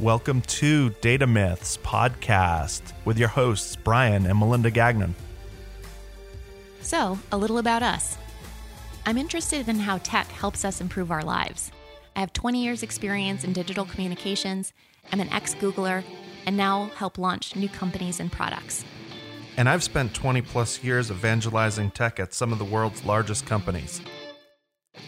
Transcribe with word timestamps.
Welcome 0.00 0.40
to 0.40 0.90
Data 1.00 1.24
Myths 1.24 1.76
podcast 1.76 2.82
with 3.04 3.16
your 3.16 3.28
hosts, 3.28 3.76
Brian 3.76 4.26
and 4.26 4.36
Melinda 4.36 4.72
Gagnon. 4.72 5.14
So, 6.80 7.16
a 7.30 7.36
little 7.36 7.58
about 7.58 7.84
us. 7.84 8.18
I'm 9.06 9.16
interested 9.16 9.68
in 9.68 9.78
how 9.78 9.98
tech 9.98 10.26
helps 10.26 10.64
us 10.64 10.80
improve 10.80 11.12
our 11.12 11.22
lives. 11.22 11.70
I 12.16 12.20
have 12.20 12.32
20 12.32 12.64
years' 12.64 12.82
experience 12.82 13.44
in 13.44 13.52
digital 13.52 13.84
communications. 13.84 14.72
I'm 15.12 15.20
an 15.20 15.32
ex 15.32 15.54
Googler 15.54 16.02
and 16.44 16.56
now 16.56 16.90
help 16.96 17.16
launch 17.16 17.54
new 17.54 17.68
companies 17.68 18.18
and 18.18 18.32
products. 18.32 18.84
And 19.56 19.68
I've 19.68 19.84
spent 19.84 20.12
20 20.12 20.42
plus 20.42 20.82
years 20.82 21.12
evangelizing 21.12 21.92
tech 21.92 22.18
at 22.18 22.34
some 22.34 22.52
of 22.52 22.58
the 22.58 22.64
world's 22.64 23.04
largest 23.04 23.46
companies. 23.46 24.00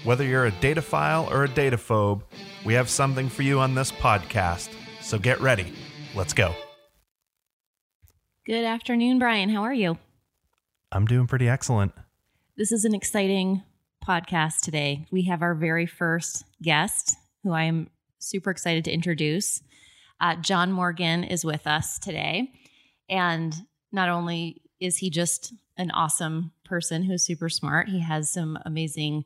Whether 0.05 0.25
you're 0.25 0.47
a 0.47 0.53
dataphile 0.53 1.31
or 1.31 1.45
a 1.45 1.49
dataphobe, 1.49 2.23
we 2.65 2.75
have 2.75 2.89
something 2.89 3.29
for 3.29 3.43
you 3.43 3.61
on 3.61 3.75
this 3.75 3.91
podcast. 3.93 4.71
So 5.01 5.19
get 5.19 5.41
ready. 5.41 5.73
Let's 6.15 6.33
go. 6.33 6.55
Good 8.45 8.65
afternoon, 8.65 9.19
Brian. 9.19 9.49
How 9.49 9.63
are 9.63 9.75
you? 9.75 9.99
I'm 10.93 11.07
doing 11.07 11.27
pretty 11.27 11.49
excellent. 11.49 11.93
This 12.57 12.71
is 12.71 12.85
an 12.85 12.95
exciting 12.95 13.63
podcast 14.07 14.61
today. 14.61 15.07
We 15.11 15.23
have 15.23 15.43
our 15.43 15.55
very 15.55 15.87
first 15.87 16.45
guest, 16.63 17.17
who 17.43 17.53
I 17.53 17.65
am 17.65 17.91
super 18.19 18.51
excited 18.51 18.85
to 18.85 18.93
introduce. 18.93 19.63
Uh, 20.21 20.37
John 20.37 20.73
Morgan 20.73 21.25
is 21.25 21.45
with 21.45 21.67
us 21.67 21.99
today. 21.99 22.53
And 23.09 23.55
not 23.93 24.09
only 24.09 24.63
is 24.81 24.99
he 24.99 25.11
just 25.11 25.53
an 25.77 25.91
awesome 25.91 26.53
person 26.65 27.03
who's 27.03 27.25
super 27.25 27.49
smart, 27.49 27.89
he 27.89 28.01
has 28.01 28.31
some 28.31 28.59
amazing 28.65 29.25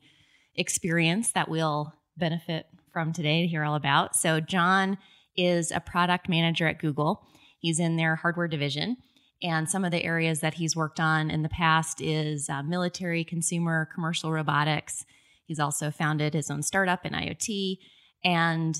experience 0.55 1.31
that 1.31 1.49
we'll 1.49 1.93
benefit 2.17 2.67
from 2.91 3.13
today 3.13 3.41
to 3.41 3.47
hear 3.47 3.63
all 3.63 3.75
about. 3.75 4.15
So, 4.15 4.39
John 4.39 4.97
is 5.37 5.71
a 5.71 5.79
product 5.79 6.27
manager 6.27 6.67
at 6.67 6.79
Google. 6.79 7.25
He's 7.59 7.79
in 7.79 7.95
their 7.95 8.15
hardware 8.15 8.47
division. 8.47 8.97
And 9.43 9.69
some 9.69 9.83
of 9.83 9.91
the 9.91 10.03
areas 10.03 10.41
that 10.41 10.55
he's 10.55 10.75
worked 10.75 10.99
on 10.99 11.31
in 11.31 11.41
the 11.41 11.49
past 11.49 11.99
is 11.99 12.49
uh, 12.49 12.61
military, 12.61 13.23
consumer, 13.23 13.89
commercial 13.93 14.31
robotics. 14.31 15.03
He's 15.45 15.59
also 15.59 15.89
founded 15.89 16.33
his 16.33 16.51
own 16.51 16.61
startup 16.61 17.05
in 17.05 17.13
IoT. 17.13 17.77
And 18.23 18.77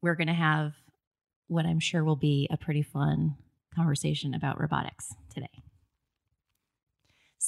we're 0.00 0.14
going 0.14 0.28
to 0.28 0.32
have 0.32 0.72
what 1.48 1.66
I'm 1.66 1.80
sure 1.80 2.04
will 2.04 2.16
be 2.16 2.48
a 2.50 2.56
pretty 2.56 2.82
fun 2.82 3.36
conversation 3.74 4.34
about 4.34 4.60
robotics 4.60 5.14
today. 5.32 5.62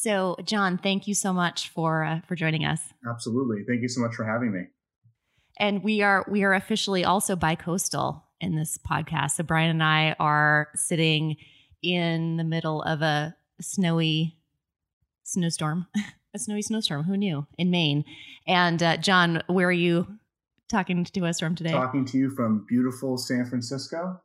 So, 0.01 0.37
John, 0.45 0.79
thank 0.79 1.09
you 1.09 1.15
so 1.15 1.33
much 1.33 1.71
for 1.71 2.05
uh, 2.05 2.21
for 2.29 2.37
joining 2.37 2.65
us. 2.65 2.81
Absolutely, 3.11 3.65
thank 3.67 3.83
you 3.83 3.89
so 3.89 4.01
much 4.01 4.15
for 4.15 4.25
having 4.25 4.53
me. 4.53 4.67
And 5.59 5.83
we 5.83 6.03
are 6.03 6.25
we 6.31 6.45
are 6.45 6.55
officially 6.55 7.05
also 7.05 7.35
bi-coastal 7.35 8.25
in 8.41 8.55
this 8.55 8.79
podcast. 8.79 9.33
So 9.33 9.43
Brian 9.43 9.71
and 9.71 9.83
I 9.83 10.15
are 10.21 10.69
sitting 10.77 11.37
in 11.83 12.37
the 12.37 12.45
middle 12.45 12.81
of 12.83 13.03
a 13.03 13.35
snowy 13.61 14.39
snowstorm, 15.25 15.89
a 16.35 16.39
snowy 16.39 16.63
snowstorm. 16.63 17.03
Who 17.03 17.17
knew 17.17 17.49
in 17.59 17.73
Maine? 17.73 18.05
And 18.47 18.81
uh, 18.81 18.99
John, 18.99 19.43
where 19.49 19.67
are 19.67 19.73
you 19.73 20.07
talking 20.69 21.03
to 21.07 21.27
us 21.27 21.41
from 21.41 21.57
today? 21.57 21.73
Talking 21.73 22.05
to 22.05 22.19
you 22.19 22.31
from 22.37 22.65
beautiful 22.69 23.19
San 23.19 23.47
Francisco. 23.47 24.21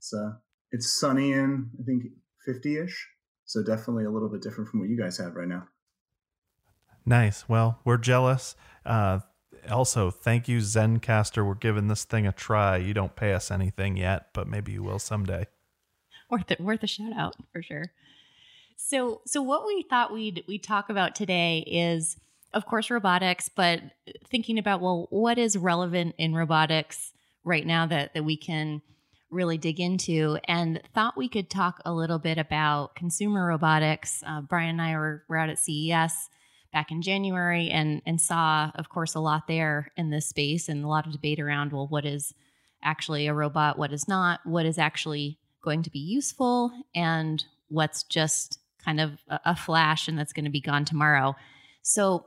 It's 0.00 0.12
uh, 0.12 0.32
it's 0.70 1.00
sunny 1.00 1.32
and 1.32 1.70
I 1.80 1.84
think 1.84 2.02
fifty 2.44 2.76
ish. 2.76 3.08
So 3.48 3.62
definitely 3.62 4.04
a 4.04 4.10
little 4.10 4.28
bit 4.28 4.42
different 4.42 4.68
from 4.68 4.80
what 4.80 4.90
you 4.90 4.96
guys 4.96 5.16
have 5.16 5.34
right 5.34 5.48
now. 5.48 5.66
Nice. 7.06 7.48
Well, 7.48 7.80
we're 7.82 7.96
jealous. 7.96 8.54
Uh, 8.84 9.20
also, 9.70 10.10
thank 10.10 10.48
you, 10.48 10.58
Zencastr. 10.58 11.44
We're 11.46 11.54
giving 11.54 11.88
this 11.88 12.04
thing 12.04 12.26
a 12.26 12.32
try. 12.32 12.76
You 12.76 12.92
don't 12.92 13.16
pay 13.16 13.32
us 13.32 13.50
anything 13.50 13.96
yet, 13.96 14.26
but 14.34 14.48
maybe 14.48 14.72
you 14.72 14.82
will 14.82 14.98
someday. 14.98 15.46
Worth 16.30 16.50
it, 16.50 16.60
worth 16.60 16.82
a 16.82 16.86
shout 16.86 17.14
out 17.16 17.36
for 17.50 17.62
sure. 17.62 17.92
So, 18.76 19.22
so 19.24 19.40
what 19.40 19.66
we 19.66 19.82
thought 19.88 20.12
we'd 20.12 20.44
we 20.46 20.58
talk 20.58 20.90
about 20.90 21.14
today 21.14 21.64
is, 21.66 22.18
of 22.52 22.66
course, 22.66 22.90
robotics, 22.90 23.48
but 23.48 23.80
thinking 24.26 24.58
about 24.58 24.82
well, 24.82 25.06
what 25.08 25.38
is 25.38 25.56
relevant 25.56 26.16
in 26.18 26.34
robotics 26.34 27.14
right 27.44 27.66
now 27.66 27.86
that 27.86 28.12
that 28.12 28.26
we 28.26 28.36
can 28.36 28.82
really 29.30 29.58
dig 29.58 29.80
into 29.80 30.38
and 30.44 30.80
thought 30.94 31.16
we 31.16 31.28
could 31.28 31.50
talk 31.50 31.80
a 31.84 31.92
little 31.92 32.18
bit 32.18 32.38
about 32.38 32.94
consumer 32.94 33.46
robotics. 33.46 34.22
Uh, 34.26 34.40
Brian 34.40 34.70
and 34.70 34.82
I 34.82 34.96
were, 34.96 35.24
were 35.28 35.36
out 35.36 35.50
at 35.50 35.58
CES 35.58 36.30
back 36.72 36.90
in 36.90 37.02
January 37.02 37.70
and, 37.70 38.02
and 38.06 38.20
saw, 38.20 38.70
of 38.74 38.88
course, 38.88 39.14
a 39.14 39.20
lot 39.20 39.46
there 39.46 39.92
in 39.96 40.10
this 40.10 40.26
space 40.26 40.68
and 40.68 40.84
a 40.84 40.88
lot 40.88 41.06
of 41.06 41.12
debate 41.12 41.40
around, 41.40 41.72
well, 41.72 41.86
what 41.88 42.04
is 42.04 42.34
actually 42.82 43.26
a 43.26 43.34
robot, 43.34 43.78
what 43.78 43.92
is 43.92 44.08
not, 44.08 44.40
what 44.44 44.66
is 44.66 44.78
actually 44.78 45.38
going 45.62 45.82
to 45.82 45.90
be 45.90 45.98
useful, 45.98 46.70
and 46.94 47.44
what's 47.68 48.04
just 48.04 48.60
kind 48.84 49.00
of 49.00 49.18
a, 49.28 49.40
a 49.46 49.56
flash 49.56 50.08
and 50.08 50.18
that's 50.18 50.32
going 50.32 50.44
to 50.44 50.50
be 50.50 50.60
gone 50.60 50.84
tomorrow. 50.84 51.34
So 51.82 52.26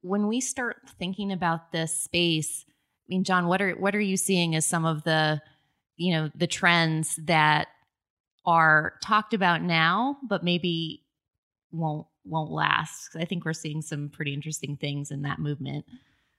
when 0.00 0.28
we 0.28 0.40
start 0.40 0.76
thinking 0.98 1.32
about 1.32 1.72
this 1.72 1.94
space, 1.94 2.64
I 2.68 3.06
mean, 3.08 3.24
John, 3.24 3.46
what 3.46 3.60
are 3.60 3.72
what 3.72 3.94
are 3.94 4.00
you 4.00 4.16
seeing 4.16 4.54
as 4.54 4.64
some 4.64 4.84
of 4.84 5.04
the 5.04 5.42
you 5.96 6.14
know 6.14 6.30
the 6.34 6.46
trends 6.46 7.18
that 7.24 7.68
are 8.46 8.94
talked 9.02 9.34
about 9.34 9.62
now 9.62 10.16
but 10.28 10.44
maybe 10.44 11.02
won't 11.72 12.06
won't 12.24 12.50
last 12.50 13.16
i 13.16 13.24
think 13.24 13.44
we're 13.44 13.52
seeing 13.52 13.82
some 13.82 14.08
pretty 14.08 14.34
interesting 14.34 14.76
things 14.76 15.10
in 15.10 15.22
that 15.22 15.38
movement. 15.38 15.84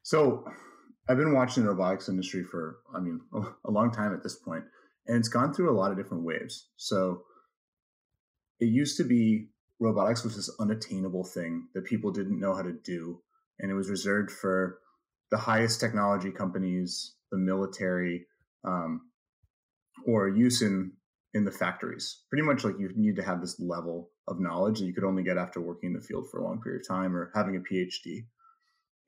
So 0.03 0.45
i've 1.07 1.17
been 1.17 1.33
watching 1.33 1.63
the 1.63 1.69
robotics 1.69 2.09
industry 2.09 2.44
for 2.44 2.77
i 2.95 2.99
mean 2.99 3.21
a 3.65 3.71
long 3.71 3.91
time 3.91 4.13
at 4.13 4.23
this 4.23 4.35
point 4.35 4.65
and 5.07 5.17
it's 5.17 5.29
gone 5.29 5.53
through 5.53 5.71
a 5.71 5.77
lot 5.77 5.91
of 5.91 5.97
different 5.97 6.23
waves. 6.23 6.67
So 6.77 7.23
it 8.59 8.65
used 8.65 8.97
to 8.97 9.03
be 9.03 9.49
robotics 9.79 10.23
was 10.23 10.35
this 10.35 10.49
unattainable 10.59 11.23
thing 11.23 11.67
that 11.73 11.85
people 11.85 12.11
didn't 12.11 12.39
know 12.39 12.55
how 12.55 12.61
to 12.61 12.71
do 12.71 13.21
and 13.59 13.69
it 13.69 13.73
was 13.73 13.89
reserved 13.89 14.31
for 14.31 14.79
the 15.31 15.38
highest 15.38 15.81
technology 15.81 16.31
companies 16.31 17.15
the 17.29 17.38
military 17.38 18.25
um, 18.63 19.01
or 20.05 20.27
use 20.29 20.61
in 20.61 20.91
in 21.33 21.43
the 21.43 21.51
factories. 21.51 22.21
Pretty 22.29 22.43
much 22.43 22.63
like 22.63 22.79
you 22.79 22.89
need 22.95 23.17
to 23.17 23.23
have 23.23 23.41
this 23.41 23.59
level 23.59 24.09
of 24.27 24.39
knowledge 24.39 24.79
that 24.79 24.85
you 24.85 24.93
could 24.93 25.03
only 25.03 25.21
get 25.21 25.38
after 25.38 25.59
working 25.59 25.89
in 25.89 25.93
the 25.93 26.01
field 26.01 26.29
for 26.29 26.39
a 26.39 26.43
long 26.43 26.61
period 26.61 26.81
of 26.81 26.88
time 26.88 27.16
or 27.16 27.29
having 27.35 27.57
a 27.57 27.59
PhD. 27.59 28.25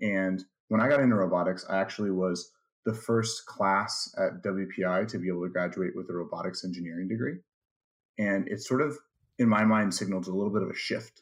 And 0.01 0.43
when 0.67 0.81
I 0.81 0.89
got 0.89 0.99
into 0.99 1.15
robotics, 1.15 1.65
I 1.69 1.79
actually 1.79 2.11
was 2.11 2.51
the 2.85 2.93
first 2.93 3.45
class 3.45 4.13
at 4.17 4.43
WPI 4.43 5.07
to 5.07 5.17
be 5.17 5.29
able 5.29 5.43
to 5.43 5.49
graduate 5.49 5.95
with 5.95 6.09
a 6.09 6.13
robotics 6.13 6.65
engineering 6.65 7.07
degree. 7.07 7.37
And 8.19 8.47
it 8.49 8.61
sort 8.61 8.81
of, 8.81 8.97
in 9.39 9.47
my 9.47 9.63
mind, 9.63 9.93
signaled 9.93 10.27
a 10.27 10.33
little 10.33 10.53
bit 10.53 10.63
of 10.63 10.69
a 10.69 10.75
shift 10.75 11.21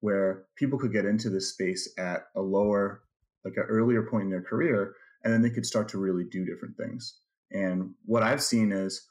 where 0.00 0.44
people 0.56 0.78
could 0.78 0.92
get 0.92 1.04
into 1.04 1.28
this 1.28 1.50
space 1.50 1.92
at 1.98 2.26
a 2.36 2.40
lower, 2.40 3.02
like 3.44 3.56
an 3.56 3.64
earlier 3.64 4.02
point 4.04 4.24
in 4.24 4.30
their 4.30 4.42
career, 4.42 4.94
and 5.24 5.32
then 5.32 5.42
they 5.42 5.50
could 5.50 5.66
start 5.66 5.88
to 5.88 5.98
really 5.98 6.24
do 6.24 6.44
different 6.44 6.76
things. 6.76 7.18
And 7.52 7.94
what 8.04 8.22
I've 8.22 8.42
seen 8.42 8.72
is 8.72 9.06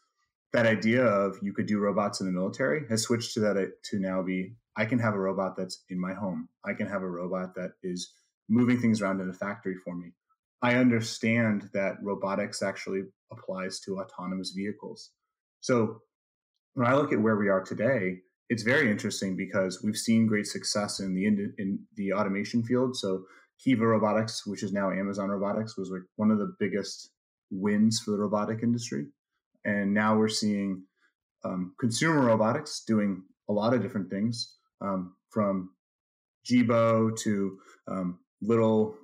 that 0.53 0.65
idea 0.65 1.03
of 1.03 1.37
you 1.41 1.53
could 1.53 1.65
do 1.65 1.79
robots 1.79 2.21
in 2.21 2.27
the 2.27 2.31
military 2.31 2.85
has 2.89 3.03
switched 3.03 3.33
to 3.33 3.39
that 3.41 3.71
to 3.83 3.99
now 3.99 4.21
be 4.21 4.55
I 4.77 4.85
can 4.85 4.99
have 4.99 5.13
a 5.13 5.19
robot 5.19 5.55
that's 5.55 5.83
in 5.89 5.99
my 5.99 6.13
home. 6.13 6.49
I 6.65 6.73
can 6.73 6.87
have 6.87 7.01
a 7.01 7.09
robot 7.09 7.55
that 7.55 7.71
is 7.83 8.13
moving 8.49 8.79
things 8.79 9.01
around 9.01 9.21
in 9.21 9.29
a 9.29 9.33
factory 9.33 9.75
for 9.83 9.95
me. 9.95 10.11
I 10.61 10.75
understand 10.75 11.69
that 11.73 11.97
robotics 12.01 12.61
actually 12.61 13.03
applies 13.31 13.79
to 13.81 13.99
autonomous 13.99 14.51
vehicles. 14.51 15.11
So 15.61 16.01
when 16.73 16.87
I 16.87 16.95
look 16.95 17.13
at 17.13 17.21
where 17.21 17.37
we 17.37 17.49
are 17.49 17.61
today, 17.61 18.19
it's 18.49 18.63
very 18.63 18.91
interesting 18.91 19.35
because 19.35 19.81
we've 19.83 19.97
seen 19.97 20.27
great 20.27 20.47
success 20.47 20.99
in 20.99 21.15
the 21.15 21.25
in, 21.25 21.79
the 21.95 22.13
automation 22.13 22.63
field. 22.63 22.95
So 22.95 23.23
Kiva 23.63 23.85
Robotics, 23.85 24.45
which 24.45 24.63
is 24.63 24.73
now 24.73 24.91
Amazon 24.91 25.29
Robotics, 25.29 25.77
was 25.77 25.89
like 25.89 26.03
one 26.17 26.31
of 26.31 26.37
the 26.37 26.55
biggest 26.59 27.11
wins 27.51 27.99
for 27.99 28.11
the 28.11 28.17
robotic 28.17 28.63
industry. 28.63 29.07
And 29.65 29.93
now 29.93 30.17
we're 30.17 30.29
seeing 30.29 30.83
um, 31.43 31.73
consumer 31.79 32.21
robotics 32.21 32.83
doing 32.85 33.23
a 33.49 33.53
lot 33.53 33.73
of 33.73 33.81
different 33.81 34.09
things 34.09 34.55
um, 34.81 35.15
from 35.29 35.71
Jibo 36.43 37.11
to 37.11 37.59
um, 37.87 38.19
little 38.41 38.95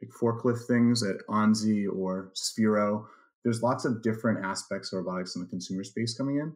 like 0.00 0.10
forklift 0.10 0.66
things 0.66 1.02
at 1.02 1.16
Anki 1.28 1.86
or 1.92 2.32
Sphero. 2.34 3.04
There's 3.44 3.62
lots 3.62 3.84
of 3.84 4.02
different 4.02 4.44
aspects 4.44 4.92
of 4.92 4.98
robotics 4.98 5.34
in 5.34 5.42
the 5.42 5.48
consumer 5.48 5.84
space 5.84 6.16
coming 6.16 6.36
in. 6.36 6.54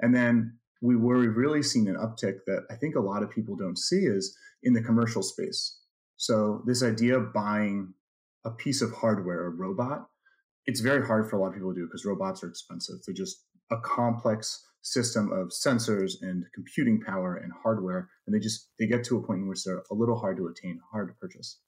And 0.00 0.14
then 0.14 0.58
we 0.82 0.96
where 0.96 1.18
we've 1.18 1.36
really 1.36 1.62
seen 1.62 1.88
an 1.88 1.96
uptick 1.96 2.44
that 2.46 2.66
I 2.70 2.74
think 2.74 2.94
a 2.94 3.00
lot 3.00 3.22
of 3.22 3.30
people 3.30 3.56
don't 3.56 3.78
see 3.78 4.04
is 4.04 4.36
in 4.62 4.72
the 4.72 4.82
commercial 4.82 5.22
space. 5.22 5.78
So 6.16 6.62
this 6.66 6.82
idea 6.82 7.18
of 7.18 7.32
buying 7.32 7.94
a 8.44 8.50
piece 8.50 8.82
of 8.82 8.92
hardware, 8.92 9.46
a 9.46 9.50
robot, 9.50 10.06
it's 10.66 10.80
very 10.80 11.06
hard 11.06 11.28
for 11.28 11.36
a 11.36 11.40
lot 11.40 11.48
of 11.48 11.54
people 11.54 11.74
to 11.74 11.80
do 11.80 11.86
because 11.86 12.04
robots 12.04 12.42
are 12.42 12.48
expensive. 12.48 12.96
They're 13.06 13.14
just 13.14 13.44
a 13.70 13.76
complex 13.78 14.64
system 14.82 15.32
of 15.32 15.48
sensors 15.48 16.12
and 16.20 16.44
computing 16.54 17.00
power 17.00 17.36
and 17.36 17.52
hardware, 17.62 18.10
and 18.26 18.34
they 18.34 18.38
just 18.38 18.70
they 18.78 18.86
get 18.86 19.04
to 19.04 19.18
a 19.18 19.22
point 19.22 19.40
in 19.40 19.48
which 19.48 19.64
they're 19.64 19.82
a 19.90 19.94
little 19.94 20.18
hard 20.18 20.36
to 20.38 20.46
attain, 20.46 20.80
hard 20.92 21.08
to 21.08 21.14
purchase. 21.14 21.60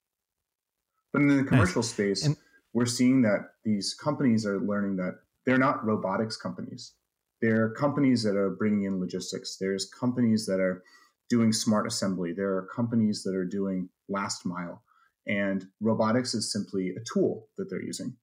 But 1.13 1.23
in 1.23 1.29
the 1.29 1.45
commercial 1.45 1.83
nice. 1.83 1.91
space, 1.91 2.27
and- 2.27 2.37
we're 2.73 2.85
seeing 2.85 3.23
that 3.23 3.53
these 3.65 3.95
companies 3.95 4.45
are 4.45 4.61
learning 4.61 4.97
that 4.97 5.15
they're 5.47 5.57
not 5.57 5.83
robotics 5.83 6.37
companies. 6.37 6.93
They're 7.41 7.71
companies 7.71 8.23
that 8.25 8.37
are 8.37 8.51
bringing 8.51 8.85
in 8.85 9.01
logistics. 9.01 9.57
There's 9.59 9.89
companies 9.89 10.45
that 10.45 10.61
are 10.61 10.83
doing 11.31 11.53
smart 11.53 11.87
assembly. 11.87 12.35
There 12.35 12.55
are 12.55 12.69
companies 12.75 13.23
that 13.23 13.35
are 13.35 13.47
doing 13.47 13.89
last 14.11 14.45
mile. 14.45 14.83
And 15.27 15.65
robotics 15.81 16.35
is 16.35 16.53
simply 16.53 16.91
a 16.91 17.05
tool 17.15 17.49
that 17.57 17.71
they're 17.71 17.83
using. 17.83 18.17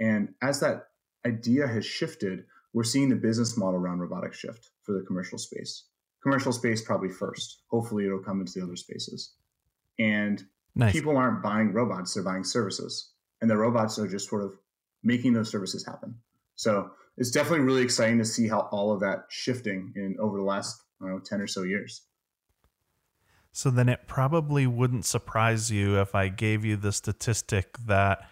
And 0.00 0.34
as 0.42 0.60
that 0.60 0.88
idea 1.26 1.66
has 1.66 1.84
shifted, 1.84 2.44
we're 2.72 2.84
seeing 2.84 3.08
the 3.08 3.16
business 3.16 3.56
model 3.56 3.78
around 3.78 4.00
robotics 4.00 4.38
shift 4.38 4.70
for 4.82 4.92
the 4.92 5.04
commercial 5.06 5.38
space. 5.38 5.84
Commercial 6.22 6.52
space 6.52 6.82
probably 6.82 7.10
first. 7.10 7.62
Hopefully, 7.70 8.06
it'll 8.06 8.18
come 8.18 8.40
into 8.40 8.52
the 8.56 8.64
other 8.64 8.76
spaces. 8.76 9.34
And 9.98 10.44
nice. 10.74 10.92
people 10.92 11.16
aren't 11.16 11.42
buying 11.42 11.72
robots; 11.72 12.14
they're 12.14 12.22
buying 12.22 12.44
services, 12.44 13.12
and 13.40 13.50
the 13.50 13.56
robots 13.56 13.98
are 13.98 14.08
just 14.08 14.28
sort 14.28 14.42
of 14.42 14.54
making 15.02 15.32
those 15.32 15.50
services 15.50 15.84
happen. 15.84 16.14
So 16.56 16.90
it's 17.16 17.30
definitely 17.30 17.64
really 17.64 17.82
exciting 17.82 18.18
to 18.18 18.24
see 18.24 18.48
how 18.48 18.68
all 18.70 18.92
of 18.92 19.00
that 19.00 19.24
shifting 19.30 19.92
in 19.96 20.16
over 20.20 20.36
the 20.36 20.42
last 20.42 20.82
I 21.00 21.06
don't 21.06 21.14
know 21.14 21.20
ten 21.20 21.40
or 21.40 21.46
so 21.46 21.62
years. 21.62 22.02
So 23.52 23.70
then 23.70 23.88
it 23.88 24.06
probably 24.06 24.66
wouldn't 24.66 25.04
surprise 25.04 25.70
you 25.70 25.98
if 26.00 26.14
I 26.14 26.28
gave 26.28 26.64
you 26.64 26.76
the 26.76 26.92
statistic 26.92 27.78
that 27.86 28.28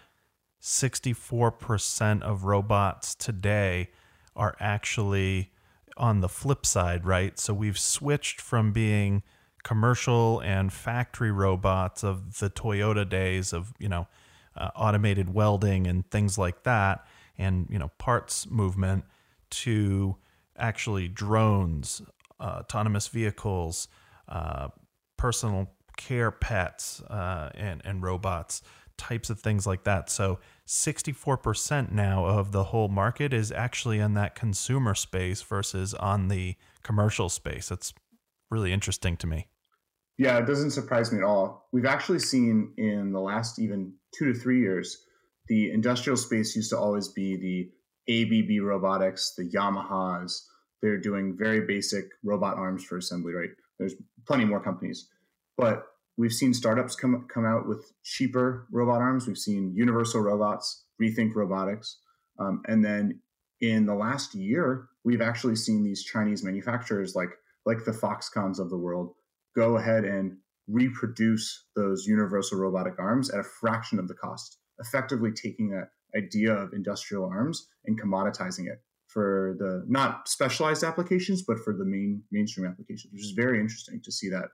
64% 0.61 2.21
of 2.21 2.43
robots 2.43 3.15
today 3.15 3.89
are 4.35 4.55
actually 4.59 5.51
on 5.97 6.21
the 6.21 6.29
flip 6.29 6.65
side, 6.65 7.05
right? 7.05 7.37
So 7.39 7.53
we've 7.53 7.77
switched 7.77 8.39
from 8.41 8.71
being 8.71 9.23
commercial 9.63 10.39
and 10.41 10.71
factory 10.71 11.31
robots 11.31 12.03
of 12.03 12.39
the 12.39 12.49
Toyota 12.49 13.07
days 13.07 13.53
of, 13.53 13.73
you 13.79 13.89
know, 13.89 14.07
uh, 14.55 14.69
automated 14.75 15.33
welding 15.33 15.87
and 15.87 16.09
things 16.09 16.37
like 16.37 16.63
that 16.63 17.05
and, 17.37 17.67
you 17.69 17.79
know, 17.79 17.91
parts 17.97 18.49
movement 18.49 19.05
to 19.49 20.15
actually 20.57 21.07
drones, 21.07 22.01
uh, 22.39 22.59
autonomous 22.61 23.07
vehicles, 23.07 23.87
uh, 24.27 24.69
personal 25.17 25.69
care 25.97 26.31
pets, 26.31 27.01
uh, 27.01 27.49
and, 27.55 27.81
and 27.85 28.03
robots 28.03 28.61
types 28.99 29.31
of 29.31 29.39
things 29.39 29.65
like 29.65 29.85
that. 29.85 30.09
So 30.09 30.39
64% 30.67 31.91
now 31.91 32.25
of 32.25 32.51
the 32.51 32.65
whole 32.65 32.89
market 32.89 33.33
is 33.33 33.51
actually 33.51 33.99
in 33.99 34.13
that 34.13 34.35
consumer 34.35 34.93
space 34.93 35.41
versus 35.41 35.95
on 35.95 36.27
the 36.27 36.55
commercial 36.83 37.29
space. 37.29 37.69
That's 37.69 37.93
really 38.51 38.71
interesting 38.71 39.17
to 39.17 39.27
me. 39.27 39.47
Yeah, 40.17 40.37
it 40.37 40.45
doesn't 40.45 40.71
surprise 40.71 41.11
me 41.11 41.19
at 41.19 41.23
all. 41.23 41.69
We've 41.71 41.85
actually 41.85 42.19
seen 42.19 42.73
in 42.77 43.13
the 43.13 43.21
last 43.21 43.57
even 43.57 43.93
two 44.13 44.33
to 44.33 44.37
three 44.37 44.59
years, 44.59 45.05
the 45.47 45.71
industrial 45.71 46.17
space 46.17 46.55
used 46.55 46.69
to 46.71 46.77
always 46.77 47.07
be 47.07 47.37
the 47.37 47.71
ABB 48.09 48.61
robotics, 48.63 49.33
the 49.37 49.49
Yamahas. 49.49 50.41
They're 50.81 50.99
doing 50.99 51.37
very 51.37 51.61
basic 51.61 52.05
robot 52.23 52.57
arms 52.57 52.83
for 52.83 52.97
assembly, 52.97 53.33
right? 53.33 53.49
There's 53.79 53.95
plenty 54.27 54.45
more 54.45 54.61
companies. 54.61 55.07
But 55.57 55.85
We've 56.19 56.33
seen 56.33 56.53
startups 56.53 56.97
come 56.97 57.27
come 57.33 57.45
out 57.45 57.65
with 57.65 57.93
cheaper 58.03 58.67
robot 58.73 58.99
arms. 58.99 59.25
We've 59.25 59.37
seen 59.37 59.73
Universal 59.73 60.19
Robots, 60.19 60.83
Rethink 61.01 61.33
Robotics, 61.33 61.97
um, 62.37 62.61
and 62.67 62.83
then 62.83 63.21
in 63.61 63.85
the 63.85 63.95
last 63.95 64.35
year, 64.35 64.89
we've 65.05 65.21
actually 65.21 65.55
seen 65.55 65.81
these 65.81 66.03
Chinese 66.03 66.43
manufacturers 66.43 67.15
like 67.15 67.29
like 67.65 67.85
the 67.85 67.93
Foxconns 67.93 68.59
of 68.59 68.69
the 68.69 68.77
world 68.77 69.13
go 69.55 69.77
ahead 69.77 70.03
and 70.03 70.35
reproduce 70.67 71.67
those 71.77 72.05
universal 72.05 72.59
robotic 72.59 72.99
arms 72.99 73.29
at 73.29 73.39
a 73.39 73.43
fraction 73.43 73.97
of 73.97 74.09
the 74.09 74.13
cost, 74.13 74.57
effectively 74.79 75.31
taking 75.31 75.69
that 75.69 75.91
idea 76.17 76.53
of 76.53 76.73
industrial 76.73 77.23
arms 77.23 77.69
and 77.85 77.99
commoditizing 78.01 78.67
it 78.67 78.81
for 79.07 79.55
the 79.57 79.85
not 79.87 80.27
specialized 80.27 80.83
applications, 80.83 81.43
but 81.43 81.59
for 81.59 81.73
the 81.73 81.85
main 81.85 82.23
mainstream 82.29 82.67
applications, 82.67 83.13
which 83.13 83.23
is 83.23 83.31
very 83.31 83.57
interesting 83.59 84.01
to 84.03 84.11
see 84.11 84.27
that 84.27 84.49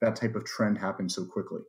that 0.00 0.16
type 0.16 0.34
of 0.34 0.44
trend 0.44 0.78
happen 0.78 1.08
so 1.08 1.24
quickly. 1.24 1.60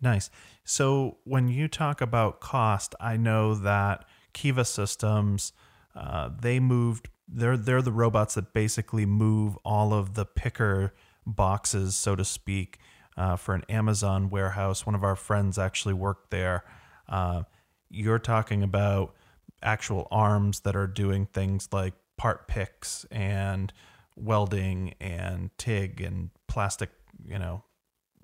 Nice. 0.00 0.30
So 0.64 1.18
when 1.24 1.48
you 1.48 1.68
talk 1.68 2.00
about 2.00 2.40
cost, 2.40 2.94
I 3.00 3.16
know 3.16 3.54
that 3.54 4.04
Kiva 4.32 4.64
Systems, 4.64 5.52
uh, 5.94 6.30
they 6.40 6.60
moved. 6.60 7.08
They're 7.26 7.56
they're 7.56 7.80
the 7.80 7.92
robots 7.92 8.34
that 8.34 8.52
basically 8.52 9.06
move 9.06 9.56
all 9.64 9.94
of 9.94 10.14
the 10.14 10.26
picker 10.26 10.92
boxes, 11.26 11.96
so 11.96 12.14
to 12.16 12.24
speak, 12.24 12.78
uh, 13.16 13.36
for 13.36 13.54
an 13.54 13.62
Amazon 13.68 14.28
warehouse. 14.28 14.84
One 14.84 14.94
of 14.94 15.04
our 15.04 15.16
friends 15.16 15.58
actually 15.58 15.94
worked 15.94 16.30
there. 16.30 16.64
Uh, 17.08 17.44
you're 17.88 18.18
talking 18.18 18.62
about 18.62 19.14
actual 19.62 20.06
arms 20.10 20.60
that 20.60 20.76
are 20.76 20.86
doing 20.86 21.26
things 21.26 21.68
like 21.72 21.94
part 22.16 22.46
picks 22.46 23.04
and 23.10 23.72
welding 24.16 24.94
and 25.00 25.50
TIG 25.58 26.00
and 26.00 26.30
plastic, 26.54 26.90
you 27.26 27.38
know, 27.38 27.64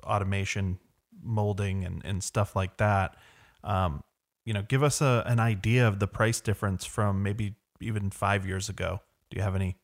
automation, 0.05 0.79
molding 1.21 1.85
and, 1.85 2.01
and 2.05 2.23
stuff 2.23 2.55
like 2.55 2.77
that. 2.79 3.17
Um, 3.65 4.03
you 4.45 4.55
know, 4.55 4.63
give 4.63 4.83
us 4.83 5.01
a, 5.01 5.25
an 5.27 5.41
idea 5.41 5.87
of 5.87 5.99
the 5.99 6.07
price 6.07 6.41
difference 6.41 6.85
from 6.87 7.23
maybe 7.23 7.57
even 7.81 8.11
five 8.11 8.47
years 8.47 8.69
ago. 8.69 9.01
Do 9.29 9.37
you 9.37 9.43
have 9.43 9.57
any 9.57 9.77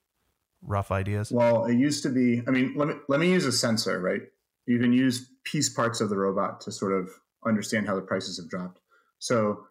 rough 0.63 0.91
ideas? 0.93 1.33
Well, 1.33 1.67
it 1.67 1.77
used 1.77 2.05
to 2.05 2.09
be, 2.09 2.43
I 2.47 2.53
mean, 2.53 2.73
let 2.77 2.89
me, 2.89 2.95
let 3.09 3.21
me 3.21 3.31
use 3.31 3.45
a 3.45 3.53
sensor, 3.53 4.01
right? 4.01 4.23
You 4.67 4.79
can 4.79 4.93
use 4.93 5.29
piece 5.45 5.69
parts 5.69 6.01
of 6.01 6.09
the 6.09 6.17
robot 6.17 6.61
to 6.63 6.73
sort 6.73 6.93
of 6.93 7.11
understand 7.45 7.87
how 7.87 7.97
the 7.97 8.03
prices 8.03 8.39
have 8.39 8.49
dropped. 8.49 8.81
So 9.19 9.67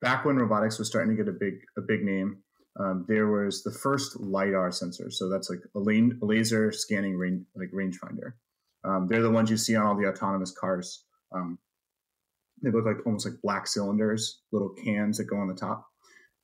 back 0.00 0.24
when 0.24 0.36
robotics 0.36 0.78
was 0.78 0.88
starting 0.88 1.14
to 1.14 1.22
get 1.22 1.28
a 1.28 1.36
big, 1.36 1.54
a 1.76 1.80
big 1.80 2.04
name, 2.04 2.44
um, 2.78 3.04
there 3.08 3.28
was 3.28 3.62
the 3.62 3.70
first 3.70 4.20
lidar 4.20 4.70
sensor. 4.70 5.10
So 5.10 5.28
that's 5.28 5.48
like 5.48 5.60
a, 5.74 5.78
lane, 5.78 6.18
a 6.22 6.26
laser 6.26 6.72
scanning 6.72 7.16
range, 7.16 7.44
like 7.54 7.70
rangefinder. 7.70 8.32
Um, 8.84 9.06
they're 9.08 9.22
the 9.22 9.30
ones 9.30 9.50
you 9.50 9.56
see 9.56 9.74
on 9.76 9.86
all 9.86 9.96
the 9.96 10.08
autonomous 10.08 10.52
cars. 10.52 11.04
Um, 11.34 11.58
they 12.62 12.70
look 12.70 12.84
like 12.84 13.04
almost 13.06 13.26
like 13.26 13.40
black 13.42 13.66
cylinders, 13.66 14.42
little 14.52 14.70
cans 14.70 15.18
that 15.18 15.24
go 15.24 15.36
on 15.36 15.48
the 15.48 15.54
top. 15.54 15.86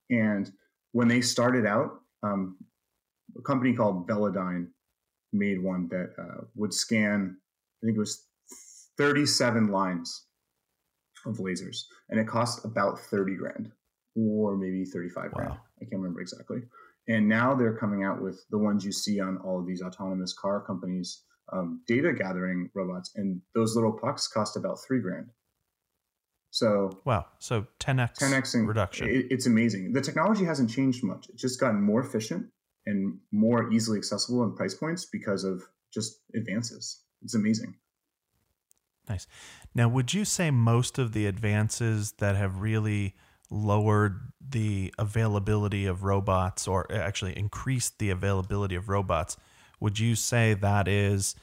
And 0.09 0.51
when 0.91 1.07
they 1.07 1.21
started 1.21 1.65
out, 1.65 1.99
um, 2.23 2.57
a 3.37 3.41
company 3.41 3.73
called 3.73 4.07
Velodyne 4.07 4.67
made 5.31 5.61
one 5.61 5.87
that 5.89 6.13
uh, 6.17 6.45
would 6.55 6.73
scan. 6.73 7.37
I 7.81 7.85
think 7.85 7.97
it 7.97 7.99
was 7.99 8.27
37 8.97 9.69
lines 9.69 10.25
of 11.25 11.37
lasers, 11.37 11.83
and 12.09 12.19
it 12.19 12.27
cost 12.27 12.65
about 12.65 12.99
30 12.99 13.35
grand 13.35 13.71
or 14.15 14.55
maybe 14.55 14.85
35 14.85 15.31
grand. 15.31 15.53
I 15.85 15.89
can't 15.89 16.01
remember 16.01 16.21
exactly. 16.21 16.61
And 17.07 17.27
now 17.27 17.53
they're 17.53 17.75
coming 17.75 18.03
out 18.03 18.21
with 18.21 18.45
the 18.49 18.57
ones 18.57 18.85
you 18.85 18.91
see 18.91 19.19
on 19.19 19.37
all 19.37 19.59
of 19.59 19.67
these 19.67 19.81
autonomous 19.81 20.33
car 20.33 20.61
companies, 20.61 21.23
um, 21.51 21.81
data 21.85 22.13
gathering 22.13 22.69
robots, 22.73 23.11
and 23.15 23.41
those 23.53 23.75
little 23.75 23.91
pucks 23.91 24.27
cost 24.27 24.55
about 24.55 24.77
three 24.87 25.01
grand. 25.01 25.27
So 26.51 27.01
wow, 27.03 27.25
so 27.39 27.65
10x 27.79 28.19
10x 28.19 28.67
reduction. 28.67 29.09
It, 29.09 29.25
it's 29.31 29.47
amazing. 29.47 29.91
The 29.91 30.01
technology 30.01 30.45
hasn't 30.45 30.69
changed 30.69 31.03
much. 31.03 31.27
It's 31.29 31.41
just 31.41 31.59
gotten 31.59 31.81
more 31.81 31.99
efficient 32.01 32.45
and 32.85 33.17
more 33.31 33.71
easily 33.73 33.97
accessible 33.97 34.43
in 34.43 34.55
price 34.55 34.75
points 34.75 35.05
because 35.05 35.43
of 35.43 35.63
just 35.91 36.19
advances. 36.35 37.01
It's 37.23 37.33
amazing. 37.33 37.75
Nice. 39.09 39.27
Now, 39.75 39.89
would 39.89 40.13
you 40.13 40.25
say 40.25 40.51
most 40.51 40.97
of 40.97 41.13
the 41.13 41.25
advances 41.25 42.13
that 42.13 42.35
have 42.35 42.61
really 42.61 43.15
lowered 43.49 44.31
the 44.47 44.93
availability 44.97 45.85
of 45.85 46.03
robots 46.03 46.67
or 46.67 46.91
actually 46.91 47.37
increased 47.37 47.99
the 47.99 48.09
availability 48.09 48.75
of 48.75 48.89
robots, 48.89 49.37
would 49.79 49.99
you 49.99 50.15
say 50.15 50.53
that 50.53 50.87
is 50.87 51.35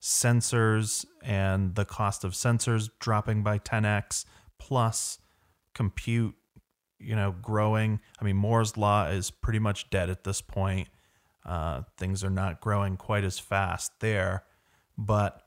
sensors 0.00 1.04
and 1.22 1.74
the 1.74 1.84
cost 1.84 2.24
of 2.24 2.32
sensors 2.32 2.88
dropping 3.00 3.42
by 3.42 3.58
10x 3.58 4.24
plus 4.58 5.18
compute, 5.74 6.34
you 6.98 7.16
know, 7.16 7.34
growing? 7.42 8.00
I 8.20 8.24
mean, 8.24 8.36
Moore's 8.36 8.76
law 8.76 9.08
is 9.08 9.30
pretty 9.30 9.58
much 9.58 9.90
dead 9.90 10.10
at 10.10 10.24
this 10.24 10.40
point. 10.40 10.88
Uh, 11.44 11.82
things 11.96 12.22
are 12.22 12.30
not 12.30 12.60
growing 12.60 12.96
quite 12.96 13.24
as 13.24 13.38
fast 13.38 13.92
there, 14.00 14.44
but 14.96 15.42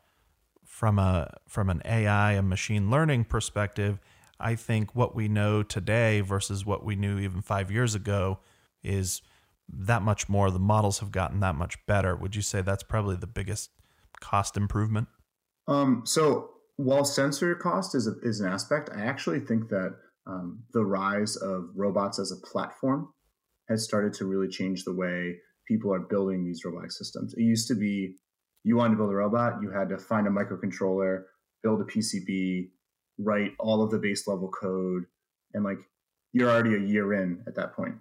from 0.65 0.97
a 0.97 1.31
from 1.47 1.69
an 1.69 1.81
AI 1.85 2.31
and 2.33 2.49
machine 2.49 2.89
learning 2.89 3.25
perspective, 3.25 3.99
I 4.41 4.55
think 4.55 4.95
what 4.95 5.15
we 5.15 5.27
know 5.27 5.63
today 5.63 6.21
versus 6.21 6.65
what 6.65 6.83
we 6.83 6.95
knew 6.95 7.19
even 7.19 7.41
five 7.41 7.71
years 7.71 7.95
ago 7.95 8.39
is 8.83 9.21
that 9.69 10.01
much 10.01 10.27
more. 10.27 10.51
The 10.51 10.59
models 10.59 10.99
have 10.99 11.11
gotten 11.11 11.39
that 11.41 11.55
much 11.55 11.77
better. 11.85 12.15
Would 12.15 12.35
you 12.35 12.41
say 12.41 12.61
that's 12.61 12.83
probably 12.83 13.15
the 13.15 13.27
biggest 13.27 13.69
cost 14.19 14.57
improvement? 14.57 15.07
Um, 15.67 16.03
so 16.05 16.49
while 16.77 17.05
sensor 17.05 17.55
cost 17.55 17.95
is, 17.95 18.07
a, 18.07 18.13
is 18.21 18.39
an 18.39 18.51
aspect, 18.51 18.89
I 18.95 19.01
actually 19.01 19.39
think 19.39 19.69
that 19.69 19.95
um, 20.27 20.63
the 20.73 20.83
rise 20.83 21.35
of 21.37 21.69
robots 21.75 22.19
as 22.19 22.31
a 22.31 22.47
platform 22.47 23.09
has 23.69 23.83
started 23.83 24.13
to 24.13 24.25
really 24.25 24.47
change 24.47 24.83
the 24.83 24.93
way 24.93 25.37
people 25.67 25.93
are 25.93 25.99
building 25.99 26.43
these 26.43 26.63
robotic 26.65 26.91
systems. 26.91 27.33
It 27.35 27.43
used 27.43 27.67
to 27.69 27.75
be 27.75 28.15
you 28.63 28.75
wanted 28.75 28.91
to 28.91 28.97
build 28.97 29.11
a 29.11 29.15
robot, 29.15 29.61
you 29.61 29.71
had 29.71 29.89
to 29.89 29.97
find 29.97 30.27
a 30.27 30.29
microcontroller, 30.29 31.23
build 31.63 31.81
a 31.81 31.85
PCB, 31.85 32.69
write 33.23 33.53
all 33.59 33.81
of 33.81 33.91
the 33.91 33.99
base 33.99 34.27
level 34.27 34.49
code 34.49 35.05
and 35.53 35.63
like 35.63 35.79
you're 36.33 36.49
already 36.49 36.75
a 36.75 36.79
year 36.79 37.13
in 37.13 37.43
at 37.47 37.55
that 37.55 37.73
point. 37.73 37.95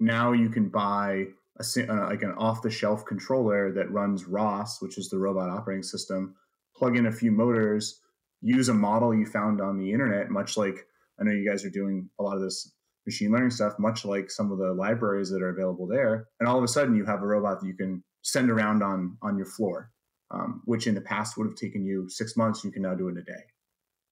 Now 0.00 0.32
you 0.32 0.48
can 0.48 0.68
buy 0.68 1.26
a, 1.58 1.92
uh, 1.92 2.06
like 2.08 2.22
an 2.22 2.32
off 2.32 2.62
the 2.62 2.70
shelf 2.70 3.04
controller 3.04 3.72
that 3.72 3.90
runs 3.90 4.26
ROS, 4.26 4.80
which 4.80 4.98
is 4.98 5.08
the 5.08 5.18
robot 5.18 5.50
operating 5.50 5.82
system, 5.82 6.34
plug 6.76 6.96
in 6.96 7.06
a 7.06 7.12
few 7.12 7.30
motors, 7.30 8.00
use 8.42 8.68
a 8.68 8.74
model 8.74 9.14
you 9.14 9.26
found 9.26 9.60
on 9.60 9.78
the 9.78 9.92
internet, 9.92 10.30
much 10.30 10.56
like 10.56 10.86
I 11.18 11.24
know 11.24 11.32
you 11.32 11.48
guys 11.48 11.64
are 11.64 11.70
doing 11.70 12.08
a 12.18 12.22
lot 12.22 12.36
of 12.36 12.42
this 12.42 12.72
machine 13.06 13.32
learning 13.32 13.50
stuff, 13.50 13.78
much 13.78 14.04
like 14.04 14.30
some 14.30 14.52
of 14.52 14.58
the 14.58 14.72
libraries 14.72 15.30
that 15.30 15.42
are 15.42 15.50
available 15.50 15.86
there. 15.86 16.28
And 16.40 16.48
all 16.48 16.58
of 16.58 16.64
a 16.64 16.68
sudden, 16.68 16.96
you 16.96 17.04
have 17.06 17.22
a 17.22 17.26
robot 17.26 17.60
that 17.60 17.66
you 17.66 17.74
can 17.74 18.02
send 18.22 18.50
around 18.50 18.82
on 18.82 19.16
on 19.22 19.36
your 19.36 19.46
floor, 19.46 19.90
um, 20.30 20.62
which 20.64 20.86
in 20.86 20.94
the 20.94 21.00
past 21.00 21.36
would 21.36 21.46
have 21.46 21.56
taken 21.56 21.84
you 21.84 22.08
six 22.08 22.36
months. 22.36 22.64
You 22.64 22.70
can 22.70 22.82
now 22.82 22.94
do 22.94 23.08
it 23.08 23.12
in 23.12 23.18
a 23.18 23.22
day. 23.22 23.44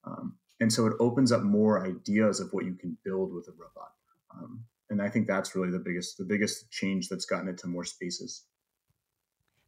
Um, 0.05 0.37
and 0.65 0.73
so 0.73 0.87
it 0.87 0.95
opens 0.99 1.31
up 1.31 1.43
more 1.43 1.85
ideas 1.87 2.41
of 2.41 2.51
what 2.55 2.65
you 2.65 2.73
can 2.73 2.97
build 3.05 3.35
with 3.35 3.47
a 3.49 3.51
robot. 3.51 3.93
Um, 4.35 4.65
and 4.89 5.03
I 5.03 5.11
think 5.11 5.27
that's 5.27 5.55
really 5.55 5.71
the 5.71 5.79
biggest 5.79 6.17
the 6.17 6.25
biggest 6.25 6.71
change 6.71 7.11
that's 7.11 7.27
gotten 7.27 7.49
it 7.49 7.59
to 7.59 7.67
more 7.67 7.85
spaces. 7.85 8.45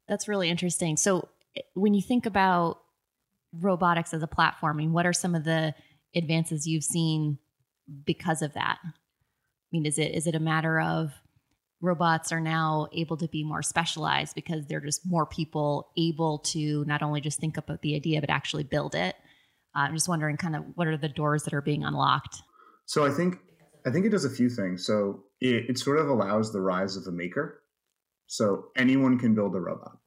That's 0.08 0.26
really 0.26 0.48
interesting. 0.48 0.96
So 0.96 1.28
eh, 1.54 1.60
when 1.74 1.92
you 1.92 2.00
think 2.00 2.24
about 2.24 2.80
robotics 3.52 4.14
as 4.14 4.22
a 4.22 4.26
platform, 4.26 4.78
I 4.78 4.78
mean, 4.78 4.94
what 4.94 5.04
are 5.04 5.12
some 5.12 5.34
of 5.34 5.44
the 5.44 5.74
advances 6.14 6.66
you've 6.66 6.82
seen 6.82 7.36
because 8.06 8.40
of 8.40 8.54
that? 8.54 8.78
I 8.82 8.88
mean, 9.72 9.84
is 9.84 9.98
it 9.98 10.14
is 10.14 10.26
it 10.26 10.34
a 10.34 10.40
matter 10.40 10.80
of 10.80 11.12
robots 11.82 12.32
are 12.32 12.40
now 12.40 12.88
able 12.94 13.18
to 13.18 13.28
be 13.28 13.44
more 13.44 13.62
specialized 13.62 14.34
because 14.34 14.64
they're 14.64 14.80
just 14.80 15.04
more 15.04 15.26
people 15.26 15.90
able 15.98 16.38
to 16.38 16.86
not 16.86 17.02
only 17.02 17.20
just 17.20 17.38
think 17.38 17.58
about 17.58 17.82
the 17.82 17.94
idea 17.94 18.22
but 18.22 18.30
actually 18.30 18.64
build 18.64 18.94
it? 18.94 19.14
Uh, 19.76 19.80
I'm 19.80 19.94
just 19.94 20.08
wondering, 20.08 20.36
kind 20.36 20.56
of, 20.56 20.64
what 20.74 20.86
are 20.86 20.96
the 20.96 21.08
doors 21.08 21.42
that 21.42 21.52
are 21.52 21.60
being 21.60 21.84
unlocked? 21.84 22.42
So 22.86 23.04
I 23.04 23.10
think 23.10 23.38
I 23.86 23.90
think 23.90 24.06
it 24.06 24.10
does 24.10 24.24
a 24.24 24.30
few 24.30 24.48
things. 24.48 24.86
So 24.86 25.24
it, 25.40 25.70
it 25.70 25.78
sort 25.78 25.98
of 25.98 26.08
allows 26.08 26.52
the 26.52 26.60
rise 26.60 26.96
of 26.96 27.04
the 27.04 27.12
maker. 27.12 27.62
So 28.26 28.66
anyone 28.76 29.18
can 29.18 29.34
build 29.34 29.54
a 29.54 29.60
robot. 29.60 29.98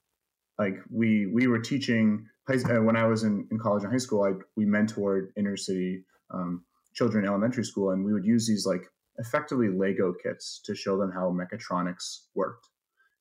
Like 0.58 0.78
we 0.92 1.28
we 1.28 1.48
were 1.48 1.60
teaching 1.60 2.26
uh, 2.50 2.82
when 2.82 2.98
I 2.98 3.06
was 3.06 3.24
in, 3.24 3.48
in 3.52 3.60
college 3.60 3.84
and 3.84 3.92
high 3.92 4.00
school. 4.00 4.24
I 4.24 4.34
we 4.58 4.66
mentored 4.66 5.28
inner 5.38 5.56
city 5.56 6.04
um, 6.34 6.66
children 6.94 7.24
in 7.24 7.30
elementary 7.30 7.64
school, 7.64 7.92
and 7.92 8.04
we 8.04 8.12
would 8.12 8.26
use 8.26 8.48
these 8.48 8.66
like 8.66 8.84
effectively 9.18 9.70
Lego 9.70 10.14
kits 10.14 10.62
to 10.66 10.76
show 10.76 10.98
them 10.98 11.12
how 11.12 11.32
mechatronics 11.32 12.26
worked. 12.36 12.68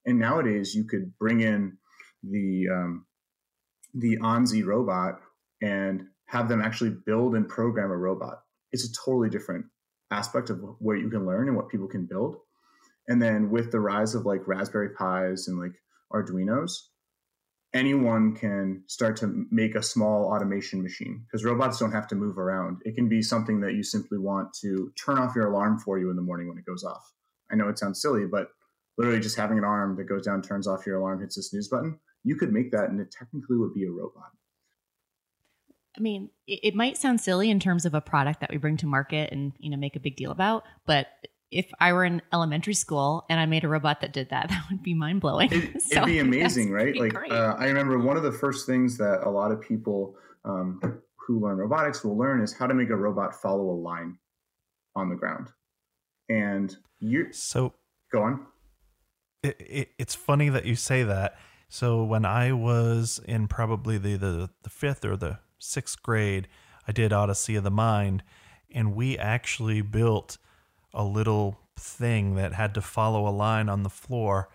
And 0.07 0.19
nowadays, 0.19 0.75
you 0.75 0.85
could 0.85 1.17
bring 1.19 1.41
in 1.41 1.77
the 2.23 2.67
um, 2.73 3.07
the 3.95 4.17
Anki 4.19 4.65
robot 4.65 5.21
and 5.63 6.07
have 6.29 6.49
them 6.49 6.63
actually 6.63 6.91
build 6.91 7.35
and 7.35 7.49
program 7.49 7.91
a 7.91 7.97
robot. 7.97 8.43
It's 8.73 8.85
a 8.85 8.93
totally 9.05 9.31
different 9.31 9.67
aspect 10.11 10.51
of 10.51 10.61
where 10.79 10.97
you 10.97 11.11
can 11.11 11.27
learn 11.27 11.49
and 11.49 11.57
what 11.57 11.69
people 11.69 11.89
can 11.89 12.07
build. 12.07 12.37
And 13.09 13.21
then 13.21 13.51
with 13.51 13.73
the 13.73 13.81
rise 13.81 14.15
of 14.15 14.27
like 14.27 14.47
Raspberry 14.47 14.91
Pis 14.91 15.49
and 15.49 15.59
like 15.59 15.73
Arduinos, 16.13 16.73
anyone 17.75 18.35
can 18.35 18.83
start 18.87 19.17
to 19.19 19.47
make 19.51 19.75
a 19.75 19.83
small 19.83 20.31
automation 20.33 20.83
machine 20.83 21.25
because 21.25 21.45
robots 21.45 21.79
don't 21.79 21.93
have 21.93 22.09
to 22.09 22.15
move 22.15 22.39
around. 22.39 22.79
It 22.85 22.95
can 22.95 23.09
be 23.09 23.23
something 23.23 23.61
that 23.61 23.75
you 23.75 23.83
simply 23.83 24.19
want 24.19 24.53
to 24.61 24.93
turn 25.03 25.19
off 25.19 25.35
your 25.35 25.51
alarm 25.51 25.79
for 25.79 25.99
you 25.99 26.11
in 26.11 26.17
the 26.17 26.23
morning 26.23 26.49
when 26.49 26.59
it 26.59 26.67
goes 26.67 26.85
off. 26.85 27.13
I 27.51 27.57
know 27.57 27.69
it 27.69 27.79
sounds 27.79 28.03
silly, 28.03 28.27
but 28.31 28.49
literally 28.99 29.21
just 29.21 29.37
having 29.37 29.57
an 29.57 29.65
arm 29.65 29.97
that 29.97 30.05
goes 30.05 30.27
down, 30.27 30.43
turns 30.43 30.67
off 30.67 30.87
your 30.87 30.99
alarm, 30.99 31.21
hits 31.21 31.37
the 31.37 31.43
snooze 31.43 31.69
button, 31.69 31.99
you 32.25 32.37
could 32.37 32.53
make 32.53 32.71
that 32.73 32.91
and 32.91 33.01
it 33.01 33.11
technically 33.11 33.57
would 33.57 33.73
be 33.73 33.85
a 33.85 33.91
robot. 33.91 34.31
I 35.99 36.01
mean, 36.01 36.31
it, 36.47 36.61
it 36.63 36.75
might 36.75 36.97
sound 36.97 37.21
silly 37.21 37.51
in 37.51 37.59
terms 37.61 37.85
of 37.85 37.95
a 37.95 38.01
product 38.01 38.41
that 38.41 38.51
we 38.51 38.57
bring 38.57 38.77
to 38.79 38.87
market 38.87 39.33
and 39.33 39.53
you 39.59 39.71
know 39.71 39.77
make 39.77 39.97
a 39.97 40.01
big 40.01 40.17
deal 40.17 40.31
about, 40.31 40.65
but 40.87 41.09
if 41.51 41.71
I 41.81 41.93
were 41.95 42.05
in 42.05 42.21
elementary 42.33 42.75
school 42.75 43.25
and 43.31 43.41
I 43.41 43.47
made 43.47 43.65
a 43.65 43.69
robot 43.69 44.03
that 44.03 44.13
did 44.13 44.31
that, 44.31 44.49
that 44.51 44.65
would 44.71 44.83
be 44.83 44.95
mind 44.95 45.21
blowing. 45.21 45.53
It, 45.53 45.83
so 45.83 45.99
it'd 45.99 46.07
be 46.07 46.19
amazing, 46.19 46.71
right? 46.71 46.97
Like 46.97 47.15
uh, 47.31 47.57
I 47.59 47.67
remember 47.67 47.99
one 47.99 48.17
of 48.17 48.23
the 48.23 48.33
first 48.33 48.67
things 48.67 48.97
that 48.99 49.23
a 49.25 49.31
lot 49.31 49.51
of 49.51 49.61
people 49.61 50.17
um, 50.45 50.81
who 51.17 51.41
learn 51.41 51.57
robotics 51.59 52.05
will 52.05 52.17
learn 52.17 52.41
is 52.41 52.53
how 52.53 52.67
to 52.67 52.75
make 52.75 52.91
a 52.91 52.97
robot 52.97 53.35
follow 53.35 53.71
a 53.71 53.79
line 53.79 54.19
on 54.95 55.09
the 55.09 55.17
ground. 55.17 55.49
And 56.29 56.77
you 57.01 57.33
so 57.33 57.73
go 58.13 58.23
on. 58.23 58.47
It, 59.43 59.57
it, 59.61 59.89
it's 59.99 60.15
funny 60.15 60.49
that 60.49 60.65
you 60.67 60.75
say 60.75 61.05
that. 61.05 61.39
So 61.71 62.03
when 62.03 62.25
I 62.25 62.53
was 62.53 63.21
in 63.27 63.47
probably 63.47 63.99
the, 63.99 64.17
the 64.17 64.51
the 64.63 64.71
fifth 64.71 65.05
or 65.05 65.17
the 65.17 65.39
sixth 65.59 66.03
grade, 66.03 66.49
I 66.87 66.93
did 66.93 67.13
Odyssey 67.13 67.57
of 67.57 67.65
the 67.65 67.71
Mind, 67.71 68.23
and 68.73 68.95
we 68.95 69.19
actually 69.19 69.81
built 69.81 70.39
a 70.95 71.05
little 71.05 71.59
thing 71.77 72.35
that 72.35 72.55
had 72.55 72.75
to 72.75 72.81
follow 72.81 73.29
a 73.29 73.31
line 73.31 73.69
on 73.69 73.83
the 73.83 73.91
floor, 73.91 74.49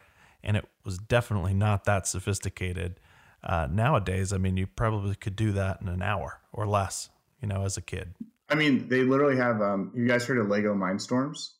and 0.43 0.57
it 0.57 0.65
was 0.83 0.97
definitely 0.97 1.53
not 1.53 1.85
that 1.85 2.07
sophisticated. 2.07 2.99
Uh, 3.43 3.67
nowadays, 3.69 4.31
I 4.33 4.37
mean, 4.37 4.57
you 4.57 4.67
probably 4.67 5.15
could 5.15 5.35
do 5.35 5.51
that 5.53 5.81
in 5.81 5.87
an 5.87 6.01
hour 6.01 6.39
or 6.51 6.65
less, 6.65 7.09
you 7.41 7.47
know, 7.47 7.65
as 7.65 7.77
a 7.77 7.81
kid. 7.81 8.13
I 8.49 8.55
mean, 8.55 8.87
they 8.87 9.03
literally 9.03 9.37
have. 9.37 9.61
Um, 9.61 9.91
you 9.95 10.07
guys 10.07 10.25
heard 10.25 10.37
of 10.37 10.47
Lego 10.47 10.73
Mindstorms? 10.73 11.51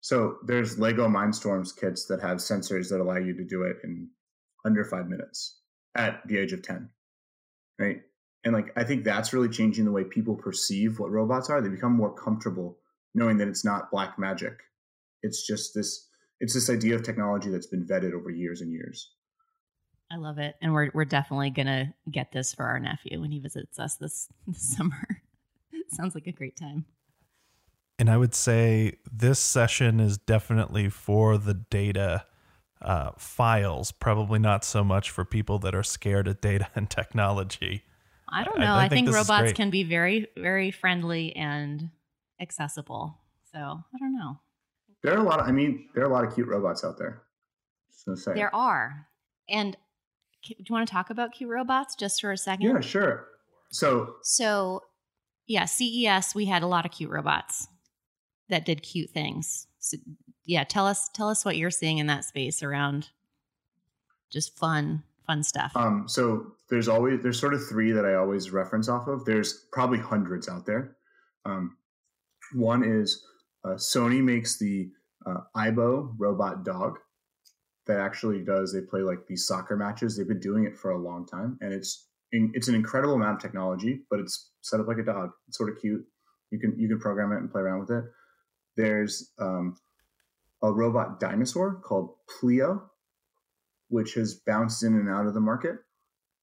So 0.00 0.38
there's 0.46 0.78
Lego 0.78 1.08
Mindstorms 1.08 1.78
kits 1.78 2.06
that 2.06 2.20
have 2.20 2.38
sensors 2.38 2.88
that 2.90 3.00
allow 3.00 3.16
you 3.16 3.34
to 3.34 3.44
do 3.44 3.62
it 3.62 3.78
in 3.84 4.08
under 4.64 4.84
five 4.84 5.08
minutes 5.08 5.58
at 5.94 6.26
the 6.26 6.38
age 6.38 6.52
of 6.52 6.62
ten, 6.62 6.90
right? 7.78 8.02
And 8.48 8.56
like, 8.56 8.72
I 8.76 8.82
think 8.82 9.04
that's 9.04 9.34
really 9.34 9.50
changing 9.50 9.84
the 9.84 9.92
way 9.92 10.04
people 10.04 10.34
perceive 10.34 10.98
what 10.98 11.10
robots 11.10 11.50
are. 11.50 11.60
They 11.60 11.68
become 11.68 11.92
more 11.92 12.14
comfortable 12.14 12.78
knowing 13.14 13.36
that 13.36 13.48
it's 13.48 13.62
not 13.62 13.90
black 13.90 14.18
magic. 14.18 14.54
It's 15.22 15.46
just 15.46 15.74
this, 15.74 16.08
it's 16.40 16.54
this 16.54 16.70
idea 16.70 16.94
of 16.94 17.02
technology 17.02 17.50
that's 17.50 17.66
been 17.66 17.86
vetted 17.86 18.14
over 18.14 18.30
years 18.30 18.62
and 18.62 18.72
years. 18.72 19.12
I 20.10 20.16
love 20.16 20.38
it. 20.38 20.54
And 20.62 20.72
we're, 20.72 20.90
we're 20.94 21.04
definitely 21.04 21.50
going 21.50 21.66
to 21.66 21.92
get 22.10 22.32
this 22.32 22.54
for 22.54 22.64
our 22.64 22.80
nephew 22.80 23.20
when 23.20 23.30
he 23.30 23.38
visits 23.38 23.78
us 23.78 23.96
this, 23.96 24.28
this 24.46 24.74
summer. 24.74 25.06
Sounds 25.90 26.14
like 26.14 26.26
a 26.26 26.32
great 26.32 26.56
time. 26.56 26.86
And 27.98 28.08
I 28.08 28.16
would 28.16 28.34
say 28.34 28.94
this 29.12 29.40
session 29.40 30.00
is 30.00 30.16
definitely 30.16 30.88
for 30.88 31.36
the 31.36 31.52
data 31.52 32.24
uh, 32.80 33.10
files, 33.18 33.92
probably 33.92 34.38
not 34.38 34.64
so 34.64 34.82
much 34.82 35.10
for 35.10 35.26
people 35.26 35.58
that 35.58 35.74
are 35.74 35.82
scared 35.82 36.28
of 36.28 36.40
data 36.40 36.68
and 36.74 36.88
technology. 36.88 37.82
I 38.30 38.44
don't 38.44 38.58
know. 38.58 38.66
I, 38.66 38.82
I, 38.82 38.84
I 38.84 38.88
think, 38.88 39.06
think 39.08 39.16
robots 39.16 39.52
can 39.52 39.70
be 39.70 39.84
very, 39.84 40.28
very 40.36 40.70
friendly 40.70 41.34
and 41.34 41.90
accessible. 42.40 43.18
So 43.52 43.58
I 43.58 43.98
don't 43.98 44.14
know. 44.14 44.38
There 45.02 45.14
are 45.14 45.20
a 45.20 45.22
lot. 45.22 45.40
Of, 45.40 45.46
I 45.46 45.52
mean, 45.52 45.88
there 45.94 46.04
are 46.04 46.06
a 46.06 46.12
lot 46.12 46.24
of 46.24 46.34
cute 46.34 46.48
robots 46.48 46.84
out 46.84 46.98
there. 46.98 47.22
Say 47.90 48.32
there 48.34 48.54
are. 48.54 49.06
And 49.48 49.76
do 50.44 50.54
you 50.56 50.64
want 50.70 50.86
to 50.86 50.92
talk 50.92 51.10
about 51.10 51.32
cute 51.32 51.50
robots 51.50 51.94
just 51.94 52.20
for 52.20 52.32
a 52.32 52.36
second? 52.36 52.66
Yeah, 52.66 52.80
sure. 52.80 53.26
So, 53.70 54.14
so 54.22 54.82
yeah, 55.46 55.64
CES 55.64 56.34
we 56.34 56.46
had 56.46 56.62
a 56.62 56.66
lot 56.66 56.84
of 56.84 56.92
cute 56.92 57.10
robots 57.10 57.68
that 58.48 58.64
did 58.64 58.82
cute 58.82 59.10
things. 59.10 59.66
So, 59.78 59.98
yeah, 60.44 60.64
tell 60.64 60.86
us 60.86 61.08
tell 61.12 61.28
us 61.28 61.44
what 61.44 61.56
you're 61.56 61.70
seeing 61.70 61.98
in 61.98 62.06
that 62.06 62.24
space 62.24 62.62
around 62.62 63.10
just 64.30 64.56
fun 64.56 65.02
fun 65.28 65.44
stuff. 65.44 65.70
Um, 65.76 66.08
so 66.08 66.54
there's 66.68 66.88
always 66.88 67.22
there's 67.22 67.38
sort 67.38 67.54
of 67.54 67.64
three 67.68 67.92
that 67.92 68.04
I 68.04 68.14
always 68.14 68.50
reference 68.50 68.88
off 68.88 69.06
of. 69.06 69.24
There's 69.24 69.66
probably 69.70 69.98
hundreds 69.98 70.48
out 70.48 70.66
there. 70.66 70.96
Um, 71.44 71.76
one 72.54 72.82
is 72.82 73.24
uh, 73.64 73.74
Sony 73.74 74.22
makes 74.22 74.58
the 74.58 74.90
uh, 75.24 75.42
Aibo 75.56 76.14
robot 76.18 76.64
dog 76.64 76.98
that 77.86 78.00
actually 78.00 78.42
does. 78.44 78.72
They 78.72 78.80
play 78.80 79.00
like 79.00 79.26
these 79.28 79.46
soccer 79.46 79.76
matches. 79.76 80.16
They've 80.16 80.26
been 80.26 80.40
doing 80.40 80.64
it 80.64 80.76
for 80.76 80.90
a 80.90 80.98
long 80.98 81.26
time, 81.26 81.58
and 81.60 81.72
it's 81.72 82.06
it's 82.32 82.68
an 82.68 82.74
incredible 82.74 83.14
amount 83.14 83.36
of 83.36 83.42
technology, 83.42 84.00
but 84.10 84.20
it's 84.20 84.50
set 84.62 84.80
up 84.80 84.88
like 84.88 84.98
a 84.98 85.04
dog. 85.04 85.30
It's 85.46 85.56
sort 85.56 85.70
of 85.70 85.80
cute. 85.80 86.04
You 86.50 86.58
can 86.58 86.78
you 86.78 86.88
can 86.88 86.98
program 86.98 87.32
it 87.32 87.38
and 87.38 87.50
play 87.50 87.62
around 87.62 87.80
with 87.80 87.90
it. 87.90 88.04
There's 88.76 89.30
um, 89.38 89.76
a 90.62 90.72
robot 90.72 91.20
dinosaur 91.20 91.74
called 91.76 92.14
Pleo, 92.28 92.90
which 93.88 94.14
has 94.14 94.34
bounced 94.46 94.82
in 94.82 94.94
and 94.94 95.08
out 95.08 95.26
of 95.26 95.34
the 95.34 95.40
market, 95.40 95.76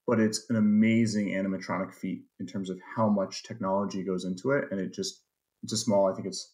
but 0.07 0.19
it's 0.19 0.49
an 0.49 0.55
amazing 0.55 1.29
animatronic 1.29 1.93
feat 1.93 2.23
in 2.39 2.45
terms 2.45 2.69
of 2.69 2.79
how 2.95 3.09
much 3.09 3.43
technology 3.43 4.03
goes 4.03 4.25
into 4.25 4.51
it. 4.51 4.65
And 4.71 4.79
it 4.79 4.93
just, 4.93 5.23
it's 5.63 5.73
a 5.73 5.77
small, 5.77 6.11
I 6.11 6.15
think 6.15 6.27
it's 6.27 6.53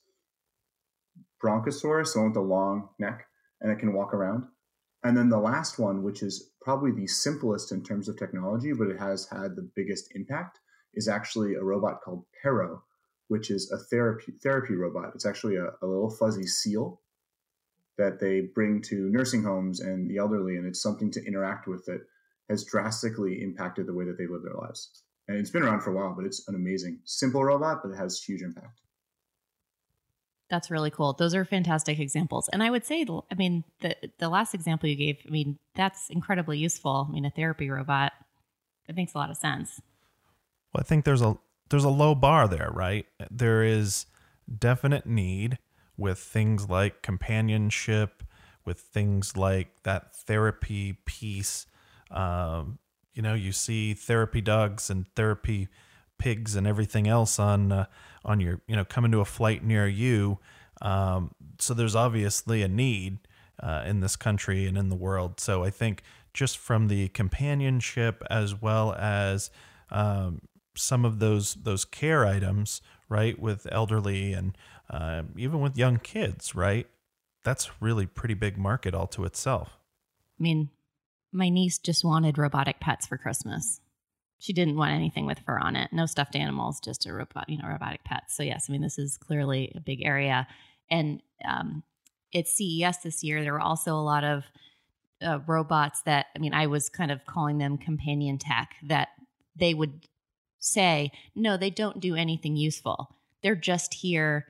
Brontosaurus, 1.41 2.13
the 2.13 2.19
one 2.19 2.27
with 2.29 2.35
the 2.35 2.41
long 2.41 2.89
neck, 2.99 3.25
and 3.59 3.71
it 3.71 3.79
can 3.79 3.93
walk 3.93 4.13
around. 4.13 4.45
And 5.03 5.17
then 5.17 5.29
the 5.29 5.39
last 5.39 5.79
one, 5.79 6.03
which 6.03 6.21
is 6.21 6.51
probably 6.61 6.91
the 6.91 7.07
simplest 7.07 7.71
in 7.71 7.83
terms 7.83 8.07
of 8.07 8.17
technology, 8.17 8.71
but 8.73 8.87
it 8.87 8.99
has 8.99 9.27
had 9.27 9.55
the 9.55 9.69
biggest 9.75 10.13
impact, 10.15 10.59
is 10.93 11.07
actually 11.07 11.55
a 11.55 11.63
robot 11.63 12.01
called 12.01 12.25
Paro, 12.43 12.81
which 13.27 13.49
is 13.49 13.71
a 13.71 13.77
therapy 13.77 14.33
therapy 14.43 14.75
robot. 14.75 15.11
It's 15.15 15.25
actually 15.25 15.55
a, 15.55 15.65
a 15.81 15.87
little 15.87 16.09
fuzzy 16.09 16.45
seal 16.45 17.01
that 17.97 18.19
they 18.19 18.41
bring 18.41 18.81
to 18.83 19.09
nursing 19.09 19.43
homes 19.43 19.79
and 19.79 20.09
the 20.09 20.17
elderly, 20.17 20.57
and 20.57 20.65
it's 20.65 20.81
something 20.81 21.11
to 21.11 21.25
interact 21.25 21.67
with 21.67 21.85
that 21.85 22.01
has 22.49 22.63
drastically 22.65 23.41
impacted 23.41 23.87
the 23.87 23.93
way 23.93 24.05
that 24.05 24.17
they 24.17 24.27
live 24.27 24.43
their 24.43 24.53
lives. 24.53 25.03
And 25.27 25.37
it's 25.37 25.49
been 25.49 25.63
around 25.63 25.81
for 25.81 25.91
a 25.91 25.93
while, 25.93 26.13
but 26.15 26.25
it's 26.25 26.47
an 26.47 26.55
amazing, 26.55 26.99
simple 27.05 27.43
robot, 27.43 27.79
but 27.83 27.91
it 27.91 27.97
has 27.97 28.21
huge 28.21 28.41
impact. 28.41 28.81
That's 30.49 30.69
really 30.69 30.91
cool. 30.91 31.13
Those 31.13 31.33
are 31.33 31.45
fantastic 31.45 31.97
examples. 31.99 32.49
And 32.51 32.61
I 32.61 32.69
would 32.69 32.85
say, 32.85 33.05
I 33.31 33.35
mean, 33.35 33.63
the 33.79 33.95
the 34.17 34.27
last 34.27 34.53
example 34.53 34.89
you 34.89 34.97
gave, 34.97 35.19
I 35.25 35.29
mean, 35.29 35.57
that's 35.75 36.09
incredibly 36.09 36.57
useful. 36.57 37.07
I 37.07 37.13
mean, 37.13 37.23
a 37.23 37.29
therapy 37.29 37.69
robot, 37.69 38.11
it 38.89 38.95
makes 38.95 39.13
a 39.13 39.17
lot 39.17 39.29
of 39.29 39.37
sense. 39.37 39.79
Well, 40.73 40.81
I 40.81 40.83
think 40.83 41.05
there's 41.05 41.21
a 41.21 41.37
there's 41.69 41.85
a 41.85 41.89
low 41.89 42.15
bar 42.15 42.49
there, 42.49 42.69
right? 42.73 43.05
There 43.29 43.63
is 43.63 44.07
definite 44.59 45.05
need 45.05 45.57
with 46.01 46.19
things 46.19 46.67
like 46.67 47.01
companionship, 47.01 48.23
with 48.65 48.79
things 48.79 49.37
like 49.37 49.83
that 49.83 50.13
therapy 50.13 50.97
piece. 51.05 51.65
Um, 52.09 52.79
you 53.13 53.21
know, 53.21 53.33
you 53.33 53.51
see 53.51 53.93
therapy 53.93 54.41
dogs 54.41 54.89
and 54.89 55.07
therapy 55.15 55.69
pigs 56.17 56.55
and 56.55 56.67
everything 56.67 57.07
else 57.07 57.39
on 57.39 57.71
uh, 57.71 57.85
on 58.23 58.39
your 58.39 58.61
you 58.67 58.75
know 58.75 58.85
coming 58.85 59.11
to 59.11 59.19
a 59.19 59.25
flight 59.25 59.63
near 59.63 59.87
you. 59.87 60.39
Um, 60.81 61.31
so 61.59 61.73
there's 61.73 61.95
obviously 61.95 62.61
a 62.63 62.67
need 62.67 63.19
uh, 63.61 63.83
in 63.85 63.99
this 63.99 64.15
country 64.15 64.65
and 64.65 64.77
in 64.77 64.89
the 64.89 64.95
world. 64.95 65.39
So 65.39 65.63
I 65.63 65.69
think 65.69 66.03
just 66.33 66.57
from 66.57 66.87
the 66.87 67.09
companionship 67.09 68.23
as 68.29 68.59
well 68.59 68.93
as 68.93 69.49
um, 69.89 70.41
some 70.75 71.05
of 71.05 71.19
those 71.19 71.55
those 71.55 71.85
care 71.85 72.25
items, 72.25 72.81
right, 73.09 73.37
with 73.39 73.67
elderly 73.71 74.33
and 74.33 74.57
uh, 74.91 75.23
even 75.35 75.61
with 75.61 75.77
young 75.77 75.97
kids, 75.97 76.53
right, 76.53 76.87
that's 77.43 77.81
really 77.81 78.05
pretty 78.05 78.35
big 78.35 78.57
market 78.57 78.93
all 78.93 79.07
to 79.07 79.25
itself. 79.25 79.79
I 80.39 80.43
mean, 80.43 80.69
my 81.31 81.49
niece 81.49 81.79
just 81.79 82.03
wanted 82.03 82.37
robotic 82.37 82.79
pets 82.79 83.07
for 83.07 83.17
Christmas 83.17 83.81
she 84.41 84.53
didn't 84.53 84.75
want 84.75 84.91
anything 84.91 85.27
with 85.27 85.37
fur 85.45 85.59
on 85.59 85.75
it. 85.75 85.93
No 85.93 86.07
stuffed 86.07 86.35
animals, 86.35 86.79
just 86.79 87.05
a 87.05 87.13
robot, 87.13 87.47
you 87.47 87.59
know, 87.59 87.67
robotic 87.67 88.03
pets. 88.03 88.35
So 88.35 88.41
yes, 88.41 88.65
I 88.67 88.71
mean 88.71 88.81
this 88.81 88.97
is 88.97 89.17
clearly 89.17 89.71
a 89.75 89.79
big 89.79 90.03
area. 90.03 90.47
And 90.89 91.21
um, 91.47 91.83
at 92.33 92.47
CES 92.47 92.97
this 93.03 93.23
year, 93.23 93.43
there 93.43 93.53
were 93.53 93.61
also 93.61 93.93
a 93.93 94.01
lot 94.01 94.23
of 94.23 94.43
uh, 95.21 95.39
robots 95.45 96.01
that 96.03 96.25
I 96.35 96.39
mean 96.39 96.55
I 96.55 96.65
was 96.65 96.89
kind 96.89 97.11
of 97.11 97.23
calling 97.27 97.59
them 97.59 97.77
companion 97.77 98.39
tech 98.39 98.73
that 98.81 99.09
they 99.55 99.75
would 99.75 100.07
say 100.57 101.11
no, 101.35 101.55
they 101.55 101.69
don't 101.69 101.99
do 101.99 102.15
anything 102.15 102.55
useful. 102.55 103.15
They're 103.43 103.55
just 103.55 103.93
here 103.93 104.47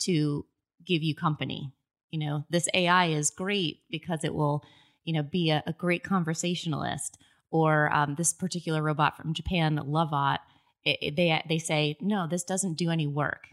to 0.00 0.46
give 0.86 1.02
you 1.02 1.14
company. 1.14 1.72
You 2.10 2.20
know, 2.20 2.44
this 2.50 2.68
AI 2.74 3.06
is 3.06 3.30
great 3.30 3.80
because 3.90 4.24
it 4.24 4.34
will, 4.34 4.62
you 5.04 5.12
know, 5.12 5.22
be 5.22 5.50
a, 5.50 5.62
a 5.66 5.72
great 5.72 6.04
conversationalist 6.04 7.18
or 7.50 7.92
um, 7.94 8.14
this 8.16 8.32
particular 8.32 8.82
robot 8.82 9.16
from 9.16 9.34
Japan, 9.34 9.78
Lovot, 9.84 10.38
it, 10.84 10.98
it, 11.00 11.16
they 11.16 11.42
they 11.48 11.58
say 11.58 11.96
no, 12.00 12.26
this 12.26 12.44
doesn't 12.44 12.74
do 12.74 12.90
any 12.90 13.06
work. 13.06 13.46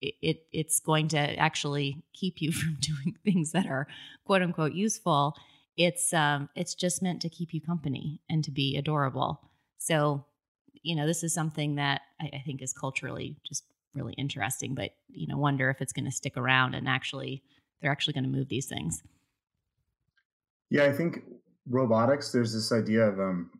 It, 0.00 0.14
it 0.20 0.36
it's 0.52 0.80
going 0.80 1.08
to 1.08 1.18
actually 1.18 2.02
keep 2.12 2.40
you 2.40 2.52
from 2.60 2.76
doing 2.80 3.16
things 3.24 3.52
that 3.52 3.66
are 3.66 3.86
quote 4.24 4.42
unquote 4.42 4.72
useful. 4.72 5.34
It's 5.76 6.12
um 6.12 6.48
it's 6.54 6.74
just 6.74 7.02
meant 7.02 7.22
to 7.22 7.28
keep 7.28 7.52
you 7.52 7.60
company 7.60 8.20
and 8.28 8.44
to 8.44 8.50
be 8.50 8.76
adorable. 8.76 9.40
So 9.78 10.24
you 10.82 10.96
know 10.96 11.06
this 11.06 11.22
is 11.22 11.34
something 11.34 11.76
that 11.76 12.02
I, 12.20 12.30
I 12.34 12.42
think 12.44 12.62
is 12.62 12.72
culturally 12.72 13.36
just 13.46 13.64
really 13.96 14.14
interesting, 14.14 14.74
but 14.74 14.90
you 15.08 15.26
know 15.26 15.38
wonder 15.38 15.70
if 15.70 15.80
it's 15.80 15.92
going 15.92 16.04
to 16.04 16.10
stick 16.10 16.36
around 16.36 16.74
and 16.74 16.88
actually 16.88 17.42
they're 17.80 17.90
actually 17.90 18.14
going 18.14 18.24
to 18.24 18.30
move 18.30 18.48
these 18.48 18.66
things. 18.66 19.02
Yeah, 20.70 20.84
I 20.84 20.92
think 20.92 21.20
robotics, 21.68 22.32
there's 22.32 22.52
this 22.52 22.72
idea 22.72 23.02
of 23.02 23.20
um, 23.20 23.50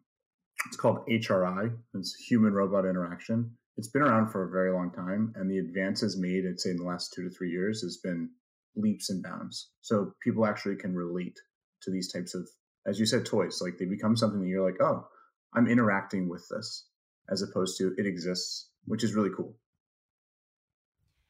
it's 0.66 0.76
called 0.76 1.06
HRI, 1.08 1.76
it's 1.94 2.14
human 2.14 2.52
robot 2.52 2.84
interaction. 2.84 3.56
It's 3.76 3.88
been 3.88 4.02
around 4.02 4.30
for 4.30 4.44
a 4.44 4.50
very 4.50 4.72
long 4.72 4.90
time, 4.90 5.34
and 5.36 5.50
the 5.50 5.58
advances 5.58 6.16
made, 6.16 6.44
I'd 6.48 6.58
say, 6.58 6.70
in 6.70 6.78
the 6.78 6.84
last 6.84 7.12
two 7.12 7.28
to 7.28 7.30
three 7.30 7.50
years, 7.50 7.82
has 7.82 7.98
been 7.98 8.30
leaps 8.74 9.10
and 9.10 9.22
bounds. 9.22 9.70
So 9.82 10.12
people 10.22 10.46
actually 10.46 10.76
can 10.76 10.94
relate 10.94 11.38
to 11.82 11.90
these 11.90 12.10
types 12.10 12.34
of, 12.34 12.48
as 12.86 12.98
you 12.98 13.04
said, 13.04 13.26
toys. 13.26 13.60
Like 13.62 13.76
they 13.78 13.84
become 13.84 14.16
something 14.16 14.40
that 14.40 14.48
you're 14.48 14.64
like, 14.64 14.80
oh, 14.80 15.06
I'm 15.54 15.68
interacting 15.68 16.28
with 16.28 16.46
this, 16.50 16.86
as 17.30 17.42
opposed 17.42 17.76
to 17.78 17.94
it 17.98 18.06
exists, 18.06 18.70
which 18.86 19.04
is 19.04 19.14
really 19.14 19.30
cool. 19.36 19.54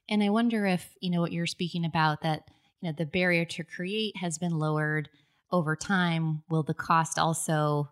And 0.09 0.23
I 0.23 0.31
wonder 0.31 0.67
if 0.67 0.89
you 1.01 1.11
know 1.11 1.21
what 1.21 1.33
you're 1.33 1.47
speaking 1.47 1.85
about 1.85 2.23
that 2.23 2.49
you 2.81 2.89
know 2.89 2.95
the 2.97 3.07
barrier 3.07 3.45
to 3.45 3.65
create 3.65 4.17
has 4.17 4.39
been 4.39 4.59
lowered 4.59 5.09
over 5.51 5.77
time. 5.77 6.43
Will 6.49 6.63
the 6.63 6.75
cost 6.75 7.19
also 7.19 7.91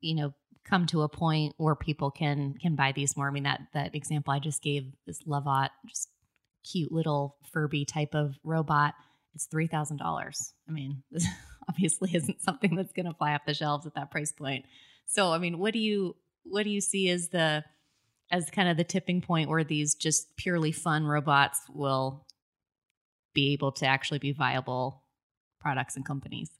you 0.00 0.14
know 0.14 0.34
come 0.64 0.86
to 0.86 1.02
a 1.02 1.08
point 1.08 1.54
where 1.58 1.74
people 1.74 2.10
can 2.10 2.54
can 2.60 2.74
buy 2.74 2.92
these 2.92 3.16
more? 3.16 3.28
I 3.28 3.30
mean 3.30 3.44
that 3.44 3.60
that 3.74 3.94
example 3.94 4.32
i 4.32 4.38
just 4.38 4.62
gave 4.62 4.84
this 5.06 5.22
lovot 5.22 5.68
just 5.88 6.08
cute 6.64 6.90
little 6.90 7.36
furby 7.52 7.84
type 7.84 8.14
of 8.14 8.38
robot 8.42 8.94
it's 9.34 9.46
$3000 9.48 10.52
i 10.68 10.72
mean 10.72 11.02
this 11.10 11.26
obviously 11.68 12.14
isn't 12.14 12.42
something 12.42 12.74
that's 12.74 12.92
going 12.92 13.06
to 13.06 13.14
fly 13.14 13.34
off 13.34 13.44
the 13.46 13.54
shelves 13.54 13.86
at 13.86 13.94
that 13.94 14.10
price 14.10 14.32
point. 14.32 14.64
So 15.06 15.32
i 15.32 15.38
mean 15.38 15.58
what 15.58 15.72
do 15.72 15.78
you 15.78 16.16
what 16.44 16.64
do 16.64 16.70
you 16.70 16.80
see 16.80 17.10
as 17.10 17.28
the 17.28 17.64
as 18.30 18.50
kind 18.50 18.68
of 18.68 18.76
the 18.76 18.84
tipping 18.84 19.20
point 19.20 19.48
where 19.48 19.64
these 19.64 19.94
just 19.94 20.34
purely 20.36 20.72
fun 20.72 21.04
robots 21.04 21.60
will 21.72 22.26
be 23.34 23.52
able 23.52 23.72
to 23.72 23.86
actually 23.86 24.18
be 24.18 24.32
viable 24.32 25.02
products 25.60 25.96
and 25.96 26.04
companies? 26.04 26.50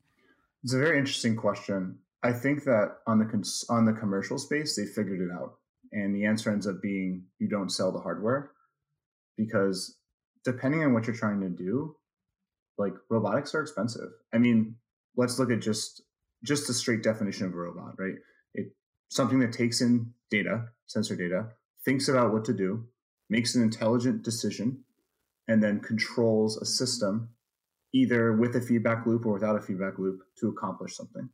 It's 0.62 0.74
a 0.74 0.78
very 0.78 0.98
interesting 0.98 1.36
question. 1.36 1.98
I 2.22 2.32
think 2.32 2.64
that 2.64 2.96
on 3.06 3.18
the 3.18 3.26
cons- 3.26 3.64
on 3.68 3.84
the 3.84 3.92
commercial 3.92 4.38
space, 4.38 4.76
they 4.76 4.86
figured 4.86 5.20
it 5.20 5.30
out, 5.32 5.58
and 5.92 6.14
the 6.14 6.24
answer 6.24 6.50
ends 6.50 6.66
up 6.66 6.80
being 6.82 7.24
you 7.38 7.48
don't 7.48 7.70
sell 7.70 7.92
the 7.92 8.00
hardware 8.00 8.52
because 9.36 9.98
depending 10.44 10.82
on 10.82 10.94
what 10.94 11.06
you're 11.06 11.16
trying 11.16 11.40
to 11.40 11.50
do, 11.50 11.96
like 12.78 12.94
robotics 13.10 13.54
are 13.54 13.60
expensive. 13.60 14.10
I 14.32 14.38
mean, 14.38 14.76
let's 15.16 15.38
look 15.38 15.50
at 15.50 15.60
just 15.60 16.02
just 16.44 16.66
the 16.66 16.74
straight 16.74 17.02
definition 17.02 17.46
of 17.46 17.52
a 17.52 17.56
robot, 17.56 17.94
right? 17.98 18.14
It 18.54 18.72
something 19.08 19.38
that 19.40 19.52
takes 19.52 19.80
in 19.80 20.12
data, 20.34 20.64
sensor 20.86 21.16
data, 21.16 21.46
thinks 21.84 22.08
about 22.08 22.32
what 22.32 22.44
to 22.46 22.52
do, 22.52 22.84
makes 23.30 23.54
an 23.54 23.62
intelligent 23.62 24.22
decision, 24.22 24.84
and 25.48 25.62
then 25.62 25.80
controls 25.80 26.56
a 26.56 26.66
system 26.66 27.28
either 27.92 28.32
with 28.32 28.56
a 28.56 28.60
feedback 28.60 29.06
loop 29.06 29.24
or 29.24 29.34
without 29.34 29.56
a 29.56 29.60
feedback 29.60 29.98
loop 29.98 30.20
to 30.40 30.48
accomplish 30.48 30.96
something. 30.96 31.28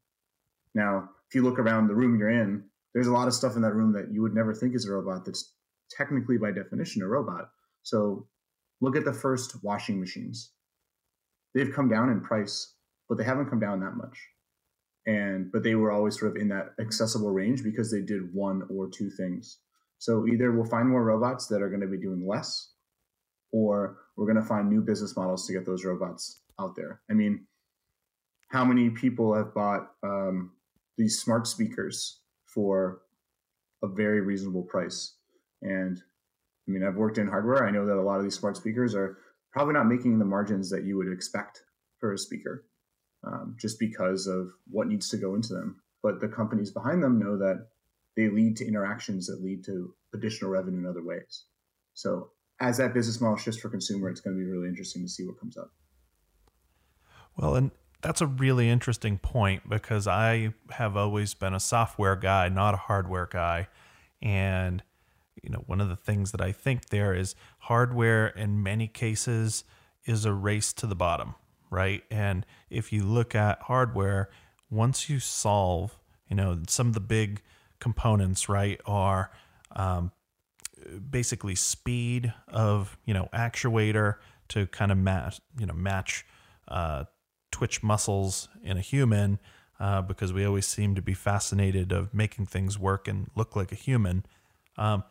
Now, 0.75 1.09
if 1.29 1.35
you 1.35 1.43
look 1.43 1.59
around 1.59 1.89
the 1.89 1.95
room 1.95 2.19
you're 2.19 2.29
in, 2.29 2.65
there's 2.93 3.07
a 3.07 3.13
lot 3.13 3.29
of 3.29 3.35
stuff 3.35 3.57
in 3.57 3.63
that 3.63 3.75
room 3.75 3.93
that 3.95 4.13
you 4.13 4.21
would 4.21 4.35
never 4.35 4.53
think 4.53 4.75
is 4.75 4.85
a 4.87 4.93
robot 4.93 5.25
that's 5.25 5.55
technically 5.91 6.37
by 6.37 6.51
definition 6.51 7.03
a 7.03 7.07
robot. 7.07 7.49
So 7.83 8.27
look 8.81 8.97
at 8.97 9.05
the 9.05 9.13
first 9.13 9.65
washing 9.65 9.99
machines. 9.99 10.53
They've 11.55 11.73
come 11.73 11.89
down 11.89 12.11
in 12.11 12.21
price, 12.21 12.75
but 13.09 13.17
they 13.17 13.25
haven't 13.25 13.49
come 13.49 13.61
down 13.61 13.81
that 13.81 13.97
much. 13.97 14.19
And 15.07 15.51
but 15.51 15.63
they 15.63 15.75
were 15.75 15.91
always 15.91 16.19
sort 16.19 16.37
of 16.37 16.41
in 16.41 16.49
that 16.49 16.75
accessible 16.79 17.31
range 17.31 17.63
because 17.63 17.91
they 17.91 18.03
did 18.03 18.35
one 18.35 18.63
or 18.69 18.89
two 18.89 19.11
things. 19.11 19.59
So 19.99 20.27
either 20.27 20.53
we'll 20.53 20.65
find 20.65 20.89
more 20.89 21.05
robots 21.05 21.47
that 21.49 21.63
are 21.63 21.69
going 21.69 21.81
to 21.81 21.87
be 21.87 21.99
doing 21.99 22.27
less, 22.27 22.73
or 23.53 23.99
we're 24.17 24.27
going 24.27 24.43
to 24.43 24.49
find 24.49 24.69
new 24.69 24.81
business 24.81 25.17
models 25.17 25.47
to 25.47 25.53
get 25.53 25.67
those 25.67 25.85
robots 25.85 26.41
out 26.59 26.77
there. 26.77 27.01
I 27.11 27.15
mean, 27.15 27.47
how 28.49 28.65
many 28.65 28.91
people 28.91 29.35
have 29.35 29.55
bought 29.55 29.91
um, 30.03 30.53
these 30.99 31.19
smart 31.19 31.47
speakers 31.47 32.21
for 32.47 33.03
a 33.83 33.89
very 33.89 34.21
reasonable 34.21 34.63
price? 34.63 35.17
And 35.63 35.99
I 35.99 36.71
mean, 36.71 36.85
I've 36.85 36.97
worked 36.97 37.19
in 37.19 37.29
hardware. 37.29 37.67
I 37.67 37.71
know 37.71 37.87
that 37.87 37.97
a 37.97 38.03
lot 38.03 38.19
of 38.19 38.25
these 38.25 38.39
smart 38.39 38.57
speakers 38.57 38.95
are 38.95 39.19
probably 39.53 39.75
not 39.75 39.87
making 39.87 40.19
the 40.19 40.25
margins 40.25 40.71
that 40.71 40.85
you 40.85 40.97
would 40.97 41.13
expect 41.13 41.63
for 41.99 42.13
a 42.13 42.19
speaker, 42.19 42.65
um, 43.25 43.57
just 43.59 43.79
because 43.79 44.27
of 44.27 44.51
what 44.71 44.87
needs 44.87 45.09
to 45.11 45.17
go 45.17 45.35
into 45.35 45.53
them. 45.53 45.81
But 46.03 46.21
the 46.21 46.29
companies 46.29 46.71
behind 46.71 47.03
them 47.03 47.19
know 47.19 47.37
that 47.39 47.69
they 48.17 48.29
lead 48.29 48.57
to 48.57 48.67
interactions 48.67 49.27
that 49.27 49.43
lead 49.43 49.65
to 49.65 49.95
additional 50.15 50.51
revenue 50.51 50.81
in 50.81 50.87
other 50.87 51.05
ways. 51.05 51.45
So 51.95 52.31
as 52.61 52.79
that 52.79 52.95
business 52.95 53.21
model 53.21 53.37
shifts 53.37 53.61
for 53.61 53.69
consumer, 53.69 54.09
it's 54.09 54.21
going 54.21 54.37
to 54.37 54.43
be 54.43 54.51
really 54.51 54.69
interesting 54.69 55.03
to 55.03 55.09
see 55.09 55.27
what 55.27 55.39
comes 55.39 55.57
up. 55.57 55.71
Well, 57.37 57.55
and 57.55 57.71
that's 58.03 58.21
a 58.21 58.27
really 58.27 58.69
interesting 58.69 59.19
point 59.19 59.69
because 59.69 60.07
I 60.07 60.55
have 60.71 60.97
always 60.97 61.35
been 61.35 61.55
a 61.55 61.61
software 61.61 62.17
guy, 62.17 62.49
not 62.49 62.75
a 62.75 62.79
hardware 62.79 63.29
guy. 63.31 63.69
And, 64.23 64.83
you 65.43 65.51
know, 65.51 65.63
one 65.67 65.81
of 65.81 65.89
the 65.89 65.97
things 65.97 66.33
that 66.33 66.41
I 66.41 66.53
think 66.53 66.89
there 66.89 67.15
is 67.15 67.35
hardware 67.61 68.29
in 68.29 68.63
many 68.63 68.89
cases 68.89 69.65
is 70.05 70.25
a 70.25 70.33
race 70.33 70.73
to 70.75 70.87
the 70.87 70.95
bottom, 70.95 71.35
right? 71.71 72.03
And 72.11 72.45
if 72.69 72.93
you 72.93 73.05
look 73.05 73.35
at 73.35 73.63
hardware, 73.63 74.29
once 74.71 75.09
you 75.09 75.21
solve, 75.21 75.99
you 76.29 76.37
know, 76.37 76.61
some 76.69 76.89
of 76.89 76.95
the 76.95 77.01
big 77.01 77.43
components, 77.79 78.49
right, 78.49 78.81
are 78.87 79.31
um, 79.75 80.13
basically 81.11 81.55
speed 81.55 82.33
of, 82.49 82.97
you 83.05 83.15
know, 83.15 83.29
actuator 83.33 84.17
to 84.49 84.67
kind 84.67 84.93
of 84.93 84.99
match, 84.99 85.41
you 85.59 85.67
know, 85.67 85.75
match 85.75 86.27
uh, 86.69 87.05
twitch 87.51 87.83
muscles 87.83 88.49
in 88.63 88.77
a 88.77 88.81
human 88.81 89.39
uh, 89.79 90.03
because 90.03 90.33
we 90.33 90.45
always 90.45 90.67
seem 90.67 90.95
to 90.95 91.03
be 91.03 91.15
fascinated 91.15 91.93
of 91.93 92.13
making 92.13 92.47
things 92.47 92.79
work 92.79 93.09
and 93.09 93.31
look 93.35 93.57
like 93.57 93.73
a 93.73 93.77
human. 93.77 94.25
Um, 94.77 95.05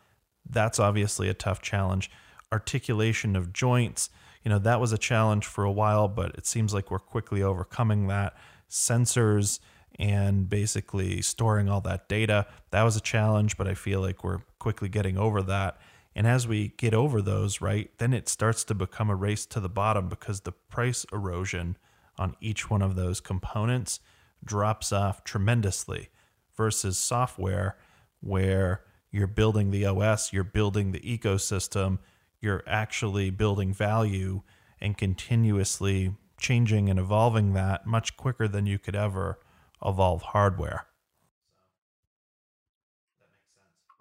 that's 0.49 0.79
obviously 0.79 1.27
a 1.27 1.33
tough 1.33 1.61
challenge. 1.61 2.09
Articulation 2.51 3.35
of 3.35 3.51
joints, 3.53 4.09
you 4.43 4.49
know, 4.49 4.59
that 4.59 4.79
was 4.79 4.91
a 4.91 4.97
challenge 4.97 5.45
for 5.45 5.63
a 5.63 5.71
while, 5.71 6.07
but 6.07 6.35
it 6.35 6.45
seems 6.45 6.73
like 6.73 6.91
we're 6.91 6.99
quickly 6.99 7.41
overcoming 7.41 8.07
that. 8.07 8.35
Sensors 8.69 9.59
and 9.97 10.49
basically 10.49 11.21
storing 11.21 11.67
all 11.67 11.81
that 11.81 12.07
data, 12.07 12.47
that 12.71 12.83
was 12.83 12.95
a 12.95 13.01
challenge, 13.01 13.57
but 13.57 13.67
I 13.67 13.73
feel 13.73 13.99
like 13.99 14.23
we're 14.23 14.41
quickly 14.59 14.87
getting 14.87 15.17
over 15.17 15.41
that. 15.43 15.77
And 16.15 16.25
as 16.25 16.47
we 16.47 16.69
get 16.77 16.93
over 16.93 17.21
those, 17.21 17.61
right, 17.61 17.91
then 17.97 18.13
it 18.13 18.29
starts 18.29 18.63
to 18.65 18.75
become 18.75 19.09
a 19.09 19.15
race 19.15 19.45
to 19.47 19.59
the 19.59 19.69
bottom 19.69 20.09
because 20.09 20.41
the 20.41 20.51
price 20.51 21.05
erosion 21.11 21.77
on 22.17 22.35
each 22.41 22.69
one 22.69 22.81
of 22.81 22.95
those 22.95 23.19
components 23.19 23.99
drops 24.43 24.91
off 24.91 25.23
tremendously 25.23 26.09
versus 26.55 26.97
software 26.97 27.77
where 28.21 28.81
you're 29.11 29.27
building 29.27 29.71
the 29.71 29.85
OS, 29.85 30.33
you're 30.33 30.43
building 30.43 30.91
the 30.91 30.99
ecosystem, 30.99 31.99
you're 32.41 32.63
actually 32.67 33.29
building 33.29 33.73
value 33.73 34.41
and 34.79 34.97
continuously 34.97 36.15
changing 36.39 36.89
and 36.89 36.99
evolving 36.99 37.53
that 37.53 37.85
much 37.85 38.15
quicker 38.15 38.47
than 38.47 38.65
you 38.65 38.79
could 38.79 38.95
ever 38.95 39.39
evolve 39.83 40.21
hardware. 40.21 40.85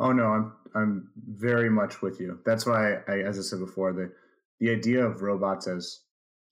Oh 0.00 0.12
no, 0.12 0.26
I'm 0.26 0.52
I'm 0.74 1.10
very 1.16 1.68
much 1.68 2.02
with 2.02 2.20
you. 2.20 2.38
That's 2.44 2.66
why 2.66 2.98
I, 3.08 3.18
as 3.20 3.38
I 3.38 3.42
said 3.42 3.58
before, 3.58 3.92
the 3.92 4.12
the 4.60 4.70
idea 4.70 5.04
of 5.04 5.22
robots 5.22 5.66
as 5.66 6.00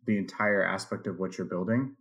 the 0.06 0.18
entire 0.18 0.64
aspect 0.64 1.06
of 1.06 1.18
what 1.18 1.36
you're 1.36 1.46
building, 1.46 1.94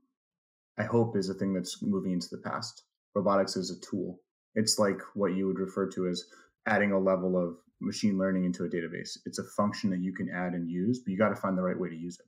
I 0.77 0.83
hope 0.83 1.15
is 1.15 1.29
a 1.29 1.33
thing 1.33 1.53
that's 1.53 1.81
moving 1.81 2.11
into 2.11 2.29
the 2.29 2.37
past. 2.37 2.83
Robotics 3.13 3.55
is 3.55 3.71
a 3.71 3.79
tool. 3.79 4.19
It's 4.55 4.79
like 4.79 5.01
what 5.13 5.35
you 5.35 5.47
would 5.47 5.59
refer 5.59 5.87
to 5.91 6.07
as 6.07 6.25
adding 6.65 6.91
a 6.91 6.99
level 6.99 7.37
of 7.37 7.57
machine 7.81 8.17
learning 8.17 8.45
into 8.45 8.63
a 8.63 8.69
database. 8.69 9.17
It's 9.25 9.39
a 9.39 9.43
function 9.43 9.89
that 9.91 9.99
you 9.99 10.13
can 10.13 10.29
add 10.29 10.53
and 10.53 10.69
use, 10.69 10.99
but 10.99 11.11
you 11.11 11.17
got 11.17 11.29
to 11.29 11.35
find 11.35 11.57
the 11.57 11.61
right 11.61 11.79
way 11.79 11.89
to 11.89 11.95
use 11.95 12.19
it. 12.19 12.25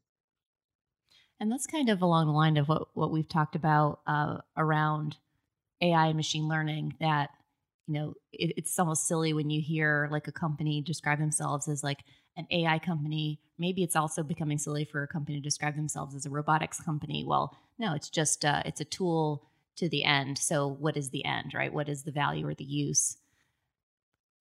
And 1.40 1.52
that's 1.52 1.68
kind 1.68 1.90
of 1.90 2.02
along 2.02 2.28
the 2.28 2.34
line 2.34 2.58
of 2.58 2.68
what, 2.68 2.88
what 2.96 3.12
we've 3.12 3.30
talked 3.30 3.56
about 3.56 4.02
uh, 4.08 4.38
around 4.56 5.18
AI 5.82 6.08
and 6.08 6.18
machine 6.18 6.48
learning 6.48 6.96
that, 7.00 7.30
you 7.88 7.94
know, 7.94 8.14
it, 8.34 8.54
it's 8.58 8.78
almost 8.80 9.08
silly 9.08 9.34
when 9.34 9.50
you 9.50 9.62
hear 9.62 10.10
like 10.12 10.28
a 10.28 10.32
company 10.32 10.82
describe 10.82 11.20
themselves 11.20 11.68
as 11.68 11.84
like 11.84 12.00
an 12.36 12.48
AI 12.52 12.80
company. 12.80 13.40
Maybe 13.60 13.84
it's 13.84 13.96
also 13.96 14.24
becoming 14.24 14.58
silly 14.58 14.84
for 14.84 15.04
a 15.04 15.08
company 15.08 15.38
to 15.38 15.44
describe 15.44 15.76
themselves 15.76 16.16
as 16.16 16.26
a 16.26 16.30
robotics 16.30 16.80
company. 16.80 17.24
Well, 17.24 17.56
no, 17.78 17.94
it's 17.94 18.10
just, 18.10 18.44
uh, 18.44 18.64
it's 18.66 18.82
a 18.82 18.86
tool 18.86 19.44
to 19.76 19.88
the 19.88 20.04
end. 20.04 20.40
So 20.40 20.68
what 20.68 20.98
is 20.98 21.12
the 21.12 21.24
end, 21.24 21.54
right? 21.54 21.72
What 21.72 21.88
is 21.88 22.04
the 22.04 22.12
value 22.12 22.48
or 22.48 22.56
the 22.56 22.64
use? 22.64 23.18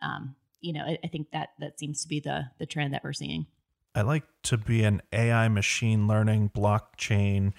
Um, 0.01 0.35
you 0.66 0.72
know, 0.72 0.83
I, 0.83 0.98
I 1.05 1.07
think 1.07 1.31
that 1.31 1.50
that 1.61 1.79
seems 1.79 2.02
to 2.02 2.09
be 2.09 2.18
the 2.18 2.50
the 2.59 2.66
trend 2.66 2.92
that 2.92 3.05
we're 3.05 3.12
seeing. 3.12 3.46
I 3.94 4.02
like 4.02 4.24
to 4.42 4.59
be 4.59 4.83
an 4.83 5.00
AI 5.12 5.48
machine 5.48 6.07
learning 6.09 6.50
blockchain 6.55 7.52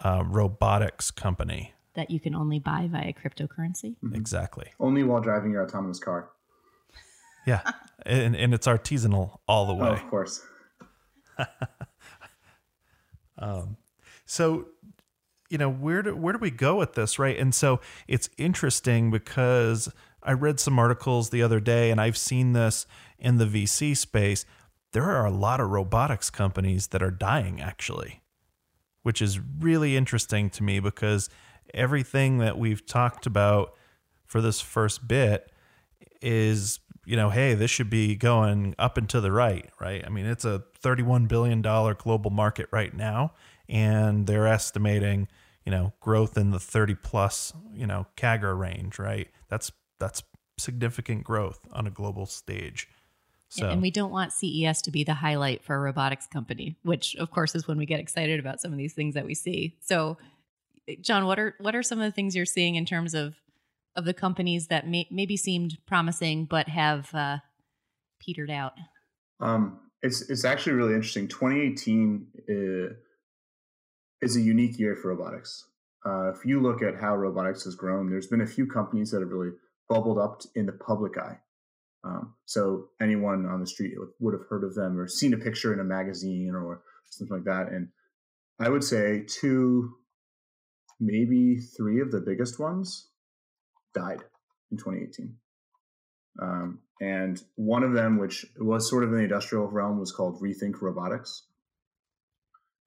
uh, 0.00 0.24
robotics 0.26 1.10
company. 1.10 1.74
That 1.94 2.10
you 2.10 2.18
can 2.18 2.34
only 2.34 2.58
buy 2.58 2.88
via 2.90 3.12
cryptocurrency. 3.12 3.96
Mm-hmm. 4.02 4.14
Exactly. 4.14 4.72
Only 4.80 5.02
while 5.02 5.20
driving 5.20 5.52
your 5.52 5.62
autonomous 5.62 5.98
car. 5.98 6.30
Yeah. 7.46 7.60
and, 8.06 8.34
and 8.34 8.52
it's 8.52 8.66
artisanal 8.66 9.38
all 9.46 9.66
the 9.66 9.74
way. 9.74 9.90
Oh, 9.90 9.92
of 9.92 10.10
course. 10.10 10.42
um, 13.38 13.76
so, 14.24 14.66
you 15.48 15.58
know, 15.58 15.70
where 15.70 16.02
do, 16.02 16.16
where 16.16 16.32
do 16.32 16.38
we 16.38 16.50
go 16.50 16.76
with 16.76 16.94
this, 16.94 17.18
right? 17.18 17.38
And 17.38 17.54
so 17.54 17.80
it's 18.08 18.28
interesting 18.36 19.10
because 19.10 19.88
I 20.26 20.32
read 20.32 20.60
some 20.60 20.78
articles 20.78 21.30
the 21.30 21.42
other 21.42 21.60
day 21.60 21.90
and 21.90 22.00
I've 22.00 22.16
seen 22.16 22.52
this 22.52 22.86
in 23.18 23.38
the 23.38 23.46
VC 23.46 23.96
space 23.96 24.44
there 24.96 25.04
are 25.04 25.26
a 25.26 25.30
lot 25.30 25.60
of 25.60 25.68
robotics 25.68 26.30
companies 26.30 26.86
that 26.86 27.02
are 27.02 27.10
dying 27.10 27.60
actually, 27.60 28.22
which 29.02 29.20
is 29.20 29.38
really 29.58 29.94
interesting 29.94 30.48
to 30.48 30.62
me 30.62 30.80
because 30.80 31.28
everything 31.74 32.38
that 32.38 32.56
we've 32.58 32.86
talked 32.86 33.26
about 33.26 33.74
for 34.24 34.40
this 34.40 34.62
first 34.62 35.06
bit 35.06 35.52
is, 36.22 36.80
you 37.04 37.14
know, 37.14 37.28
hey, 37.28 37.52
this 37.52 37.70
should 37.70 37.90
be 37.90 38.16
going 38.16 38.74
up 38.78 38.96
and 38.96 39.06
to 39.10 39.20
the 39.20 39.30
right, 39.30 39.68
right? 39.78 40.02
I 40.02 40.08
mean, 40.08 40.24
it's 40.24 40.46
a 40.46 40.64
$31 40.82 41.28
billion 41.28 41.60
global 41.60 42.30
market 42.30 42.66
right 42.72 42.94
now, 42.94 43.34
and 43.68 44.26
they're 44.26 44.46
estimating, 44.46 45.28
you 45.66 45.72
know, 45.72 45.92
growth 46.00 46.38
in 46.38 46.52
the 46.52 46.58
30 46.58 46.94
plus, 46.94 47.52
you 47.74 47.86
know, 47.86 48.06
CAGR 48.16 48.58
range, 48.58 48.98
right? 48.98 49.28
That's 49.50 49.70
that's 49.98 50.22
significant 50.58 51.24
growth 51.24 51.60
on 51.72 51.86
a 51.86 51.90
global 51.90 52.26
stage. 52.26 52.88
So. 53.48 53.68
And 53.68 53.80
we 53.80 53.90
don't 53.90 54.10
want 54.10 54.32
CES 54.32 54.82
to 54.82 54.90
be 54.90 55.04
the 55.04 55.14
highlight 55.14 55.62
for 55.62 55.76
a 55.76 55.78
robotics 55.78 56.26
company, 56.26 56.76
which 56.82 57.14
of 57.16 57.30
course 57.30 57.54
is 57.54 57.68
when 57.68 57.78
we 57.78 57.86
get 57.86 58.00
excited 58.00 58.40
about 58.40 58.60
some 58.60 58.72
of 58.72 58.78
these 58.78 58.92
things 58.92 59.14
that 59.14 59.24
we 59.24 59.34
see. 59.34 59.76
So, 59.80 60.18
John, 61.00 61.26
what 61.26 61.38
are 61.38 61.54
what 61.60 61.74
are 61.74 61.82
some 61.82 62.00
of 62.00 62.04
the 62.04 62.12
things 62.12 62.34
you're 62.34 62.44
seeing 62.44 62.74
in 62.74 62.84
terms 62.84 63.14
of 63.14 63.36
of 63.94 64.04
the 64.04 64.14
companies 64.14 64.66
that 64.66 64.86
may, 64.86 65.06
maybe 65.10 65.36
seemed 65.36 65.78
promising 65.86 66.44
but 66.44 66.68
have 66.68 67.14
uh, 67.14 67.38
petered 68.20 68.50
out? 68.50 68.74
Um, 69.40 69.78
it's 70.02 70.28
it's 70.28 70.44
actually 70.44 70.72
really 70.72 70.94
interesting. 70.94 71.28
2018 71.28 72.26
is, 72.48 72.90
uh, 72.90 72.94
is 74.22 74.36
a 74.36 74.40
unique 74.40 74.78
year 74.78 74.96
for 74.96 75.08
robotics. 75.08 75.64
Uh, 76.04 76.30
if 76.30 76.44
you 76.44 76.60
look 76.60 76.82
at 76.82 77.00
how 77.00 77.16
robotics 77.16 77.64
has 77.64 77.74
grown, 77.74 78.10
there's 78.10 78.28
been 78.28 78.40
a 78.40 78.46
few 78.46 78.66
companies 78.66 79.10
that 79.10 79.20
have 79.20 79.30
really 79.30 79.52
bubbled 79.88 80.18
up 80.18 80.42
in 80.54 80.66
the 80.66 80.72
public 80.72 81.18
eye. 81.18 81.38
Um, 82.04 82.34
so 82.44 82.88
anyone 83.00 83.46
on 83.46 83.60
the 83.60 83.66
street 83.66 83.94
would 84.20 84.34
have 84.34 84.46
heard 84.48 84.64
of 84.64 84.74
them 84.74 84.98
or 84.98 85.08
seen 85.08 85.34
a 85.34 85.38
picture 85.38 85.72
in 85.72 85.80
a 85.80 85.84
magazine 85.84 86.54
or 86.54 86.82
something 87.10 87.36
like 87.36 87.44
that. 87.44 87.72
And 87.72 87.88
I 88.60 88.68
would 88.68 88.84
say 88.84 89.24
two, 89.26 89.92
maybe 91.00 91.56
three 91.56 92.00
of 92.00 92.10
the 92.10 92.20
biggest 92.20 92.60
ones 92.60 93.08
died 93.94 94.22
in 94.70 94.76
2018. 94.76 95.34
Um, 96.40 96.80
and 97.00 97.42
one 97.56 97.82
of 97.82 97.92
them, 97.92 98.18
which 98.18 98.46
was 98.58 98.88
sort 98.88 99.04
of 99.04 99.10
in 99.10 99.16
the 99.16 99.24
industrial 99.24 99.66
realm, 99.66 99.98
was 99.98 100.12
called 100.12 100.40
Rethink 100.40 100.80
Robotics. 100.80 101.44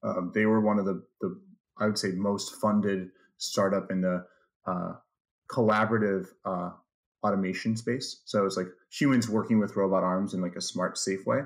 Um, 0.02 0.32
they 0.34 0.46
were 0.46 0.60
one 0.60 0.78
of 0.78 0.86
the, 0.86 1.02
the, 1.20 1.40
I 1.78 1.86
would 1.86 1.98
say, 1.98 2.12
most 2.12 2.56
funded 2.56 3.08
startup 3.38 3.90
in 3.90 4.00
the 4.00 4.24
uh, 4.66 4.92
collaborative 5.50 6.26
uh, 6.44 6.70
automation 7.24 7.76
space. 7.76 8.22
So 8.24 8.46
it's 8.46 8.56
like 8.56 8.68
humans 8.90 9.28
working 9.28 9.58
with 9.58 9.76
robot 9.76 10.02
arms 10.02 10.34
in 10.34 10.40
like 10.40 10.56
a 10.56 10.60
smart, 10.60 10.98
safe 10.98 11.26
way. 11.26 11.40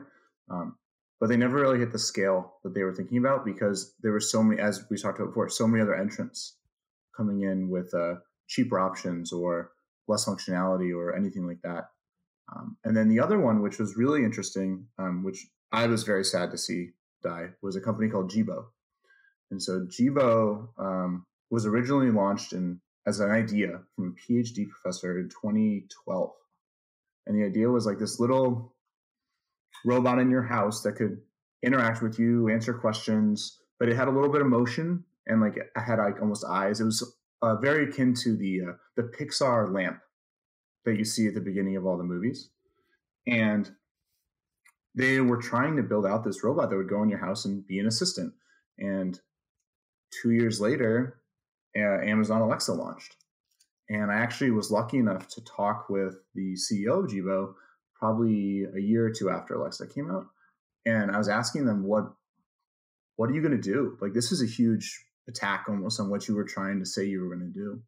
Um, 0.51 0.77
but 1.21 1.29
they 1.29 1.37
never 1.37 1.61
really 1.61 1.79
hit 1.79 1.93
the 1.93 1.99
scale 1.99 2.55
that 2.63 2.75
they 2.75 2.83
were 2.83 2.95
thinking 2.95 3.19
about 3.19 3.45
because 3.45 3.95
there 4.03 4.13
were 4.13 4.21
so 4.21 4.43
many, 4.43 4.61
as 4.61 4.85
we 4.91 4.99
talked 4.99 5.19
about 5.19 5.31
before, 5.31 5.49
so 5.49 5.67
many 5.67 5.83
other 5.83 5.95
entrants 5.95 6.57
coming 7.17 7.43
in 7.43 7.69
with 7.71 7.95
uh, 7.95 8.17
cheaper 8.49 8.79
options 8.79 9.33
or 9.33 9.71
less 10.07 10.27
functionality 10.27 10.95
or 10.95 11.17
anything 11.17 11.47
like 11.47 11.63
that. 11.63 11.91
Um, 12.55 12.77
and 12.85 12.97
then 12.97 13.09
the 13.09 13.21
other 13.21 13.39
one, 13.39 13.63
which 13.63 13.79
was 13.79 13.97
really 13.97 14.23
interesting, 14.23 14.87
um, 14.99 15.25
which 15.25 15.47
I 15.73 15.87
was 15.87 16.03
very 16.03 16.25
sad 16.25 16.51
to 16.51 16.59
see 16.59 16.91
die, 17.23 17.51
was 17.63 17.75
a 17.75 17.81
company 17.81 18.11
called 18.11 18.31
Jibo. 18.31 18.67
And 19.51 19.63
so 19.63 19.87
Jibo 19.89 20.69
um, 20.79 21.27
was 21.51 21.65
originally 21.65 22.11
launched 22.11 22.53
in 22.53 22.81
as 23.07 23.21
an 23.21 23.31
idea 23.31 23.81
from 23.95 24.15
a 24.17 24.33
PhD 24.33 24.69
professor 24.69 25.19
in 25.19 25.29
2012. 25.29 26.31
And 27.27 27.39
the 27.39 27.47
idea 27.47 27.69
was 27.69 27.87
like 27.87 27.99
this 27.99 28.21
little 28.21 28.75
robot 29.85 30.19
in 30.19 30.31
your 30.31 30.43
house 30.43 30.83
that 30.83 30.93
could 30.93 31.19
interact 31.63 32.03
with 32.03 32.19
you, 32.19 32.49
answer 32.49 32.75
questions, 32.75 33.59
but 33.79 33.89
it 33.89 33.97
had 33.97 34.09
a 34.09 34.11
little 34.11 34.31
bit 34.31 34.41
of 34.41 34.47
motion 34.47 35.05
and 35.27 35.41
like 35.41 35.57
it 35.57 35.71
had 35.77 35.99
like 35.99 36.21
almost 36.21 36.45
eyes. 36.45 36.81
It 36.81 36.85
was 36.85 37.17
uh, 37.43 37.57
very 37.57 37.89
akin 37.89 38.15
to 38.23 38.37
the 38.37 38.61
uh, 38.63 38.73
the 38.97 39.03
Pixar 39.03 39.73
lamp 39.73 40.01
that 40.85 40.97
you 40.97 41.05
see 41.05 41.27
at 41.27 41.35
the 41.35 41.41
beginning 41.41 41.77
of 41.77 41.87
all 41.87 41.97
the 41.97 42.05
movies. 42.05 42.51
And 43.27 43.71
they 44.95 45.21
were 45.21 45.39
trying 45.39 45.77
to 45.77 45.83
build 45.83 46.07
out 46.07 46.25
this 46.25 46.45
robot 46.45 46.71
that 46.71 46.77
would 46.77 46.89
go 46.89 47.03
in 47.03 47.09
your 47.09 47.19
house 47.19 47.45
and 47.45 47.67
be 47.67 47.79
an 47.79 47.87
assistant. 47.87 48.33
And 48.79 49.19
two 50.23 50.31
years 50.31 50.61
later, 50.61 51.21
uh, 51.77 52.01
Amazon 52.03 52.41
Alexa 52.41 52.73
launched. 52.73 53.17
And 53.89 54.11
I 54.11 54.17
actually 54.17 54.51
was 54.51 54.71
lucky 54.71 54.99
enough 54.99 55.29
to 55.29 55.45
talk 55.45 55.89
with 55.91 56.17
the 56.35 56.55
CEO 56.55 57.05
of 57.05 57.11
Jibo 57.11 57.55
probably 57.95 58.65
a 58.65 58.81
year 58.81 59.07
or 59.07 59.11
two 59.11 59.31
after 59.31 59.55
Alexa 59.55 59.87
came 59.89 60.11
out. 60.11 60.27
And 60.87 61.11
I 61.11 61.19
was 61.19 61.29
asking 61.29 61.67
them, 61.67 61.85
what, 61.85 62.05
what 63.17 63.31
are 63.31 63.35
you 63.35 63.43
going 63.43 63.61
to 63.61 63.73
do? 63.73 63.97
Like, 64.01 64.13
this 64.13 64.33
is 64.33 64.43
a 64.43 64.47
huge 64.47 65.05
attack 65.29 65.67
almost 65.69 66.01
on 66.01 66.11
what 66.11 66.29
you 66.29 66.35
were 66.35 66.45
trying 66.45 66.79
to 66.81 66.87
say 66.87 67.05
you 67.05 67.23
were 67.23 67.35
going 67.35 67.53
to 67.53 67.59
do. 67.59 67.83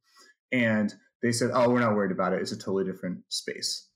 And 0.53 0.94
they 1.22 1.33
said, 1.33 1.51
oh, 1.53 1.68
we're 1.68 1.81
not 1.81 1.94
worried 1.94 2.12
about 2.12 2.33
it. 2.33 2.40
It's 2.40 2.53
a 2.53 2.57
totally 2.57 2.85
different 2.85 3.20
space. 3.29 3.88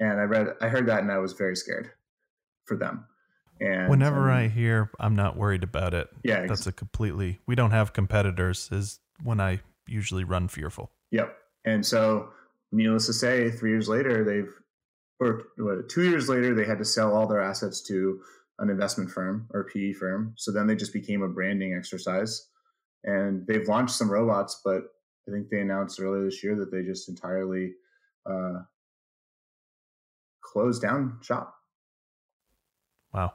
And 0.00 0.20
I 0.20 0.24
read, 0.24 0.48
I 0.60 0.68
heard 0.68 0.86
that 0.86 1.02
and 1.02 1.10
I 1.10 1.18
was 1.18 1.32
very 1.32 1.56
scared 1.56 1.90
for 2.66 2.76
them. 2.76 3.06
And 3.60 3.88
whenever 3.88 4.30
um, 4.30 4.36
I 4.36 4.48
hear 4.48 4.90
I'm 4.98 5.14
not 5.14 5.36
worried 5.36 5.62
about 5.62 5.94
it, 5.94 6.08
yeah, 6.24 6.46
that's 6.46 6.66
a 6.66 6.72
completely 6.72 7.40
we 7.46 7.54
don't 7.54 7.70
have 7.70 7.92
competitors 7.92 8.68
is 8.72 9.00
when 9.22 9.40
I 9.40 9.60
usually 9.86 10.24
run 10.24 10.48
fearful. 10.48 10.90
Yep. 11.10 11.36
And 11.64 11.84
so, 11.84 12.30
needless 12.72 13.06
to 13.06 13.12
say, 13.12 13.50
three 13.50 13.70
years 13.70 13.88
later, 13.88 14.24
they've 14.24 14.52
or 15.20 15.44
what, 15.56 15.88
two 15.88 16.08
years 16.08 16.28
later 16.28 16.54
they 16.54 16.64
had 16.64 16.78
to 16.78 16.84
sell 16.84 17.14
all 17.14 17.26
their 17.26 17.40
assets 17.40 17.80
to 17.82 18.20
an 18.58 18.70
investment 18.70 19.10
firm 19.10 19.48
or 19.52 19.64
PE 19.72 19.92
firm. 19.92 20.34
So 20.36 20.52
then 20.52 20.66
they 20.66 20.76
just 20.76 20.92
became 20.92 21.22
a 21.22 21.28
branding 21.28 21.74
exercise. 21.74 22.48
And 23.04 23.46
they've 23.46 23.68
launched 23.68 23.94
some 23.94 24.10
robots, 24.10 24.60
but 24.64 24.82
I 25.28 25.32
think 25.32 25.48
they 25.50 25.60
announced 25.60 26.00
earlier 26.00 26.24
this 26.24 26.42
year 26.42 26.56
that 26.56 26.70
they 26.70 26.82
just 26.82 27.08
entirely 27.08 27.72
uh, 28.28 28.60
closed 30.40 30.82
down 30.82 31.18
shop. 31.22 31.54
Wow. 33.12 33.34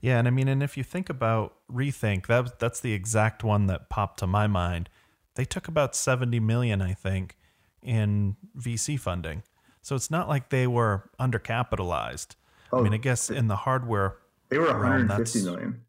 Yeah, 0.00 0.18
and 0.18 0.28
I 0.28 0.30
mean, 0.30 0.48
and 0.48 0.62
if 0.62 0.76
you 0.76 0.84
think 0.84 1.10
about 1.10 1.56
Rethink, 1.70 2.26
that 2.26 2.58
that's 2.58 2.80
the 2.80 2.92
exact 2.92 3.42
one 3.42 3.66
that 3.66 3.90
popped 3.90 4.20
to 4.20 4.26
my 4.26 4.46
mind. 4.46 4.88
They 5.34 5.44
took 5.44 5.68
about 5.68 5.96
seventy 5.96 6.40
million, 6.40 6.80
I 6.80 6.94
think, 6.94 7.36
in 7.82 8.36
VC 8.56 8.98
funding. 8.98 9.42
So 9.82 9.96
it's 9.96 10.10
not 10.10 10.28
like 10.28 10.50
they 10.50 10.66
were 10.66 11.10
undercapitalized. 11.18 12.36
Oh, 12.72 12.80
I 12.80 12.82
mean, 12.82 12.92
I 12.92 12.96
oh. 12.96 13.00
guess 13.00 13.30
in 13.30 13.48
the 13.48 13.56
hardware, 13.56 14.18
they 14.50 14.58
were 14.58 14.66
150 14.66 15.42
million. 15.42 15.80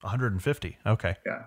150. 0.00 0.78
Okay. 0.86 1.16
Yeah. 1.26 1.42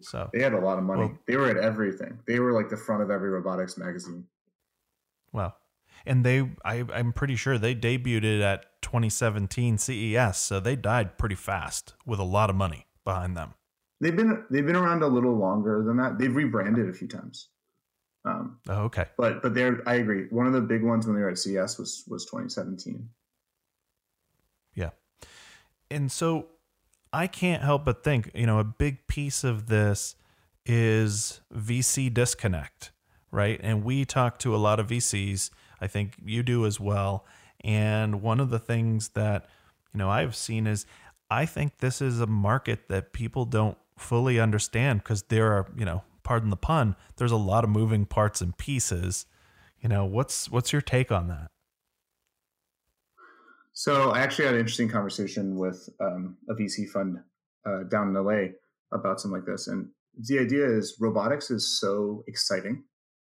So 0.00 0.30
they 0.32 0.42
had 0.42 0.54
a 0.54 0.60
lot 0.60 0.78
of 0.78 0.84
money. 0.84 1.00
Well, 1.02 1.18
they 1.26 1.36
were 1.36 1.48
at 1.48 1.56
everything. 1.56 2.18
They 2.26 2.40
were 2.40 2.52
like 2.52 2.68
the 2.68 2.76
front 2.76 3.02
of 3.02 3.10
every 3.10 3.30
robotics 3.30 3.76
magazine. 3.76 4.26
Wow. 5.32 5.54
And 6.04 6.24
they, 6.24 6.50
I, 6.64 6.84
I'm 6.92 7.12
pretty 7.12 7.36
sure 7.36 7.58
they 7.58 7.74
debuted 7.74 8.42
at 8.42 8.66
2017 8.82 9.78
CES, 9.78 10.38
so 10.38 10.60
they 10.60 10.76
died 10.76 11.18
pretty 11.18 11.34
fast 11.34 11.94
with 12.04 12.18
a 12.18 12.24
lot 12.24 12.50
of 12.50 12.56
money 12.56 12.86
behind 13.04 13.36
them. 13.36 13.54
They've 14.00 14.16
been 14.16 14.44
they've 14.50 14.66
been 14.66 14.76
around 14.76 15.04
a 15.04 15.06
little 15.06 15.36
longer 15.36 15.84
than 15.86 15.96
that. 15.98 16.18
They've 16.18 16.34
rebranded 16.34 16.88
a 16.88 16.92
few 16.92 17.06
times. 17.06 17.50
Um, 18.24 18.58
oh, 18.68 18.82
okay. 18.84 19.06
But 19.16 19.42
but 19.42 19.54
they're 19.54 19.80
I 19.86 19.94
agree. 19.94 20.26
One 20.30 20.46
of 20.46 20.52
the 20.52 20.60
big 20.60 20.82
ones 20.82 21.06
when 21.06 21.14
they 21.14 21.22
were 21.22 21.30
at 21.30 21.38
CES 21.38 21.78
was 21.78 22.04
was 22.08 22.24
2017. 22.24 23.08
Yeah, 24.74 24.90
and 25.88 26.10
so 26.10 26.48
I 27.12 27.26
can't 27.26 27.62
help 27.62 27.84
but 27.84 28.02
think, 28.02 28.30
you 28.34 28.46
know, 28.46 28.58
a 28.58 28.64
big 28.64 29.06
piece 29.06 29.44
of 29.44 29.66
this 29.66 30.16
is 30.64 31.40
VC 31.54 32.12
disconnect, 32.12 32.90
right? 33.30 33.60
And 33.62 33.84
we 33.84 34.04
talk 34.04 34.38
to 34.40 34.54
a 34.54 34.58
lot 34.58 34.80
of 34.80 34.88
VCs. 34.88 35.50
I 35.82 35.88
think 35.88 36.14
you 36.24 36.44
do 36.44 36.64
as 36.64 36.78
well. 36.78 37.26
And 37.64 38.22
one 38.22 38.38
of 38.38 38.50
the 38.50 38.60
things 38.60 39.10
that, 39.10 39.46
you 39.92 39.98
know, 39.98 40.08
I've 40.08 40.36
seen 40.36 40.68
is 40.68 40.86
I 41.28 41.44
think 41.44 41.78
this 41.78 42.00
is 42.00 42.20
a 42.20 42.26
market 42.26 42.88
that 42.88 43.12
people 43.12 43.44
don't 43.44 43.76
fully 43.98 44.38
understand 44.38 45.02
because 45.02 45.24
there 45.24 45.52
are, 45.52 45.66
you 45.76 45.84
know, 45.84 46.04
pardon 46.22 46.50
the 46.50 46.56
pun, 46.56 46.94
there's 47.16 47.32
a 47.32 47.36
lot 47.36 47.64
of 47.64 47.70
moving 47.70 48.06
parts 48.06 48.40
and 48.40 48.56
pieces. 48.56 49.26
You 49.80 49.88
know, 49.88 50.04
what's 50.04 50.48
what's 50.48 50.72
your 50.72 50.82
take 50.82 51.10
on 51.10 51.26
that? 51.26 51.48
So 53.72 54.10
I 54.10 54.20
actually 54.20 54.44
had 54.44 54.54
an 54.54 54.60
interesting 54.60 54.88
conversation 54.88 55.56
with 55.56 55.88
um, 56.00 56.36
a 56.48 56.54
VC 56.54 56.88
fund 56.88 57.18
uh, 57.66 57.84
down 57.84 58.08
in 58.08 58.14
LA 58.14 58.52
about 58.92 59.20
something 59.20 59.40
like 59.40 59.46
this, 59.46 59.66
and 59.66 59.88
the 60.28 60.38
idea 60.38 60.64
is 60.64 60.96
robotics 61.00 61.50
is 61.50 61.80
so 61.80 62.22
exciting 62.28 62.84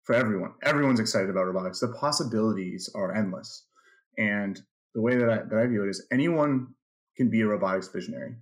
for 0.10 0.15
everyone. 0.15 0.54
Everyone's 0.63 1.00
excited 1.00 1.30
about 1.30 1.45
robotics. 1.45 1.82
The 1.82 1.89
possibilities 1.89 2.89
are 2.95 3.13
endless, 3.13 3.65
and 4.17 4.60
the 4.95 5.02
way 5.02 5.15
that 5.15 5.30
I, 5.30 5.36
that 5.48 5.56
I 5.56 5.67
view 5.67 5.84
it 5.84 5.89
is 5.89 6.04
anyone 6.12 6.74
can 7.15 7.30
be 7.30 7.41
a 7.41 7.45
robotics 7.45 7.89
visionary. 7.89 8.34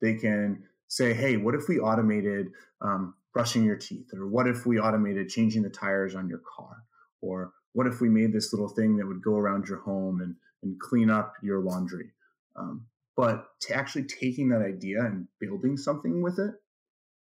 They 0.00 0.14
can 0.14 0.62
say, 0.88 1.12
"Hey, 1.12 1.36
what 1.36 1.54
if 1.54 1.68
we 1.68 1.78
automated 1.78 2.46
um, 2.80 3.12
brushing 3.34 3.64
your 3.64 3.76
teeth?" 3.76 4.06
Or 4.14 4.28
"What 4.28 4.46
if 4.46 4.64
we 4.64 4.80
automated 4.80 5.28
changing 5.28 5.62
the 5.62 5.68
tires 5.68 6.14
on 6.14 6.26
your 6.26 6.40
car?" 6.56 6.84
Or 7.20 7.52
"What 7.74 7.86
if 7.86 8.00
we 8.00 8.08
made 8.08 8.32
this 8.32 8.54
little 8.54 8.70
thing 8.70 8.96
that 8.96 9.06
would 9.06 9.20
go 9.20 9.36
around 9.36 9.68
your 9.68 9.80
home 9.80 10.22
and 10.22 10.36
and 10.62 10.80
clean 10.80 11.10
up 11.10 11.34
your 11.42 11.60
laundry. 11.60 12.12
Um, 12.56 12.86
but 13.14 13.44
to 13.60 13.74
actually 13.74 14.04
taking 14.04 14.48
that 14.48 14.62
idea 14.62 15.00
and 15.00 15.28
building 15.38 15.76
something 15.76 16.22
with 16.22 16.38
it 16.38 16.54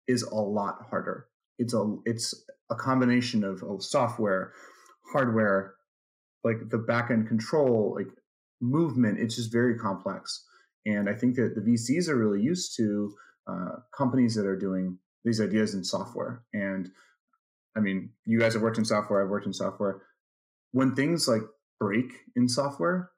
is 0.07 0.23
a 0.23 0.33
lot 0.33 0.87
harder. 0.89 1.27
It's 1.59 1.75
a 1.75 1.95
it's 2.05 2.33
a 2.69 2.75
combination 2.75 3.43
of, 3.43 3.63
of 3.63 3.83
software, 3.83 4.53
hardware, 5.11 5.75
like 6.43 6.69
the 6.69 6.77
backend 6.77 7.27
control, 7.27 7.93
like 7.95 8.07
movement. 8.61 9.19
It's 9.19 9.35
just 9.35 9.51
very 9.51 9.77
complex. 9.77 10.45
And 10.85 11.09
I 11.09 11.13
think 11.13 11.35
that 11.35 11.55
the 11.55 11.61
VCs 11.61 12.09
are 12.09 12.17
really 12.17 12.41
used 12.41 12.75
to 12.77 13.13
uh, 13.47 13.75
companies 13.95 14.35
that 14.35 14.45
are 14.45 14.57
doing 14.57 14.97
these 15.23 15.39
ideas 15.39 15.73
in 15.73 15.83
software. 15.83 16.43
And 16.53 16.89
I 17.75 17.79
mean, 17.79 18.11
you 18.25 18.39
guys 18.39 18.53
have 18.53 18.61
worked 18.61 18.77
in 18.77 18.85
software. 18.85 19.23
I've 19.23 19.29
worked 19.29 19.47
in 19.47 19.53
software. 19.53 20.01
When 20.71 20.95
things 20.95 21.27
like 21.27 21.41
break 21.79 22.11
in 22.35 22.47
software, 22.47 23.11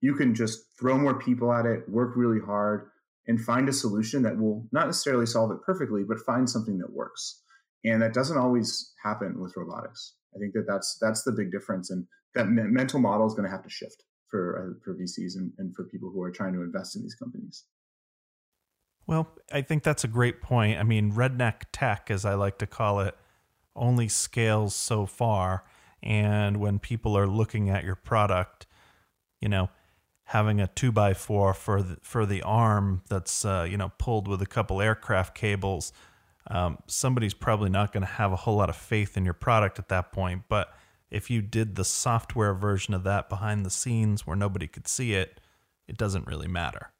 you 0.00 0.14
can 0.14 0.34
just 0.34 0.64
throw 0.78 0.98
more 0.98 1.18
people 1.18 1.52
at 1.52 1.66
it, 1.66 1.88
work 1.88 2.16
really 2.16 2.40
hard, 2.40 2.88
and 3.26 3.40
find 3.40 3.68
a 3.68 3.72
solution 3.72 4.22
that 4.22 4.38
will 4.38 4.66
not 4.72 4.86
necessarily 4.86 5.26
solve 5.26 5.50
it 5.52 5.62
perfectly, 5.64 6.02
but 6.02 6.18
find 6.18 6.48
something 6.48 6.78
that 6.78 6.92
works. 6.92 7.42
And 7.84 8.00
that 8.02 8.14
doesn't 8.14 8.38
always 8.38 8.92
happen 9.02 9.40
with 9.40 9.56
robotics. 9.56 10.14
I 10.34 10.38
think 10.38 10.54
that 10.54 10.66
that's 10.66 10.98
that's 11.00 11.24
the 11.24 11.32
big 11.32 11.50
difference, 11.50 11.90
and 11.90 12.06
that 12.34 12.46
mental 12.48 13.00
model 13.00 13.26
is 13.26 13.34
going 13.34 13.44
to 13.44 13.50
have 13.50 13.62
to 13.64 13.70
shift 13.70 14.04
for 14.30 14.58
uh, 14.58 14.80
for 14.84 14.94
VCs 14.94 15.36
and, 15.36 15.52
and 15.58 15.74
for 15.74 15.84
people 15.84 16.10
who 16.10 16.22
are 16.22 16.30
trying 16.30 16.54
to 16.54 16.62
invest 16.62 16.96
in 16.96 17.02
these 17.02 17.14
companies. 17.14 17.64
Well, 19.06 19.28
I 19.50 19.62
think 19.62 19.82
that's 19.82 20.04
a 20.04 20.08
great 20.08 20.40
point. 20.40 20.78
I 20.78 20.84
mean, 20.84 21.12
redneck 21.12 21.62
tech, 21.72 22.10
as 22.10 22.24
I 22.24 22.34
like 22.34 22.58
to 22.58 22.66
call 22.66 23.00
it, 23.00 23.16
only 23.74 24.08
scales 24.08 24.74
so 24.74 25.06
far. 25.06 25.64
And 26.02 26.58
when 26.58 26.78
people 26.78 27.16
are 27.16 27.26
looking 27.26 27.68
at 27.68 27.84
your 27.84 27.96
product, 27.96 28.66
you 29.40 29.48
know, 29.48 29.70
having 30.26 30.60
a 30.60 30.66
two 30.66 30.92
by 30.92 31.14
four 31.14 31.52
for 31.52 31.82
the, 31.82 31.98
for 32.02 32.24
the 32.24 32.42
arm 32.42 33.02
that's 33.08 33.44
uh, 33.44 33.66
you 33.68 33.76
know 33.76 33.92
pulled 33.98 34.28
with 34.28 34.40
a 34.40 34.46
couple 34.46 34.80
aircraft 34.80 35.34
cables, 35.34 35.92
um, 36.48 36.78
somebody's 36.86 37.34
probably 37.34 37.70
not 37.70 37.92
going 37.92 38.02
to 38.02 38.12
have 38.12 38.32
a 38.32 38.36
whole 38.36 38.56
lot 38.56 38.68
of 38.68 38.76
faith 38.76 39.16
in 39.16 39.24
your 39.24 39.34
product 39.34 39.78
at 39.78 39.88
that 39.88 40.12
point. 40.12 40.44
But 40.48 40.74
if 41.10 41.30
you 41.30 41.42
did 41.42 41.76
the 41.76 41.84
software 41.84 42.54
version 42.54 42.94
of 42.94 43.04
that 43.04 43.28
behind 43.28 43.64
the 43.64 43.70
scenes 43.70 44.26
where 44.26 44.36
nobody 44.36 44.66
could 44.66 44.88
see 44.88 45.14
it, 45.14 45.40
it 45.86 45.96
doesn't 45.96 46.26
really 46.26 46.48
matter. 46.48 46.90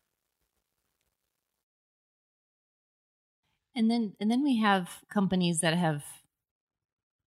And 3.74 3.90
then 3.90 4.14
and 4.20 4.31
then 4.31 4.42
we 4.42 4.59
have 4.59 4.90
companies 5.09 5.61
that 5.61 5.74
have 5.74 6.05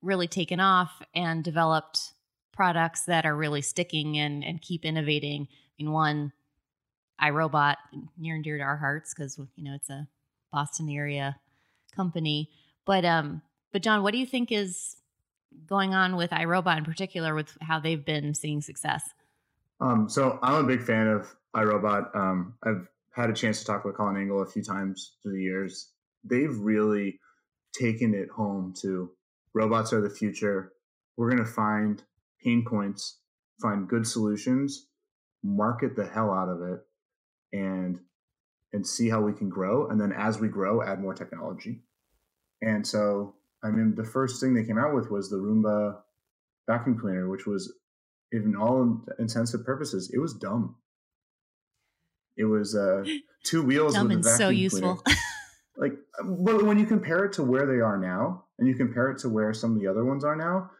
really 0.03 0.27
taken 0.27 0.59
off 0.59 1.01
and 1.15 1.43
developed 1.43 2.13
products 2.53 3.05
that 3.05 3.25
are 3.25 3.35
really 3.35 3.63
sticking 3.63 4.17
and 4.17 4.43
and 4.43 4.61
keep 4.61 4.85
innovating 4.85 5.47
mean, 5.77 5.91
one, 5.91 6.31
iRobot, 7.21 7.75
near 8.17 8.35
and 8.35 8.43
dear 8.43 8.57
to 8.57 8.63
our 8.63 8.77
hearts 8.77 9.13
because 9.13 9.37
you 9.55 9.63
know 9.63 9.75
it's 9.75 9.89
a 9.89 10.07
Boston 10.51 10.89
area 10.89 11.37
company. 11.95 12.49
But 12.85 13.05
um, 13.05 13.41
but 13.71 13.81
John, 13.81 14.03
what 14.03 14.11
do 14.11 14.17
you 14.17 14.25
think 14.25 14.51
is 14.51 14.97
going 15.67 15.93
on 15.93 16.15
with 16.15 16.31
iRobot 16.31 16.77
in 16.77 16.85
particular 16.85 17.33
with 17.33 17.57
how 17.61 17.79
they've 17.79 18.03
been 18.03 18.33
seeing 18.33 18.61
success? 18.61 19.03
Um, 19.79 20.09
so 20.09 20.39
I'm 20.41 20.63
a 20.63 20.67
big 20.67 20.83
fan 20.83 21.07
of 21.07 21.35
iRobot. 21.55 22.15
Um, 22.15 22.53
I've 22.63 22.87
had 23.11 23.29
a 23.29 23.33
chance 23.33 23.59
to 23.59 23.65
talk 23.65 23.85
with 23.85 23.95
Colin 23.95 24.17
Angle 24.17 24.41
a 24.41 24.45
few 24.45 24.63
times 24.63 25.13
through 25.21 25.33
the 25.33 25.41
years. 25.41 25.91
They've 26.23 26.57
really 26.57 27.19
taken 27.73 28.13
it 28.13 28.29
home 28.29 28.73
to 28.81 29.11
robots 29.53 29.93
are 29.93 30.01
the 30.01 30.09
future. 30.09 30.73
We're 31.17 31.29
going 31.29 31.45
to 31.45 31.49
find 31.49 32.01
pain 32.43 32.65
points, 32.67 33.19
find 33.61 33.87
good 33.87 34.07
solutions, 34.07 34.87
market 35.43 35.95
the 35.95 36.05
hell 36.05 36.31
out 36.31 36.49
of 36.49 36.61
it 36.61 36.79
and 37.53 37.99
and 38.75 38.85
see 38.85 39.09
how 39.09 39.21
we 39.21 39.33
can 39.33 39.49
grow 39.49 39.87
and 39.87 39.99
then 39.99 40.11
as 40.11 40.39
we 40.39 40.47
grow 40.47 40.83
add 40.83 41.01
more 41.01 41.13
technology. 41.13 41.81
And 42.61 42.85
so 42.85 43.35
i 43.63 43.69
mean 43.69 43.95
the 43.95 44.03
first 44.03 44.39
thing 44.39 44.53
they 44.53 44.63
came 44.63 44.77
out 44.77 44.93
with 44.93 45.09
was 45.09 45.29
the 45.29 45.37
roomba 45.37 45.97
vacuum 46.69 46.99
cleaner 46.99 47.29
which 47.29 47.47
was 47.47 47.73
in 48.31 48.55
all 48.55 49.01
intensive 49.17 49.65
purposes 49.65 50.11
it 50.13 50.19
was 50.19 50.33
dumb. 50.33 50.75
It 52.37 52.45
was 52.45 52.75
uh 52.75 53.03
two 53.43 53.63
wheels 53.63 53.93
dumb 53.93 54.09
with 54.09 54.17
and 54.17 54.25
so 54.25 54.49
useful. 54.49 55.03
Like 55.77 55.97
but 56.23 56.63
when 56.63 56.79
you 56.79 56.85
compare 56.85 57.25
it 57.25 57.33
to 57.33 57.43
where 57.43 57.65
they 57.65 57.81
are 57.81 57.97
now 57.97 58.45
and 58.57 58.65
you 58.65 58.75
compare 58.75 59.11
it 59.11 59.17
to 59.19 59.29
where 59.29 59.53
some 59.53 59.73
of 59.75 59.81
the 59.81 59.87
other 59.87 60.05
ones 60.05 60.23
are 60.23 60.35
now 60.35 60.71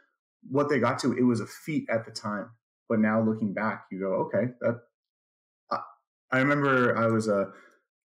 what 0.49 0.69
they 0.69 0.79
got 0.79 0.99
to 0.99 1.13
it 1.13 1.23
was 1.23 1.41
a 1.41 1.45
feat 1.45 1.88
at 1.89 2.05
the 2.05 2.12
time. 2.12 2.49
But 2.88 2.99
now 2.99 3.21
looking 3.21 3.53
back, 3.53 3.88
you 3.91 3.99
go, 3.99 4.13
okay, 4.25 4.53
that. 4.62 4.81
I, 5.71 5.79
I 6.31 6.38
remember 6.39 6.95
I 6.97 7.08
was 7.08 7.27
uh, 7.27 7.45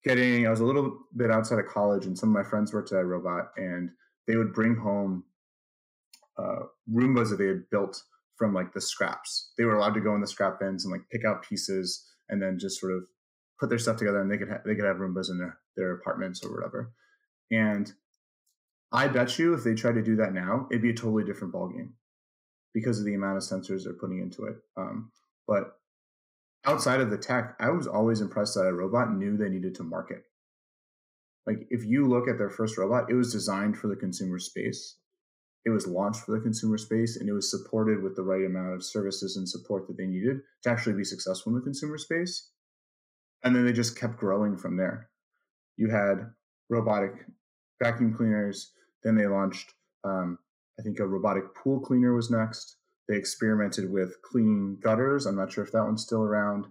getting, 0.05 0.47
I 0.47 0.51
was 0.51 0.61
a 0.61 0.65
little 0.65 0.99
bit 1.17 1.31
outside 1.31 1.59
of 1.59 1.67
college, 1.67 2.07
and 2.07 2.19
some 2.19 2.31
of 2.31 2.35
my 2.35 2.49
friends 2.49 2.73
worked 2.73 2.93
at 2.93 3.05
iRobot, 3.05 3.49
and 3.57 3.91
they 4.27 4.37
would 4.37 4.53
bring 4.53 4.77
home 4.77 5.25
uh, 6.39 6.65
Roombas 6.93 7.31
that 7.31 7.37
they 7.37 7.47
had 7.47 7.69
built 7.71 8.03
from 8.37 8.55
like 8.55 8.73
the 8.73 8.81
scraps. 8.81 9.53
They 9.59 9.65
were 9.65 9.77
allowed 9.77 9.95
to 9.95 10.01
go 10.01 10.15
in 10.15 10.21
the 10.21 10.27
scrap 10.27 10.61
bins 10.61 10.85
and 10.85 10.93
like 10.93 11.09
pick 11.11 11.25
out 11.25 11.45
pieces, 11.45 12.07
and 12.29 12.41
then 12.41 12.59
just 12.59 12.81
sort 12.81 12.93
of 12.93 13.07
put 13.59 13.69
their 13.69 13.79
stuff 13.79 13.97
together, 13.97 14.21
and 14.21 14.31
they 14.31 14.39
could 14.39 14.49
ha- 14.49 14.63
they 14.65 14.75
could 14.75 14.85
have 14.85 14.97
Roombas 14.97 15.31
in 15.31 15.39
their 15.39 15.59
their 15.77 15.93
apartments 15.93 16.45
or 16.45 16.55
whatever. 16.55 16.93
And 17.51 17.93
I 18.93 19.09
bet 19.09 19.39
you 19.39 19.55
if 19.55 19.65
they 19.65 19.75
tried 19.75 19.95
to 19.95 20.03
do 20.03 20.17
that 20.17 20.33
now, 20.33 20.67
it'd 20.71 20.83
be 20.83 20.91
a 20.91 20.95
totally 20.95 21.25
different 21.25 21.55
ballgame 21.55 21.91
because 22.73 22.99
of 22.99 23.05
the 23.05 23.15
amount 23.15 23.37
of 23.37 23.43
sensors 23.43 23.85
they're 23.85 23.93
putting 23.93 24.21
into 24.21 24.45
it. 24.45 24.57
Um, 24.77 25.11
but 25.47 25.80
outside 26.65 27.01
of 27.01 27.11
the 27.11 27.19
tech, 27.19 27.57
I 27.61 27.71
was 27.71 27.87
always 27.87 28.21
impressed 28.21 28.55
that 28.55 28.65
iRobot 28.65 29.17
knew 29.17 29.37
they 29.37 29.49
needed 29.49 29.75
to 29.77 29.83
market. 29.83 30.25
Like 31.47 31.67
if 31.71 31.85
you 31.85 32.07
look 32.07 32.29
at 32.29 32.39
their 32.39 32.51
first 32.51 32.77
robot, 32.77 33.11
it 33.11 33.15
was 33.15 33.33
designed 33.33 33.79
for 33.79 33.89
the 33.89 33.97
consumer 33.97 34.39
space. 34.39 34.97
It 35.65 35.71
was 35.71 35.87
launched 35.87 36.21
for 36.21 36.33
the 36.33 36.41
consumer 36.41 36.79
space 36.79 37.17
and 37.17 37.29
it 37.29 37.33
was 37.33 37.51
supported 37.51 38.03
with 38.03 38.17
the 38.17 38.23
right 38.23 38.45
amount 38.45 38.75
of 38.75 38.85
services 38.85 39.37
and 39.37 39.49
support 39.49 39.87
that 39.87 39.97
they 39.97 40.07
needed 40.07 40.41
to 40.63 40.71
actually 40.71 40.95
be 40.95 41.05
successful 41.05 41.53
in 41.53 41.59
the 41.59 41.65
consumer 41.65 41.99
space. 41.99 42.51
And 43.43 43.55
then 43.55 43.65
they 43.65 43.73
just 43.73 43.99
kept 43.99 44.19
growing 44.19 44.57
from 44.57 44.77
there. 44.77 45.11
You 45.77 45.91
had 45.91 46.31
robotic 46.69 47.27
vacuum 47.83 48.15
cleaners, 48.15 48.73
then 49.03 49.17
they 49.17 49.27
launched 49.27 49.73
um, 50.05 50.39
I 50.79 50.83
think 50.83 50.99
a 50.99 51.07
robotic 51.07 51.55
pool 51.55 51.81
cleaner 51.81 52.15
was 52.15 52.31
next. 52.31 52.77
They 53.11 53.17
experimented 53.17 53.91
with 53.91 54.23
cleaning 54.23 54.79
gutters. 54.81 55.27
I'm 55.27 55.35
not 55.35 55.51
sure 55.51 55.65
if 55.65 55.73
that 55.73 55.83
one's 55.83 56.03
still 56.03 56.23
around. 56.23 56.67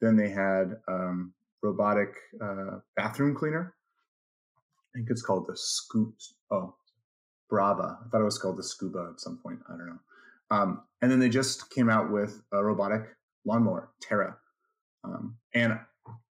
Then 0.00 0.16
they 0.16 0.30
had 0.30 0.78
um, 0.88 1.34
robotic 1.62 2.14
uh, 2.40 2.78
bathroom 2.96 3.34
cleaner. 3.34 3.74
I 4.94 4.98
think 4.98 5.10
it's 5.10 5.20
called 5.20 5.46
the 5.46 5.54
Scoop. 5.54 6.14
Oh, 6.50 6.74
Braava. 7.50 7.98
I 8.00 8.08
thought 8.08 8.22
it 8.22 8.24
was 8.24 8.38
called 8.38 8.56
the 8.56 8.62
Scooba 8.62 9.12
at 9.12 9.20
some 9.20 9.36
point. 9.36 9.58
I 9.68 9.76
don't 9.76 9.86
know. 9.86 9.98
Um, 10.50 10.82
and 11.02 11.10
then 11.10 11.20
they 11.20 11.28
just 11.28 11.68
came 11.68 11.90
out 11.90 12.10
with 12.10 12.40
a 12.52 12.64
robotic 12.64 13.14
lawnmower, 13.44 13.90
Terra. 14.00 14.38
Um, 15.04 15.36
and 15.52 15.78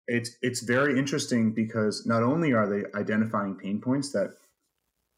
it's 0.06 0.36
it's 0.42 0.60
very 0.60 0.98
interesting 0.98 1.52
because 1.52 2.04
not 2.04 2.22
only 2.22 2.52
are 2.52 2.68
they 2.68 2.84
identifying 2.94 3.54
pain 3.54 3.80
points 3.80 4.12
that 4.12 4.34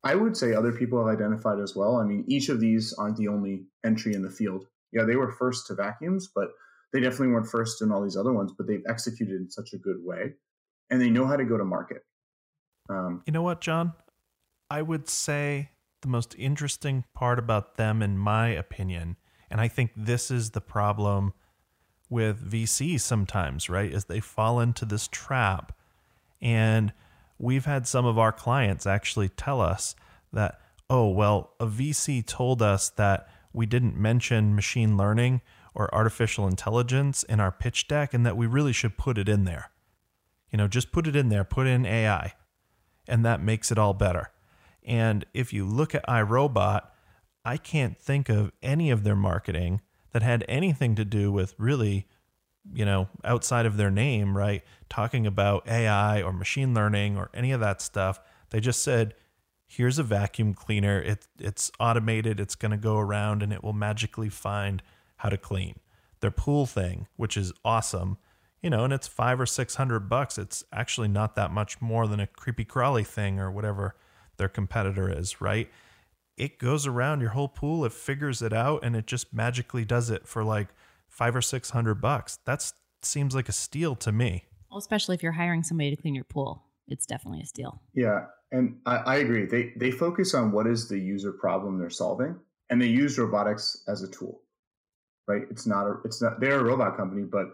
I 0.05 0.15
would 0.15 0.37
say 0.37 0.55
other 0.55 0.73
people 0.73 0.99
have 0.99 1.15
identified 1.15 1.59
as 1.59 1.75
well. 1.75 1.97
I 1.97 2.05
mean, 2.05 2.25
each 2.29 2.49
of 2.49 2.61
these 2.61 2.93
aren't 2.95 3.17
the 3.17 3.29
only 3.29 3.65
entry 3.85 4.15
in 4.15 4.23
the 4.23 4.31
field. 4.31 4.67
Yeah, 4.93 5.05
they 5.05 5.17
were 5.17 5.33
first 5.33 5.67
to 5.67 5.75
vacuums, 5.75 6.29
but 6.35 6.51
they 6.93 7.01
definitely 7.01 7.29
weren't 7.29 7.49
first 7.49 7.83
in 7.83 7.91
all 7.91 8.03
these 8.03 8.17
other 8.17 8.33
ones, 8.33 8.53
but 8.57 8.67
they've 8.67 8.85
executed 8.89 9.35
in 9.35 9.51
such 9.51 9.73
a 9.73 9.79
good 9.79 9.99
way 10.03 10.35
and 10.91 11.01
they 11.01 11.11
know 11.11 11.27
how 11.27 11.37
to 11.37 11.45
go 11.45 11.59
to 11.59 11.65
market. 11.65 12.05
Um, 12.89 13.23
you 13.27 13.33
know 13.33 13.43
what, 13.43 13.61
John? 13.61 13.93
I 14.71 14.83
would 14.83 15.09
say 15.09 15.71
the 16.01 16.09
most 16.09 16.35
interesting 16.39 17.05
part 17.15 17.39
about 17.39 17.77
them, 17.77 18.03
in 18.03 18.17
my 18.19 18.49
opinion, 18.49 19.17
and 19.51 19.61
I 19.61 19.69
think 19.69 19.91
this 19.97 20.31
is 20.31 20.51
the 20.51 20.61
problem 20.61 21.35
with 22.09 22.51
VC 22.51 22.99
sometimes, 23.01 23.69
right? 23.69 23.93
Is 23.93 24.07
they 24.07 24.21
fall 24.21 24.61
into 24.61 24.85
this 24.85 25.09
trap 25.09 25.77
and 26.41 26.93
we've 27.39 27.65
had 27.65 27.87
some 27.87 28.05
of 28.05 28.19
our 28.19 28.33
clients 28.33 28.87
actually 28.87 29.29
tell 29.29 29.61
us 29.61 29.95
that, 30.33 30.61
oh, 30.91 31.09
well, 31.09 31.55
a 31.61 31.67
VC 31.67 32.25
told 32.25 32.63
us 32.63 32.91
that 32.91 33.29
we 33.53 33.67
didn't 33.67 33.97
mention 33.97 34.55
machine 34.55 34.97
learning 34.97 35.41
or 35.75 35.95
artificial 35.95 36.47
intelligence 36.47 37.23
in 37.23 37.41
our 37.41 37.53
pitch 37.53 37.89
deck 37.89 38.13
and 38.13 38.27
that 38.27 38.37
we 38.37 38.47
really 38.47 38.73
should 38.73 38.99
put 38.99 39.19
it 39.19 39.29
in 39.29 39.45
there. 39.45 39.71
You 40.51 40.57
know, 40.57 40.69
just 40.69 40.93
put 40.93 41.07
it 41.07 41.15
in 41.15 41.29
there, 41.29 41.45
put 41.45 41.67
in 41.67 41.87
AI, 41.87 42.35
and 43.07 43.25
that 43.25 43.43
makes 43.43 43.71
it 43.71 43.79
all 43.79 43.95
better. 43.95 44.31
And 44.83 45.25
if 45.35 45.53
you 45.53 45.65
look 45.65 45.95
at 45.95 46.07
iRobot, 46.07 46.83
I 47.45 47.57
can't 47.57 47.99
think 47.99 48.29
of 48.29 48.53
any 48.63 48.91
of 48.91 49.05
their 49.05 49.17
marketing 49.17 49.81
that 50.13 50.23
had 50.23 50.45
anything 50.49 50.95
to 50.97 51.05
do 51.05 51.31
with 51.31 51.55
really 51.59 52.09
you 52.73 52.85
know, 52.85 53.09
outside 53.25 53.67
of 53.67 53.77
their 53.77 53.91
name, 53.91 54.37
right, 54.37 54.63
talking 54.89 55.27
about 55.27 55.67
AI 55.69 56.23
or 56.23 56.33
machine 56.33 56.75
learning 56.75 57.17
or 57.17 57.31
any 57.35 57.53
of 57.53 57.61
that 57.61 57.81
stuff. 57.81 58.21
They 58.51 58.61
just 58.61 58.83
said, 58.83 59.15
here's 59.67 59.99
a 59.99 60.03
vacuum 60.03 60.55
cleaner. 60.55 61.01
It, 61.01 61.27
it's 61.39 61.71
automated. 61.79 62.41
It's 62.41 62.55
going 62.55 62.71
to 62.71 62.79
go 62.79 62.99
around 62.99 63.43
and 63.43 63.53
it 63.53 63.63
will 63.63 63.73
magically 63.73 64.29
find 64.29 64.83
how 65.17 65.29
to 65.29 65.37
clean. 65.37 65.79
Their 66.21 66.31
pool 66.31 66.67
thing, 66.67 67.07
which 67.17 67.37
is 67.37 67.53
awesome, 67.65 68.19
you 68.63 68.71
know, 68.71 68.85
and 68.85 68.93
it's 68.93 69.07
five 69.07 69.41
or 69.41 69.47
six 69.47 69.77
hundred 69.77 70.09
bucks. 70.09 70.37
It's 70.37 70.65
actually 70.73 71.09
not 71.09 71.37
that 71.37 71.53
much 71.53 71.81
more 71.81 72.09
than 72.09 72.19
a 72.19 72.27
creepy 72.27 72.65
crawly 72.65 73.05
thing 73.05 73.39
or 73.39 73.51
whatever 73.51 73.95
their 74.37 74.49
competitor 74.49 75.11
is, 75.11 75.41
right? 75.41 75.71
It 76.37 76.59
goes 76.59 76.87
around 76.87 77.21
your 77.21 77.31
whole 77.31 77.49
pool, 77.49 77.85
it 77.85 77.93
figures 77.93 78.43
it 78.43 78.53
out, 78.53 78.85
and 78.85 78.97
it 78.97 79.07
just 79.07 79.33
magically 79.33 79.85
does 79.85 80.11
it 80.11 80.27
for 80.27 80.43
like 80.43 80.69
five 81.09 81.35
or 81.35 81.43
six 81.43 81.71
hundred 81.71 82.01
bucks. 82.01 82.39
That 82.45 82.73
seems 83.03 83.35
like 83.35 83.49
a 83.49 83.53
steal 83.53 83.97
to 83.97 84.13
me. 84.13 84.45
Well, 84.71 84.79
especially 84.79 85.15
if 85.15 85.23
you're 85.23 85.33
hiring 85.33 85.63
somebody 85.63 85.91
to 85.91 85.97
clean 86.01 86.15
your 86.15 86.25
pool, 86.25 86.65
it's 86.87 87.07
definitely 87.07 87.41
a 87.41 87.47
steal. 87.47 87.81
Yeah, 87.95 88.27
and 88.53 88.79
I, 88.87 88.97
I 88.97 89.17
agree. 89.17 89.47
They 89.47 89.73
they 89.77 89.91
focus 89.91 90.35
on 90.35 90.53
what 90.53 90.67
is 90.67 90.89
the 90.89 90.99
user 90.99 91.33
problem 91.33 91.79
they're 91.79 91.91
solving, 91.91 92.37
and 92.71 92.81
they 92.81 92.87
use 92.87 93.19
robotics 93.19 93.83
as 93.89 94.03
a 94.03 94.09
tool. 94.09 94.41
Right? 95.27 95.43
It's 95.51 95.67
not 95.67 95.87
a 95.87 95.97
it's 96.05 96.23
not 96.23 96.41
they're 96.41 96.61
a 96.61 96.65
robot 96.65 96.97
company, 96.97 97.23
but 97.23 97.49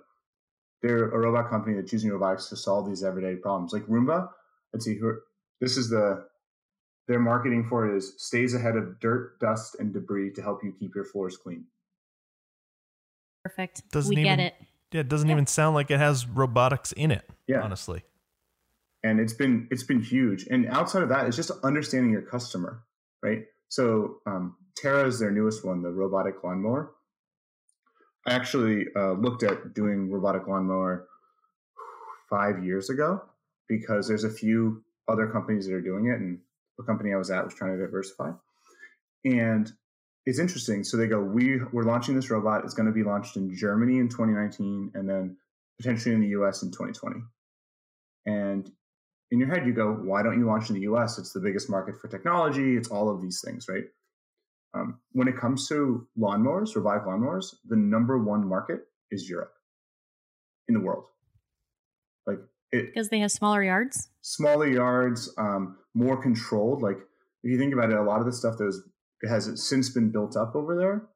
they're 0.82 1.10
a 1.10 1.18
robot 1.18 1.50
company 1.50 1.76
that's 1.76 1.92
using 1.92 2.10
robotics 2.10 2.48
to 2.50 2.56
solve 2.56 2.86
these 2.86 3.02
everyday 3.02 3.36
problems. 3.36 3.72
Like 3.72 3.86
Roomba, 3.86 4.28
let's 4.72 4.84
see 4.84 4.96
who 4.96 5.16
this 5.60 5.76
is 5.76 5.88
the 5.88 6.26
their 7.08 7.20
marketing 7.20 7.66
for 7.68 7.88
it 7.88 7.96
is 7.96 8.14
stays 8.18 8.54
ahead 8.54 8.76
of 8.76 8.98
dirt, 9.00 9.38
dust, 9.40 9.76
and 9.78 9.92
debris 9.92 10.32
to 10.32 10.42
help 10.42 10.64
you 10.64 10.72
keep 10.78 10.94
your 10.94 11.04
floors 11.04 11.36
clean. 11.36 11.64
Perfect. 13.44 13.82
Doesn't 13.92 14.08
we 14.14 14.22
even, 14.22 14.38
get 14.38 14.40
it. 14.40 14.54
Yeah, 14.90 15.00
it 15.00 15.08
doesn't 15.08 15.28
yeah. 15.28 15.34
even 15.34 15.46
sound 15.46 15.74
like 15.74 15.90
it 15.90 15.98
has 15.98 16.26
robotics 16.26 16.92
in 16.92 17.10
it. 17.10 17.28
Yeah. 17.46 17.60
Honestly. 17.60 18.02
And 19.02 19.20
it's 19.20 19.34
been 19.34 19.68
it's 19.70 19.82
been 19.82 20.00
huge. 20.00 20.46
And 20.50 20.66
outside 20.68 21.02
of 21.02 21.10
that, 21.10 21.26
it's 21.26 21.36
just 21.36 21.50
understanding 21.62 22.10
your 22.10 22.22
customer, 22.22 22.84
right? 23.22 23.44
So 23.68 24.20
um, 24.26 24.56
Terra 24.76 25.06
is 25.06 25.18
their 25.18 25.30
newest 25.30 25.64
one, 25.64 25.82
the 25.82 25.90
robotic 25.90 26.42
lawnmower. 26.42 26.92
I 28.26 28.32
actually 28.32 28.86
uh, 28.96 29.12
looked 29.12 29.42
at 29.42 29.74
doing 29.74 30.10
robotic 30.10 30.46
lawnmower 30.48 31.06
five 32.30 32.64
years 32.64 32.88
ago 32.88 33.22
because 33.68 34.08
there's 34.08 34.24
a 34.24 34.30
few 34.30 34.82
other 35.08 35.26
companies 35.26 35.66
that 35.66 35.74
are 35.74 35.82
doing 35.82 36.06
it, 36.06 36.18
and 36.18 36.38
the 36.78 36.84
company 36.84 37.12
I 37.12 37.16
was 37.16 37.30
at 37.30 37.44
was 37.44 37.54
trying 37.54 37.76
to 37.76 37.84
diversify. 37.84 38.30
And 39.26 39.70
it's 40.26 40.38
interesting. 40.38 40.84
So 40.84 40.96
they 40.96 41.06
go, 41.06 41.20
we 41.20 41.60
we're 41.72 41.84
launching 41.84 42.14
this 42.14 42.30
robot. 42.30 42.64
It's 42.64 42.74
going 42.74 42.86
to 42.86 42.92
be 42.92 43.02
launched 43.02 43.36
in 43.36 43.54
Germany 43.54 43.98
in 43.98 44.08
2019, 44.08 44.92
and 44.94 45.08
then 45.08 45.36
potentially 45.78 46.14
in 46.14 46.20
the 46.20 46.28
U.S. 46.28 46.62
in 46.62 46.70
2020. 46.70 47.20
And 48.26 48.70
in 49.30 49.38
your 49.38 49.48
head, 49.48 49.66
you 49.66 49.72
go, 49.72 49.92
why 49.92 50.22
don't 50.22 50.38
you 50.38 50.46
launch 50.46 50.70
in 50.70 50.76
the 50.76 50.82
U.S.? 50.82 51.18
It's 51.18 51.32
the 51.32 51.40
biggest 51.40 51.68
market 51.68 52.00
for 52.00 52.08
technology. 52.08 52.76
It's 52.76 52.88
all 52.88 53.10
of 53.10 53.20
these 53.20 53.42
things, 53.44 53.66
right? 53.68 53.84
Um, 54.74 54.98
when 55.12 55.28
it 55.28 55.36
comes 55.36 55.68
to 55.68 56.06
lawnmowers, 56.18 56.74
robotic 56.74 57.04
lawnmowers, 57.04 57.54
the 57.66 57.76
number 57.76 58.18
one 58.18 58.46
market 58.46 58.80
is 59.10 59.28
Europe 59.28 59.54
in 60.68 60.74
the 60.74 60.80
world. 60.80 61.04
Like 62.26 62.38
it 62.72 62.86
because 62.86 63.08
they 63.08 63.20
have 63.20 63.30
smaller 63.30 63.62
yards, 63.62 64.08
smaller 64.22 64.66
yards, 64.66 65.32
um, 65.38 65.76
more 65.94 66.20
controlled. 66.20 66.82
Like 66.82 66.98
if 67.42 67.50
you 67.50 67.58
think 67.58 67.72
about 67.72 67.90
it, 67.90 67.96
a 67.96 68.02
lot 68.02 68.20
of 68.20 68.26
the 68.26 68.32
stuff 68.32 68.56
that 68.58 68.64
was 68.64 68.82
has 69.28 69.66
since 69.66 69.90
been 69.90 70.10
built 70.10 70.36
up 70.36 70.54
over 70.54 70.76
there. 70.76 71.06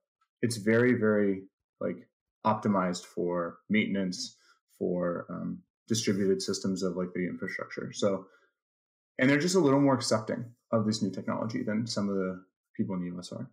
It's 0.42 0.56
very, 0.56 0.94
very 0.94 1.42
like 1.80 2.08
optimized 2.46 3.04
for 3.04 3.58
maintenance, 3.68 4.36
for 4.78 5.26
um, 5.30 5.58
distributed 5.88 6.40
systems 6.40 6.82
of 6.82 6.96
like 6.96 7.12
the 7.14 7.26
infrastructure. 7.26 7.92
So, 7.92 8.26
and 9.18 9.28
they're 9.28 9.38
just 9.38 9.56
a 9.56 9.60
little 9.60 9.80
more 9.80 9.94
accepting 9.94 10.44
of 10.72 10.86
this 10.86 11.02
new 11.02 11.10
technology 11.10 11.62
than 11.62 11.86
some 11.86 12.08
of 12.08 12.16
the 12.16 12.44
people 12.76 12.94
in 12.94 13.02
the 13.02 13.18
US 13.18 13.32
are. 13.32 13.50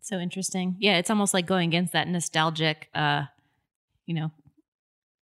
So 0.00 0.18
interesting. 0.18 0.76
Yeah, 0.78 0.98
it's 0.98 1.10
almost 1.10 1.34
like 1.34 1.46
going 1.46 1.68
against 1.68 1.92
that 1.94 2.06
nostalgic, 2.06 2.88
uh, 2.94 3.24
you 4.06 4.14
know, 4.14 4.30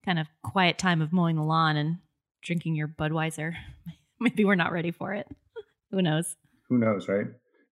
kind 0.05 0.17
of 0.17 0.27
quiet 0.43 0.77
time 0.77 1.01
of 1.01 1.13
mowing 1.13 1.35
the 1.35 1.43
lawn 1.43 1.77
and 1.77 1.97
drinking 2.41 2.75
your 2.75 2.87
Budweiser. 2.87 3.53
Maybe 4.19 4.45
we're 4.45 4.55
not 4.55 4.71
ready 4.71 4.91
for 4.91 5.13
it. 5.13 5.27
Who 5.91 6.01
knows? 6.01 6.35
Who 6.69 6.77
knows, 6.77 7.07
right? 7.07 7.27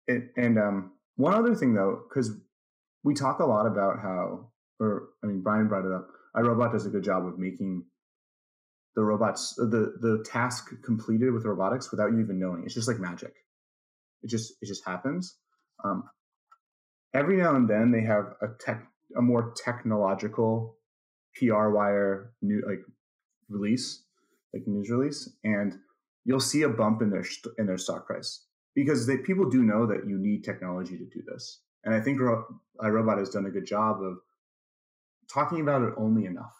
It, 0.08 0.32
and 0.38 0.58
um, 0.58 0.91
one 1.15 1.34
other 1.34 1.56
thing 1.56 1.74
though, 1.74 2.04
because 2.08 2.32
we 3.04 3.13
talk 3.13 3.40
a 3.40 3.46
lot 3.46 3.65
about 3.65 4.00
how, 4.00 4.50
or 4.79 5.10
I 5.23 5.27
mean, 5.27 5.42
Brian 5.42 5.67
brought 5.67 5.86
it 5.86 5.92
up. 5.92 6.08
iRobot 6.36 6.71
does 6.71 6.86
a 6.86 6.90
good 6.90 7.04
job 7.04 7.25
of 7.25 7.38
making 7.38 7.86
the 8.96 9.04
robots 9.04 9.54
the 9.56 9.94
the 10.02 10.25
task 10.25 10.71
completed 10.84 11.31
with 11.31 11.46
robotics 11.46 11.92
without 11.92 12.12
you 12.12 12.19
even 12.19 12.40
knowing. 12.40 12.63
It's 12.65 12.73
just 12.73 12.88
like 12.88 13.00
magic. 13.00 13.34
It 14.23 14.29
just 14.29 14.54
it 14.62 14.65
just 14.65 14.86
happens. 14.86 15.38
Um, 15.84 16.10
every 17.13 17.38
now 17.38 17.56
and 17.56 17.69
then 17.69 17.92
they 17.92 18.02
have 18.02 18.34
a 18.42 18.48
tech 18.60 18.88
a 19.15 19.21
more 19.21 19.54
technological 19.56 20.77
PR 21.36 21.69
wire 21.69 22.34
new 22.42 22.63
like 22.67 22.81
release, 23.50 24.04
like 24.54 24.65
news 24.65 24.90
release, 24.90 25.29
and 25.44 25.75
you'll 26.25 26.40
see 26.40 26.63
a 26.63 26.69
bump 26.69 27.04
in 27.04 27.12
their 27.12 27.25
in 27.60 27.67
their 27.67 27.77
stock 27.77 28.08
price 28.08 28.46
because 28.78 29.08
they, 29.08 29.17
people 29.17 29.50
do 29.50 29.63
know 29.63 29.88
that 29.88 30.08
you 30.08 30.19
need 30.19 30.44
technology 30.44 31.00
to 31.00 31.06
do 31.06 31.23
this. 31.25 31.62
And 31.84 31.96
I 31.96 32.00
think 32.00 32.19
iRobot 32.19 33.17
has 33.17 33.32
done 33.32 33.48
a 33.48 33.50
good 33.50 33.65
job 33.65 34.04
of 34.04 34.19
talking 35.34 35.62
about 35.62 35.82
it 35.82 35.96
only 35.98 36.25
enough. 36.25 36.54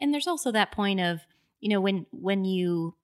And 0.00 0.12
there's 0.12 0.26
also 0.26 0.50
that 0.50 0.72
point 0.72 0.98
of, 0.98 1.20
you 1.60 1.68
know, 1.68 1.80
when 1.80 2.06
when 2.10 2.44
you 2.44 2.96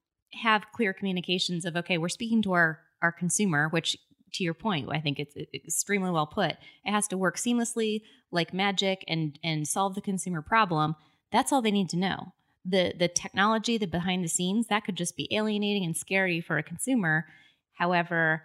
have 0.42 0.66
clear 0.72 0.92
communications 0.92 1.64
of 1.64 1.76
okay, 1.76 1.98
we're 1.98 2.08
speaking 2.08 2.42
to 2.42 2.52
our 2.52 2.80
our 3.00 3.12
consumer, 3.12 3.68
which 3.68 3.96
to 4.32 4.42
your 4.42 4.54
point, 4.54 4.88
I 4.90 4.98
think 4.98 5.20
it's 5.20 5.36
extremely 5.54 6.10
well 6.10 6.26
put. 6.26 6.56
It 6.84 6.90
has 6.90 7.06
to 7.08 7.16
work 7.16 7.36
seamlessly 7.36 8.00
like 8.32 8.52
magic 8.52 9.04
and 9.06 9.38
and 9.44 9.68
solve 9.68 9.94
the 9.94 10.00
consumer 10.00 10.42
problem, 10.42 10.96
that's 11.30 11.52
all 11.52 11.62
they 11.62 11.70
need 11.70 11.90
to 11.90 11.96
know. 11.96 12.32
The 12.64 12.94
the 12.98 13.08
technology, 13.08 13.76
the 13.78 13.86
behind 13.86 14.24
the 14.24 14.28
scenes, 14.28 14.68
that 14.68 14.84
could 14.84 14.96
just 14.96 15.16
be 15.16 15.28
alienating 15.30 15.84
and 15.84 15.96
scary 15.96 16.40
for 16.40 16.58
a 16.58 16.62
consumer. 16.62 17.26
However, 17.74 18.42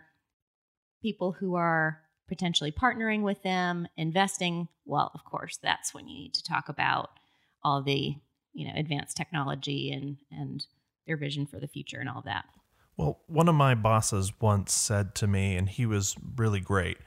people 1.01 1.31
who 1.31 1.55
are 1.55 2.01
potentially 2.27 2.71
partnering 2.71 3.21
with 3.21 3.41
them, 3.43 3.87
investing, 3.97 4.67
well, 4.85 5.11
of 5.13 5.23
course, 5.23 5.57
that's 5.61 5.93
when 5.93 6.07
you 6.07 6.17
need 6.17 6.33
to 6.35 6.43
talk 6.43 6.69
about 6.69 7.09
all 7.63 7.81
the, 7.81 8.15
you 8.53 8.67
know, 8.67 8.73
advanced 8.75 9.15
technology 9.17 9.91
and 9.91 10.17
and 10.31 10.65
their 11.07 11.17
vision 11.17 11.45
for 11.45 11.59
the 11.59 11.67
future 11.67 11.99
and 11.99 12.09
all 12.09 12.21
that. 12.25 12.45
Well, 12.97 13.21
one 13.27 13.47
of 13.47 13.55
my 13.55 13.75
bosses 13.75 14.33
once 14.41 14.73
said 14.73 15.15
to 15.15 15.27
me, 15.27 15.55
and 15.55 15.69
he 15.69 15.85
was 15.85 16.15
really 16.35 16.59
great. 16.59 16.97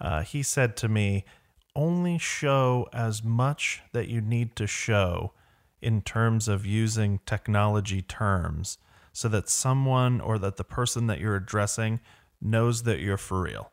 Uh, 0.00 0.22
he 0.22 0.42
said 0.42 0.76
to 0.78 0.88
me, 0.88 1.24
only 1.74 2.16
show 2.16 2.88
as 2.92 3.22
much 3.22 3.82
that 3.92 4.08
you 4.08 4.22
need 4.22 4.56
to 4.56 4.66
show 4.66 5.32
in 5.80 6.02
terms 6.02 6.48
of 6.48 6.66
using 6.66 7.20
technology 7.26 8.02
terms 8.02 8.78
so 9.12 9.28
that 9.28 9.48
someone 9.48 10.20
or 10.20 10.38
that 10.38 10.56
the 10.56 10.64
person 10.64 11.06
that 11.06 11.20
you're 11.20 11.36
addressing 11.36 12.00
knows 12.40 12.82
that 12.82 13.00
you're 13.00 13.16
for 13.16 13.42
real. 13.42 13.72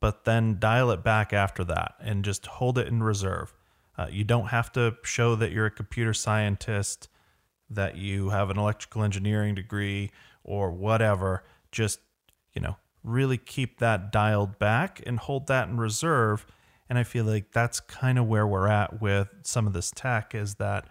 But 0.00 0.24
then 0.24 0.58
dial 0.58 0.90
it 0.90 1.02
back 1.02 1.32
after 1.32 1.64
that 1.64 1.94
and 2.00 2.24
just 2.24 2.46
hold 2.46 2.78
it 2.78 2.86
in 2.86 3.02
reserve. 3.02 3.52
Uh, 3.96 4.06
you 4.10 4.22
don't 4.22 4.48
have 4.48 4.70
to 4.72 4.96
show 5.02 5.34
that 5.34 5.50
you're 5.50 5.66
a 5.66 5.70
computer 5.70 6.14
scientist, 6.14 7.08
that 7.68 7.96
you 7.96 8.30
have 8.30 8.50
an 8.50 8.58
electrical 8.58 9.02
engineering 9.02 9.56
degree, 9.56 10.12
or 10.44 10.70
whatever. 10.70 11.42
Just, 11.72 11.98
you 12.54 12.62
know, 12.62 12.76
really 13.02 13.36
keep 13.38 13.80
that 13.80 14.12
dialed 14.12 14.58
back 14.60 15.02
and 15.04 15.18
hold 15.18 15.48
that 15.48 15.68
in 15.68 15.78
reserve 15.78 16.46
and 16.88 16.98
I 16.98 17.04
feel 17.04 17.24
like 17.24 17.52
that's 17.52 17.80
kind 17.80 18.18
of 18.18 18.26
where 18.26 18.46
we're 18.46 18.68
at 18.68 19.00
with 19.00 19.28
some 19.42 19.66
of 19.66 19.72
this 19.72 19.90
tech 19.94 20.34
is 20.34 20.54
that 20.54 20.86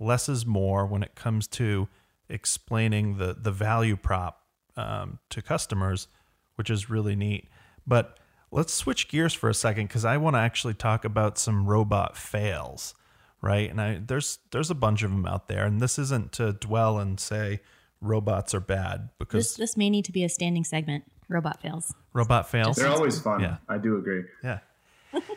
less 0.00 0.28
is 0.28 0.44
more 0.46 0.86
when 0.86 1.02
it 1.02 1.14
comes 1.14 1.46
to 1.46 1.88
explaining 2.28 3.18
the 3.18 3.36
the 3.38 3.52
value 3.52 3.96
prop 3.96 4.42
um, 4.76 5.18
to 5.28 5.42
customers, 5.42 6.08
which 6.56 6.70
is 6.70 6.90
really 6.90 7.14
neat. 7.14 7.48
But 7.86 8.18
let's 8.50 8.72
switch 8.72 9.08
gears 9.08 9.34
for 9.34 9.48
a 9.48 9.54
second 9.54 9.86
because 9.88 10.04
I 10.04 10.16
want 10.16 10.34
to 10.34 10.40
actually 10.40 10.74
talk 10.74 11.04
about 11.04 11.38
some 11.38 11.66
robot 11.66 12.16
fails, 12.16 12.94
right? 13.42 13.70
And 13.70 13.80
I 13.80 14.00
there's 14.04 14.38
there's 14.50 14.70
a 14.70 14.74
bunch 14.74 15.02
of 15.02 15.10
them 15.10 15.26
out 15.26 15.48
there, 15.48 15.64
and 15.64 15.80
this 15.80 15.98
isn't 15.98 16.32
to 16.32 16.52
dwell 16.54 16.98
and 16.98 17.20
say 17.20 17.60
robots 18.00 18.54
are 18.54 18.60
bad 18.60 19.10
because 19.18 19.48
this, 19.48 19.56
this 19.56 19.76
may 19.76 19.90
need 19.90 20.06
to 20.06 20.12
be 20.12 20.24
a 20.24 20.28
standing 20.28 20.64
segment. 20.64 21.04
Robot 21.28 21.60
fails. 21.60 21.94
Robot 22.12 22.50
fails. 22.50 22.76
They're 22.76 22.88
always 22.88 23.20
fun. 23.20 23.40
Yeah. 23.40 23.58
I 23.68 23.78
do 23.78 23.96
agree. 23.96 24.24
Yeah 24.42 24.60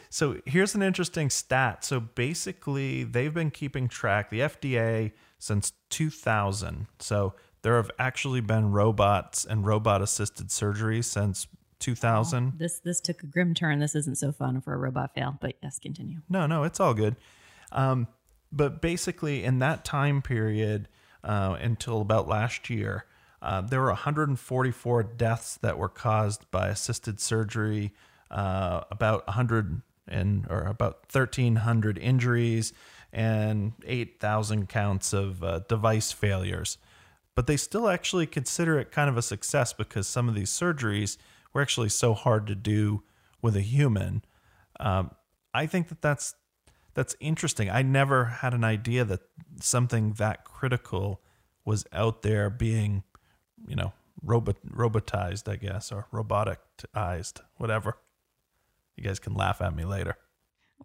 so 0.10 0.40
here's 0.46 0.76
an 0.76 0.82
interesting 0.82 1.30
stat. 1.30 1.84
So 1.84 2.00
basically, 2.00 3.04
they've 3.04 3.34
been 3.34 3.52
keeping 3.52 3.88
track, 3.88 4.30
the 4.30 4.42
FDA, 4.42 5.12
since 5.40 5.74
2000. 5.90 6.88
So 7.00 7.34
there 7.62 7.78
have 7.78 7.92
actually 7.98 8.42
been 8.42 8.72
robots 8.72 9.46
and 9.46 9.66
robot 9.66 10.02
assisted 10.02 10.52
surgery 10.52 11.02
since 11.02 11.48
2000. 11.80 12.48
Oh, 12.48 12.58
this 12.58 12.80
this 12.80 13.02
took 13.02 13.24
a 13.24 13.26
grim 13.26 13.54
turn. 13.54 13.80
This 13.80 13.96
isn't 13.96 14.18
so 14.18 14.32
fun 14.32 14.62
for 14.62 14.74
a 14.74 14.78
robot 14.78 15.14
fail, 15.14 15.38
but 15.42 15.56
yes, 15.62 15.80
continue. 15.80 16.20
No, 16.30 16.46
no, 16.46 16.64
it's 16.64 16.80
all 16.80 16.94
good. 16.94 17.16
Um, 17.72 18.08
but 18.52 18.82
basically, 18.82 19.44
in 19.44 19.60
that 19.60 19.84
time 19.84 20.22
period 20.22 20.88
uh, 21.24 21.58
until 21.60 22.02
about 22.02 22.28
last 22.28 22.70
year, 22.70 23.06
uh, 23.42 23.62
there 23.62 23.82
were 23.82 23.88
144 23.88 25.04
deaths 25.04 25.58
that 25.62 25.78
were 25.78 25.90
caused 25.90 26.50
by 26.52 26.70
assisted 26.70 27.20
surgery 27.20 27.92
uh, 28.34 28.84
about 28.92 29.26
100 29.28 29.82
and 30.08 30.46
or 30.50 30.64
about 30.64 31.06
1,300 31.12 31.98
injuries 31.98 32.74
and 33.14 33.74
8,000 33.86 34.68
counts 34.68 35.14
of 35.14 35.44
uh, 35.44 35.60
device 35.70 36.12
failures. 36.12 36.78
But 37.36 37.48
they 37.48 37.58
still 37.58 37.88
actually 37.88 38.28
consider 38.28 38.80
it 38.80 38.92
kind 38.92 39.10
of 39.10 39.18
a 39.18 39.22
success 39.22 39.72
because 39.72 40.08
some 40.08 40.28
of 40.28 40.36
these 40.36 40.52
surgeries 40.52 41.18
were 41.54 41.62
actually 41.62 41.90
so 41.90 42.14
hard 42.14 42.48
to 42.48 42.56
do 42.56 43.04
with 43.42 43.56
a 43.56 43.62
human. 43.62 44.24
Um, 44.80 45.12
I 45.54 45.68
think 45.68 45.88
that 45.90 46.02
that's 46.02 46.36
that's 46.96 47.16
interesting. 47.20 47.70
I 47.70 47.82
never 47.82 48.26
had 48.26 48.54
an 48.54 48.64
idea 48.64 49.04
that 49.06 49.22
something 49.60 50.14
that 50.14 50.44
critical 50.44 51.22
was 51.66 51.86
out 51.92 52.22
there 52.22 52.50
being, 52.50 53.04
you 53.68 53.76
know, 53.76 53.94
robot 54.22 54.58
robotized, 54.68 55.52
I 55.52 55.56
guess, 55.56 55.92
or 55.92 56.08
roboticized, 56.12 57.42
whatever. 57.58 57.98
You 58.96 59.04
guys 59.04 59.20
can 59.20 59.34
laugh 59.34 59.62
at 59.62 59.76
me 59.76 59.86
later. 59.86 60.18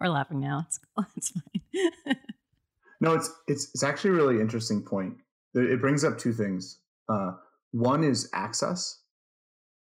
We're 0.00 0.09
laughing 0.09 0.40
now. 0.40 0.64
It's 0.66 0.78
cool. 0.78 1.06
it's 1.16 1.30
fine. 1.30 2.16
no, 3.00 3.14
it's 3.14 3.30
it's 3.46 3.70
it's 3.74 3.82
actually 3.82 4.11
a 4.11 4.14
really 4.14 4.40
interesting 4.40 4.82
point. 4.82 5.14
It 5.54 5.80
brings 5.80 6.04
up 6.04 6.18
two 6.18 6.32
things. 6.32 6.78
Uh, 7.09 7.32
one 7.72 8.04
is 8.04 8.30
access. 8.32 9.00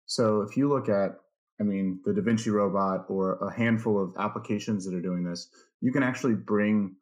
So 0.05 0.41
if 0.41 0.57
you 0.57 0.67
look 0.67 0.89
at, 0.89 1.19
I 1.59 1.63
mean, 1.63 1.99
the 2.05 2.13
Da 2.13 2.21
Vinci 2.21 2.49
robot 2.49 3.05
or 3.09 3.33
a 3.35 3.53
handful 3.53 4.01
of 4.01 4.15
applications 4.17 4.85
that 4.85 4.95
are 4.95 5.01
doing 5.01 5.23
this, 5.23 5.49
you 5.81 5.91
can 5.91 6.01
actually 6.01 6.33
bring 6.33 6.95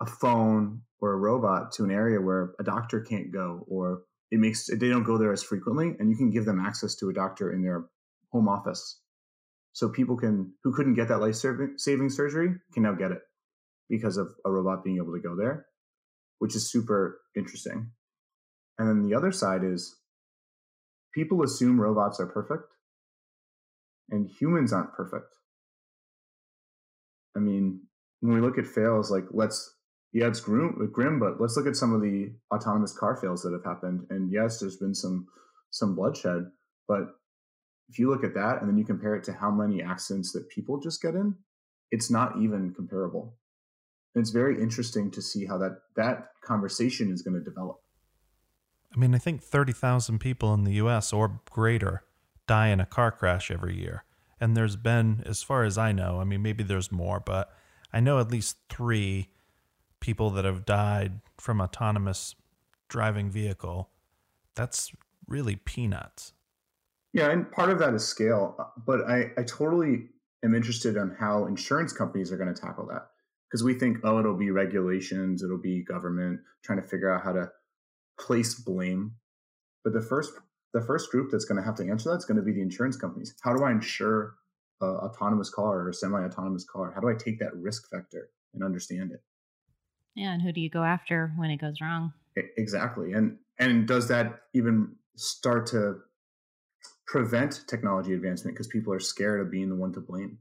a 0.00 0.06
phone 0.06 0.82
or 1.00 1.12
a 1.12 1.16
robot 1.16 1.70
to 1.72 1.84
an 1.84 1.90
area 1.90 2.20
where 2.20 2.54
a 2.58 2.64
doctor 2.64 3.00
can't 3.00 3.30
go, 3.30 3.64
or 3.68 4.02
it 4.30 4.38
makes 4.40 4.66
they 4.66 4.88
don't 4.88 5.04
go 5.04 5.18
there 5.18 5.32
as 5.32 5.42
frequently, 5.42 5.94
and 5.98 6.10
you 6.10 6.16
can 6.16 6.30
give 6.30 6.44
them 6.44 6.58
access 6.58 6.94
to 6.96 7.08
a 7.08 7.12
doctor 7.12 7.52
in 7.52 7.62
their 7.62 7.84
home 8.32 8.48
office 8.48 8.98
so 9.76 9.90
people 9.90 10.16
can 10.16 10.50
who 10.64 10.72
couldn't 10.72 10.94
get 10.94 11.08
that 11.08 11.18
life 11.18 11.34
saving 11.34 12.08
surgery 12.08 12.48
can 12.72 12.82
now 12.82 12.94
get 12.94 13.10
it 13.10 13.20
because 13.90 14.16
of 14.16 14.28
a 14.46 14.50
robot 14.50 14.82
being 14.82 14.96
able 14.96 15.12
to 15.12 15.20
go 15.20 15.36
there, 15.36 15.66
which 16.38 16.56
is 16.56 16.70
super 16.70 17.20
interesting. 17.36 17.90
And 18.78 18.88
then 18.88 19.02
the 19.02 19.14
other 19.14 19.30
side 19.30 19.62
is 19.62 19.94
people 21.14 21.42
assume 21.42 21.78
robots 21.78 22.18
are 22.20 22.26
perfect 22.26 22.72
and 24.08 24.30
humans 24.40 24.72
aren't 24.72 24.94
perfect. 24.94 25.34
I 27.36 27.40
mean, 27.40 27.82
when 28.20 28.34
we 28.34 28.40
look 28.40 28.56
at 28.56 28.66
fails, 28.66 29.10
like 29.10 29.26
let's, 29.30 29.74
yeah, 30.10 30.28
it's 30.28 30.40
grim, 30.40 30.88
grim, 30.90 31.20
but 31.20 31.38
let's 31.38 31.54
look 31.54 31.66
at 31.66 31.76
some 31.76 31.92
of 31.92 32.00
the 32.00 32.32
autonomous 32.50 32.96
car 32.96 33.14
fails 33.14 33.42
that 33.42 33.52
have 33.52 33.64
happened. 33.64 34.06
And 34.08 34.32
yes, 34.32 34.58
there's 34.58 34.78
been 34.78 34.94
some 34.94 35.26
some 35.70 35.94
bloodshed, 35.94 36.46
but 36.88 37.08
if 37.88 37.98
you 37.98 38.10
look 38.10 38.24
at 38.24 38.34
that 38.34 38.60
and 38.60 38.68
then 38.68 38.76
you 38.76 38.84
compare 38.84 39.14
it 39.14 39.24
to 39.24 39.32
how 39.32 39.50
many 39.50 39.82
accidents 39.82 40.32
that 40.32 40.48
people 40.48 40.78
just 40.78 41.00
get 41.00 41.14
in, 41.14 41.34
it's 41.90 42.10
not 42.10 42.36
even 42.40 42.74
comparable. 42.74 43.34
And 44.14 44.22
it's 44.22 44.30
very 44.30 44.60
interesting 44.60 45.10
to 45.12 45.22
see 45.22 45.46
how 45.46 45.58
that 45.58 45.78
that 45.94 46.28
conversation 46.42 47.12
is 47.12 47.22
going 47.22 47.34
to 47.34 47.44
develop. 47.44 47.80
I 48.94 48.98
mean, 48.98 49.14
I 49.14 49.18
think 49.18 49.42
30,000 49.42 50.18
people 50.18 50.54
in 50.54 50.64
the 50.64 50.74
US 50.74 51.12
or 51.12 51.40
greater 51.50 52.02
die 52.46 52.68
in 52.68 52.80
a 52.80 52.86
car 52.86 53.12
crash 53.12 53.50
every 53.50 53.76
year. 53.76 54.04
And 54.40 54.56
there's 54.56 54.76
been, 54.76 55.22
as 55.26 55.42
far 55.42 55.64
as 55.64 55.78
I 55.78 55.92
know, 55.92 56.20
I 56.20 56.24
mean, 56.24 56.42
maybe 56.42 56.62
there's 56.62 56.92
more, 56.92 57.20
but 57.20 57.50
I 57.92 58.00
know 58.00 58.18
at 58.18 58.30
least 58.30 58.56
three 58.68 59.28
people 60.00 60.30
that 60.30 60.44
have 60.44 60.64
died 60.64 61.20
from 61.38 61.60
autonomous 61.60 62.34
driving 62.88 63.30
vehicle. 63.30 63.90
That's 64.54 64.92
really 65.26 65.56
peanuts. 65.56 66.32
Yeah, 67.16 67.30
and 67.30 67.50
part 67.50 67.70
of 67.70 67.78
that 67.78 67.94
is 67.94 68.06
scale. 68.06 68.54
Uh, 68.58 68.64
but 68.86 69.08
I, 69.08 69.30
I 69.38 69.42
totally 69.44 70.10
am 70.44 70.54
interested 70.54 70.96
in 70.96 71.16
how 71.18 71.46
insurance 71.46 71.90
companies 71.90 72.30
are 72.30 72.36
going 72.36 72.52
to 72.52 72.60
tackle 72.60 72.86
that. 72.88 73.06
Because 73.48 73.64
we 73.64 73.72
think, 73.72 73.98
oh, 74.04 74.18
it'll 74.18 74.36
be 74.36 74.50
regulations, 74.50 75.42
it'll 75.42 75.56
be 75.56 75.82
government 75.82 76.40
trying 76.62 76.82
to 76.82 76.86
figure 76.86 77.10
out 77.10 77.22
how 77.24 77.32
to 77.32 77.50
place 78.20 78.54
blame. 78.54 79.12
But 79.82 79.94
the 79.94 80.02
first 80.02 80.32
the 80.74 80.82
first 80.82 81.10
group 81.10 81.30
that's 81.30 81.46
going 81.46 81.56
to 81.56 81.62
have 81.62 81.76
to 81.76 81.88
answer 81.88 82.10
that 82.10 82.18
is 82.18 82.26
going 82.26 82.36
to 82.36 82.42
be 82.42 82.52
the 82.52 82.60
insurance 82.60 82.98
companies. 82.98 83.34
How 83.42 83.56
do 83.56 83.64
I 83.64 83.70
insure 83.70 84.34
a 84.82 84.84
autonomous 84.84 85.48
car 85.48 85.88
or 85.88 85.92
semi-autonomous 85.94 86.66
car? 86.70 86.92
How 86.94 87.00
do 87.00 87.08
I 87.08 87.14
take 87.14 87.38
that 87.38 87.56
risk 87.56 87.88
factor 87.90 88.28
and 88.52 88.62
understand 88.62 89.12
it? 89.12 89.22
Yeah, 90.14 90.34
and 90.34 90.42
who 90.42 90.52
do 90.52 90.60
you 90.60 90.68
go 90.68 90.82
after 90.82 91.32
when 91.36 91.50
it 91.50 91.62
goes 91.62 91.80
wrong? 91.80 92.12
Exactly. 92.58 93.14
And 93.14 93.38
and 93.58 93.88
does 93.88 94.08
that 94.08 94.40
even 94.52 94.96
start 95.14 95.66
to 95.68 96.00
prevent 97.06 97.64
technology 97.66 98.14
advancement 98.14 98.54
because 98.56 98.66
people 98.66 98.92
are 98.92 99.00
scared 99.00 99.40
of 99.40 99.50
being 99.50 99.68
the 99.68 99.76
one 99.76 99.92
to 99.92 100.00
blame. 100.00 100.38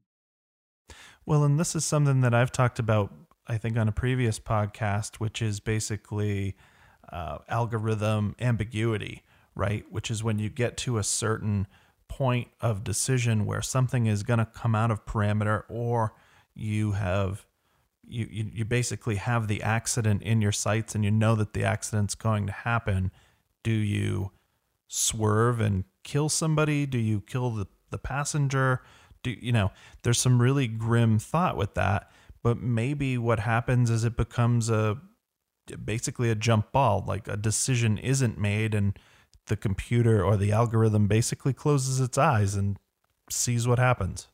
Well, 1.26 1.44
and 1.44 1.60
this 1.60 1.76
is 1.76 1.86
something 1.86 2.22
that 2.22 2.34
I've 2.34 2.52
talked 2.52 2.80
about, 2.80 3.14
I 3.48 3.58
think, 3.58 3.78
on 3.78 3.88
a 3.88 3.92
previous 3.92 4.40
podcast, 4.40 5.16
which 5.16 5.42
is 5.42 5.60
basically 5.60 6.56
uh, 7.12 7.40
algorithm 7.50 8.36
ambiguity, 8.40 9.24
right? 9.56 9.86
Which 9.90 10.12
is 10.12 10.24
when 10.24 10.40
you 10.40 10.50
get 10.50 10.78
to 10.78 10.98
a 10.98 11.04
certain 11.04 11.68
point 12.08 12.50
of 12.62 12.84
decision 12.84 13.46
where 13.46 13.62
something 13.62 14.06
is 14.06 14.24
going 14.24 14.40
to 14.40 14.46
come 14.46 14.76
out 14.76 14.92
of 14.92 15.06
parameter 15.06 15.64
or 15.70 16.14
you 16.54 16.92
have 16.94 17.46
you, 18.08 18.28
you 18.30 18.52
you 18.54 18.66
basically 18.66 19.16
have 19.16 19.48
the 19.48 19.64
accident 19.64 20.22
in 20.22 20.40
your 20.40 20.52
sights 20.52 20.94
and 20.94 21.04
you 21.04 21.10
know 21.10 21.36
that 21.36 21.54
the 21.54 21.64
accident's 21.64 22.14
going 22.14 22.46
to 22.46 22.52
happen 22.52 23.12
do 23.64 23.72
you 23.72 24.32
swerve 24.88 25.60
and 25.60 25.84
kill 26.06 26.30
somebody? 26.30 26.86
Do 26.86 26.98
you 26.98 27.20
kill 27.20 27.50
the, 27.50 27.68
the 27.90 27.98
passenger? 27.98 28.82
do 29.26 29.36
you 29.42 29.52
know, 29.52 29.72
there's 30.04 30.20
some 30.20 30.40
really 30.40 30.68
grim 30.68 31.18
thought 31.18 31.58
with 31.58 31.74
that, 31.74 32.12
but 32.44 32.62
maybe 32.62 33.18
what 33.18 33.40
happens 33.40 33.90
is 33.90 34.06
it 34.06 34.16
becomes 34.16 34.70
a 34.70 34.98
basically 35.84 36.30
a 36.30 36.36
jump 36.36 36.72
ball, 36.72 37.04
like 37.08 37.28
a 37.28 37.36
decision 37.36 37.98
isn't 37.98 38.38
made 38.38 38.76
and 38.76 38.98
the 39.48 39.58
computer 39.58 40.24
or 40.24 40.38
the 40.38 40.52
algorithm 40.52 41.08
basically 41.08 41.54
closes 41.54 42.00
its 42.00 42.20
eyes 42.20 42.54
and 42.54 42.78
sees 43.32 43.68
what 43.68 43.80
happens. 43.80 44.28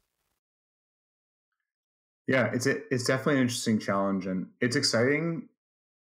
Yeah, 2.27 2.51
it's 2.53 2.67
a, 2.67 2.81
it's 2.93 3.05
definitely 3.05 3.35
an 3.35 3.41
interesting 3.41 3.79
challenge, 3.79 4.25
and 4.25 4.47
it's 4.59 4.75
exciting, 4.75 5.47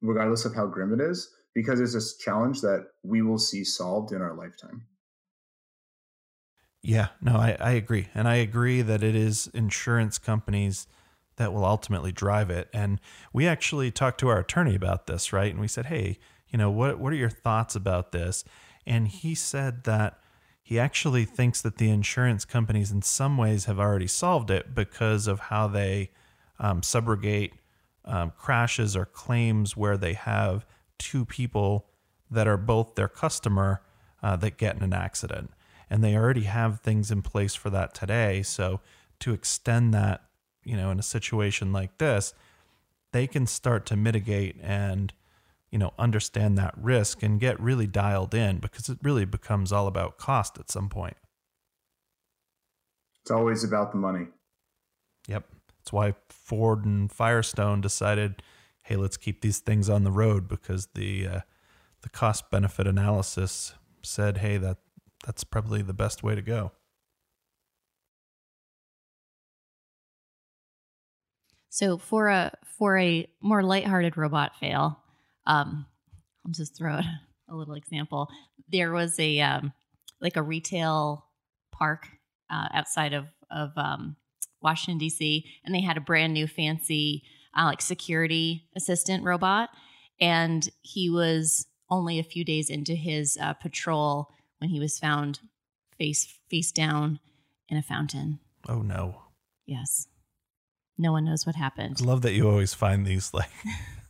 regardless 0.00 0.44
of 0.44 0.54
how 0.54 0.66
grim 0.66 0.92
it 0.92 1.00
is, 1.00 1.30
because 1.54 1.80
it's 1.80 1.94
a 1.94 2.18
challenge 2.18 2.60
that 2.62 2.86
we 3.02 3.22
will 3.22 3.38
see 3.38 3.64
solved 3.64 4.12
in 4.12 4.22
our 4.22 4.34
lifetime. 4.34 4.82
Yeah, 6.86 7.08
no, 7.20 7.34
I, 7.34 7.56
I 7.58 7.72
agree. 7.72 8.06
And 8.14 8.28
I 8.28 8.36
agree 8.36 8.80
that 8.80 9.02
it 9.02 9.16
is 9.16 9.48
insurance 9.52 10.18
companies 10.18 10.86
that 11.34 11.52
will 11.52 11.64
ultimately 11.64 12.12
drive 12.12 12.48
it. 12.48 12.68
And 12.72 13.00
we 13.32 13.48
actually 13.48 13.90
talked 13.90 14.20
to 14.20 14.28
our 14.28 14.38
attorney 14.38 14.76
about 14.76 15.08
this, 15.08 15.32
right? 15.32 15.50
And 15.50 15.60
we 15.60 15.66
said, 15.66 15.86
hey, 15.86 16.16
you 16.48 16.56
know, 16.56 16.70
what, 16.70 17.00
what 17.00 17.12
are 17.12 17.16
your 17.16 17.28
thoughts 17.28 17.74
about 17.74 18.12
this? 18.12 18.44
And 18.86 19.08
he 19.08 19.34
said 19.34 19.82
that 19.82 20.20
he 20.62 20.78
actually 20.78 21.24
thinks 21.24 21.60
that 21.60 21.78
the 21.78 21.90
insurance 21.90 22.44
companies, 22.44 22.92
in 22.92 23.02
some 23.02 23.36
ways, 23.36 23.64
have 23.64 23.80
already 23.80 24.06
solved 24.06 24.48
it 24.48 24.72
because 24.72 25.26
of 25.26 25.40
how 25.40 25.66
they 25.66 26.10
um, 26.60 26.82
subrogate 26.82 27.54
um, 28.04 28.32
crashes 28.38 28.94
or 28.94 29.06
claims 29.06 29.76
where 29.76 29.96
they 29.96 30.12
have 30.12 30.64
two 30.98 31.24
people 31.24 31.86
that 32.30 32.46
are 32.46 32.56
both 32.56 32.94
their 32.94 33.08
customer 33.08 33.82
uh, 34.22 34.36
that 34.36 34.56
get 34.56 34.76
in 34.76 34.84
an 34.84 34.92
accident. 34.92 35.50
And 35.88 36.02
they 36.02 36.16
already 36.16 36.44
have 36.44 36.80
things 36.80 37.10
in 37.10 37.22
place 37.22 37.54
for 37.54 37.70
that 37.70 37.94
today. 37.94 38.42
So 38.42 38.80
to 39.20 39.32
extend 39.32 39.94
that, 39.94 40.22
you 40.64 40.76
know, 40.76 40.90
in 40.90 40.98
a 40.98 41.02
situation 41.02 41.72
like 41.72 41.98
this, 41.98 42.34
they 43.12 43.26
can 43.26 43.46
start 43.46 43.86
to 43.86 43.96
mitigate 43.96 44.56
and 44.62 45.12
you 45.70 45.78
know 45.78 45.92
understand 45.98 46.56
that 46.58 46.74
risk 46.76 47.22
and 47.22 47.40
get 47.40 47.58
really 47.60 47.86
dialed 47.86 48.34
in 48.34 48.58
because 48.58 48.88
it 48.88 48.98
really 49.02 49.24
becomes 49.24 49.72
all 49.72 49.86
about 49.86 50.18
cost 50.18 50.58
at 50.58 50.70
some 50.70 50.88
point. 50.88 51.16
It's 53.22 53.30
always 53.30 53.64
about 53.64 53.92
the 53.92 53.98
money. 53.98 54.28
Yep. 55.28 55.44
That's 55.78 55.92
why 55.92 56.14
ford 56.28 56.84
and 56.84 57.10
firestone 57.10 57.80
decided 57.80 58.42
hey 58.82 58.96
let's 58.96 59.16
keep 59.16 59.40
these 59.40 59.58
things 59.58 59.88
on 59.88 60.04
the 60.04 60.12
road 60.12 60.46
because 60.48 60.88
the 60.94 61.26
uh, 61.26 61.40
the 62.02 62.08
cost 62.08 62.50
benefit 62.50 62.86
analysis 62.86 63.74
said 64.02 64.38
hey 64.38 64.58
that 64.58 64.78
that's 65.26 65.44
probably 65.44 65.82
the 65.82 65.92
best 65.92 66.22
way 66.22 66.34
to 66.34 66.42
go 66.42 66.72
so 71.68 71.98
for 71.98 72.28
a 72.28 72.52
for 72.78 72.98
a 72.98 73.28
more 73.42 73.62
lighthearted 73.62 74.16
robot 74.16 74.52
fail 74.58 74.98
um, 75.46 75.86
I'll 76.44 76.52
just 76.52 76.76
throw 76.76 77.00
a 77.48 77.54
little 77.54 77.74
example. 77.74 78.28
There 78.70 78.92
was 78.92 79.18
a 79.18 79.40
um, 79.40 79.72
like 80.20 80.36
a 80.36 80.42
retail 80.42 81.26
park 81.72 82.08
uh, 82.50 82.68
outside 82.72 83.12
of 83.12 83.26
of 83.50 83.70
um, 83.76 84.16
Washington 84.62 84.98
D.C. 84.98 85.44
and 85.64 85.74
they 85.74 85.80
had 85.80 85.96
a 85.96 86.00
brand 86.00 86.34
new 86.34 86.46
fancy 86.46 87.22
uh, 87.56 87.64
like 87.64 87.80
security 87.80 88.68
assistant 88.76 89.24
robot, 89.24 89.70
and 90.20 90.68
he 90.82 91.10
was 91.10 91.66
only 91.88 92.18
a 92.18 92.24
few 92.24 92.44
days 92.44 92.68
into 92.68 92.94
his 92.94 93.38
uh, 93.40 93.54
patrol 93.54 94.28
when 94.58 94.70
he 94.70 94.80
was 94.80 94.98
found 94.98 95.40
face 95.98 96.26
face 96.48 96.72
down 96.72 97.20
in 97.68 97.76
a 97.76 97.82
fountain. 97.82 98.40
Oh 98.68 98.82
no! 98.82 99.22
Yes, 99.66 100.08
no 100.98 101.12
one 101.12 101.24
knows 101.24 101.46
what 101.46 101.56
happened. 101.56 101.98
I 102.00 102.04
love 102.04 102.22
that 102.22 102.32
you 102.32 102.48
always 102.48 102.74
find 102.74 103.06
these 103.06 103.32
like 103.34 103.50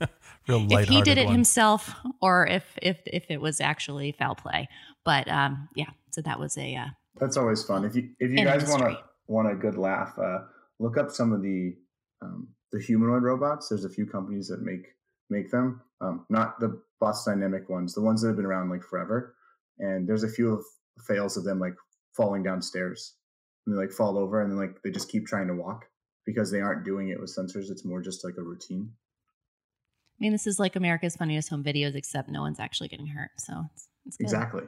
real 0.49 0.67
if 0.71 0.89
he 0.89 1.03
did 1.03 1.19
it 1.19 1.27
ones. 1.27 1.37
himself 1.37 1.95
or 2.21 2.47
if 2.47 2.65
if 2.81 2.99
if 3.07 3.25
it 3.29 3.41
was 3.41 3.61
actually 3.61 4.13
foul 4.13 4.35
play. 4.35 4.69
But 5.05 5.29
um, 5.29 5.69
yeah, 5.75 5.91
so 6.11 6.23
that 6.23 6.39
was 6.39 6.57
a 6.57 6.75
uh, 6.77 6.87
that's 7.19 7.37
always 7.37 7.63
fun. 7.65 7.85
If 7.85 7.95
you 7.97 8.11
if 8.21 8.31
you 8.31 8.45
guys 8.45 8.69
want 8.69 8.83
to 8.83 8.99
want 9.27 9.51
a 9.51 9.55
good 9.55 9.77
laugh, 9.77 10.19
uh, 10.19 10.41
look 10.79 10.97
up 10.97 11.11
some 11.11 11.33
of 11.33 11.43
the 11.43 11.75
um, 12.23 12.49
the 12.73 12.81
humanoid 12.81 13.23
robots. 13.23 13.69
There's 13.69 13.85
a 13.85 13.91
few 13.91 14.07
companies 14.07 14.49
that 14.49 14.63
make 14.63 14.87
make 15.31 15.51
them. 15.51 15.83
Um, 16.01 16.27
not 16.29 16.61
the 16.61 16.81
Boston 17.01 17.41
Dynamic 17.41 17.69
ones, 17.69 17.95
the 17.95 18.03
ones 18.03 18.23
that 18.23 18.29
have 18.29 18.37
been 18.37 18.47
around 18.47 18.71
like 18.71 18.83
forever. 18.83 19.35
And 19.79 20.09
there's 20.09 20.25
a 20.25 20.29
few 20.29 20.53
of 20.53 20.65
fails 21.07 21.37
of 21.37 21.45
them 21.45 21.61
like 21.61 21.75
falling 22.17 22.43
downstairs 22.43 23.15
and 23.67 23.75
they 23.75 23.81
like 23.81 23.93
fall 23.93 24.19
over 24.19 24.41
and 24.41 24.51
then 24.51 24.59
like 24.59 24.83
they 24.83 24.91
just 24.91 25.11
keep 25.11 25.27
trying 25.27 25.49
to 25.49 25.55
walk 25.55 25.87
because 26.25 26.51
they 26.51 26.61
aren't 26.61 26.85
doing 26.85 27.09
it 27.09 27.21
with 27.21 27.35
sensors. 27.35 27.71
It's 27.71 27.85
more 27.85 28.01
just 28.01 28.25
like 28.25 28.35
a 28.39 28.43
routine. 28.43 28.91
I 30.19 30.19
mean, 30.21 30.33
this 30.33 30.47
is 30.47 30.59
like 30.59 30.77
America's 30.77 31.17
Funniest 31.17 31.51
Home 31.51 31.63
Videos, 31.63 31.95
except 31.95 32.31
no 32.31 32.41
one's 32.41 32.59
actually 32.59 32.89
getting 32.89 33.09
hurt. 33.09 33.31
So 33.39 33.67
it's, 33.75 33.89
it's 34.07 34.17
exactly. 34.19 34.65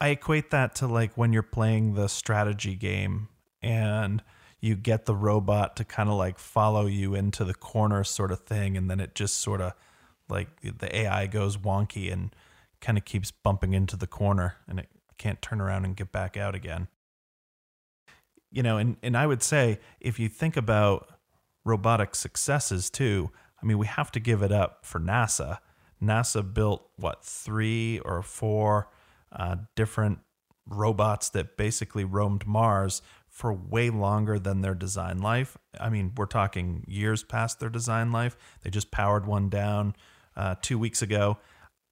I 0.00 0.08
equate 0.08 0.50
that 0.50 0.76
to 0.76 0.86
like 0.86 1.16
when 1.16 1.32
you're 1.32 1.42
playing 1.42 1.94
the 1.94 2.08
strategy 2.08 2.76
game 2.76 3.28
and 3.60 4.22
you 4.60 4.76
get 4.76 5.06
the 5.06 5.16
robot 5.16 5.76
to 5.76 5.84
kind 5.84 6.08
of 6.08 6.14
like 6.14 6.38
follow 6.38 6.86
you 6.86 7.14
into 7.14 7.44
the 7.44 7.54
corner 7.54 8.04
sort 8.04 8.30
of 8.30 8.40
thing. 8.40 8.76
And 8.76 8.88
then 8.88 9.00
it 9.00 9.14
just 9.14 9.38
sort 9.38 9.60
of 9.60 9.72
like 10.28 10.48
the 10.60 10.96
AI 10.96 11.26
goes 11.26 11.56
wonky 11.56 12.12
and 12.12 12.34
kind 12.82 12.98
of 12.98 13.06
keeps 13.06 13.30
bumping 13.30 13.72
into 13.72 13.96
the 13.96 14.06
corner 14.06 14.56
and 14.68 14.78
it 14.78 14.88
can't 15.16 15.40
turn 15.40 15.60
around 15.60 15.86
and 15.86 15.96
get 15.96 16.12
back 16.12 16.36
out 16.36 16.54
again. 16.54 16.88
You 18.50 18.62
know, 18.62 18.76
and, 18.76 18.96
and 19.02 19.16
I 19.16 19.26
would 19.26 19.42
say 19.42 19.78
if 20.00 20.18
you 20.18 20.28
think 20.28 20.58
about 20.58 21.08
robotic 21.64 22.14
successes 22.14 22.90
too, 22.90 23.30
I 23.62 23.64
mean, 23.64 23.78
we 23.78 23.86
have 23.86 24.12
to 24.12 24.20
give 24.20 24.42
it 24.42 24.52
up 24.52 24.84
for 24.84 25.00
NASA. 25.00 25.58
NASA 26.02 26.42
built 26.52 26.90
what 26.96 27.24
three 27.24 28.00
or 28.00 28.20
four 28.20 28.88
uh, 29.30 29.56
different 29.76 30.18
robots 30.66 31.30
that 31.30 31.56
basically 31.56 32.04
roamed 32.04 32.46
Mars 32.46 33.00
for 33.28 33.52
way 33.52 33.88
longer 33.88 34.38
than 34.38 34.60
their 34.60 34.74
design 34.74 35.18
life. 35.18 35.56
I 35.80 35.88
mean, 35.88 36.12
we're 36.16 36.26
talking 36.26 36.84
years 36.86 37.22
past 37.22 37.60
their 37.60 37.70
design 37.70 38.12
life. 38.12 38.36
They 38.62 38.70
just 38.70 38.90
powered 38.90 39.26
one 39.26 39.48
down 39.48 39.94
uh, 40.36 40.56
two 40.60 40.78
weeks 40.78 41.00
ago. 41.00 41.38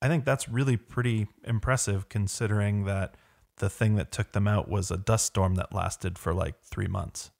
I 0.02 0.08
think 0.08 0.24
that's 0.24 0.48
really 0.48 0.76
pretty 0.76 1.28
impressive 1.44 2.08
considering 2.08 2.84
that 2.84 3.16
the 3.56 3.68
thing 3.68 3.96
that 3.96 4.10
took 4.10 4.32
them 4.32 4.48
out 4.48 4.68
was 4.68 4.90
a 4.90 4.96
dust 4.96 5.26
storm 5.26 5.56
that 5.56 5.74
lasted 5.74 6.18
for 6.18 6.32
like 6.32 6.60
three 6.62 6.86
months. 6.86 7.30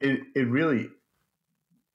It 0.00 0.20
it 0.34 0.48
really 0.48 0.88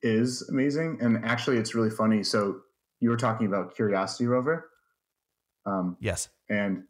is 0.02 0.48
amazing, 0.50 0.98
and 1.02 1.24
actually, 1.24 1.58
it's 1.58 1.76
really 1.76 1.90
funny. 1.90 2.24
So 2.24 2.62
you 3.00 3.10
were 3.10 3.18
talking 3.18 3.48
about 3.48 3.76
Curiosity 3.76 4.26
rover. 4.26 4.70
Um, 5.66 5.98
yes. 6.00 6.30
And 6.50 6.84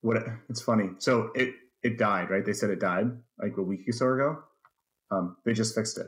what 0.00 0.24
it's 0.48 0.62
funny. 0.62 0.90
So 0.98 1.30
it 1.34 1.54
it 1.82 1.98
died, 1.98 2.30
right? 2.30 2.44
They 2.44 2.52
said 2.52 2.70
it 2.70 2.80
died 2.80 3.10
like 3.40 3.56
a 3.56 3.62
week 3.62 3.88
or 3.88 3.92
so 3.92 4.12
ago. 4.12 4.42
Um, 5.10 5.36
they 5.44 5.52
just 5.52 5.74
fixed 5.74 5.98
it. 5.98 6.06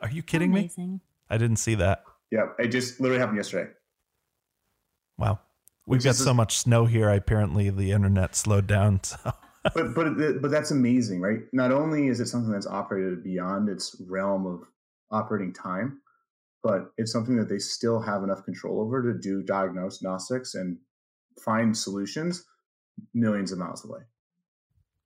Are 0.00 0.10
you 0.10 0.22
kidding 0.22 0.52
Amazing. 0.52 0.92
me? 0.94 1.00
I 1.28 1.38
didn't 1.38 1.56
see 1.56 1.74
that. 1.76 2.04
Yeah, 2.30 2.46
it 2.58 2.68
just 2.68 3.00
literally 3.00 3.20
happened 3.20 3.38
yesterday. 3.38 3.70
Wow. 5.16 5.40
We've 5.86 6.04
got 6.04 6.16
so 6.16 6.34
much 6.34 6.58
snow 6.58 6.84
here. 6.84 7.08
Apparently, 7.08 7.70
the 7.70 7.92
internet 7.92 8.36
slowed 8.36 8.66
down. 8.66 9.00
So 9.14 9.32
but 9.74 9.94
but 9.94 10.40
but 10.40 10.50
that's 10.50 10.70
amazing, 10.70 11.20
right? 11.20 11.40
Not 11.52 11.72
only 11.72 12.08
is 12.08 12.20
it 12.20 12.26
something 12.26 12.52
that's 12.52 12.66
operated 12.66 13.22
beyond 13.22 13.68
its 13.68 14.00
realm 14.08 14.46
of 14.46 14.62
operating 15.10 15.52
time, 15.52 16.00
but 16.62 16.92
it's 16.96 17.12
something 17.12 17.36
that 17.36 17.48
they 17.48 17.58
still 17.58 18.00
have 18.00 18.22
enough 18.22 18.44
control 18.44 18.80
over 18.80 19.02
to 19.02 19.18
do 19.18 19.42
diagnostics 19.42 20.54
and 20.54 20.78
find 21.44 21.76
solutions 21.76 22.44
millions 23.14 23.52
of 23.52 23.58
miles 23.58 23.84
away. 23.84 24.00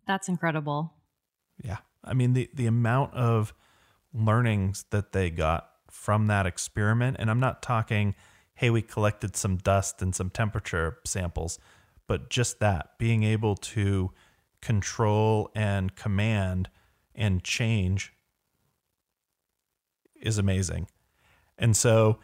That's 0.06 0.28
incredible. 0.28 0.94
Yeah. 1.62 1.78
I 2.04 2.14
mean 2.14 2.32
the 2.32 2.50
the 2.54 2.66
amount 2.66 3.14
of 3.14 3.54
learnings 4.12 4.84
that 4.90 5.12
they 5.12 5.30
got 5.30 5.71
from 5.92 6.26
that 6.26 6.46
experiment 6.46 7.16
and 7.20 7.30
I'm 7.30 7.40
not 7.40 7.62
talking 7.62 8.14
hey 8.54 8.70
we 8.70 8.82
collected 8.82 9.36
some 9.36 9.56
dust 9.56 10.02
and 10.02 10.14
some 10.14 10.30
temperature 10.30 10.98
samples 11.04 11.58
but 12.06 12.28
just 12.28 12.58
that 12.60 12.98
being 12.98 13.22
able 13.22 13.54
to 13.56 14.10
control 14.60 15.50
and 15.54 15.94
command 15.94 16.70
and 17.14 17.44
change 17.44 18.12
is 20.20 20.38
amazing. 20.38 20.86
And 21.58 21.76
so, 21.76 22.18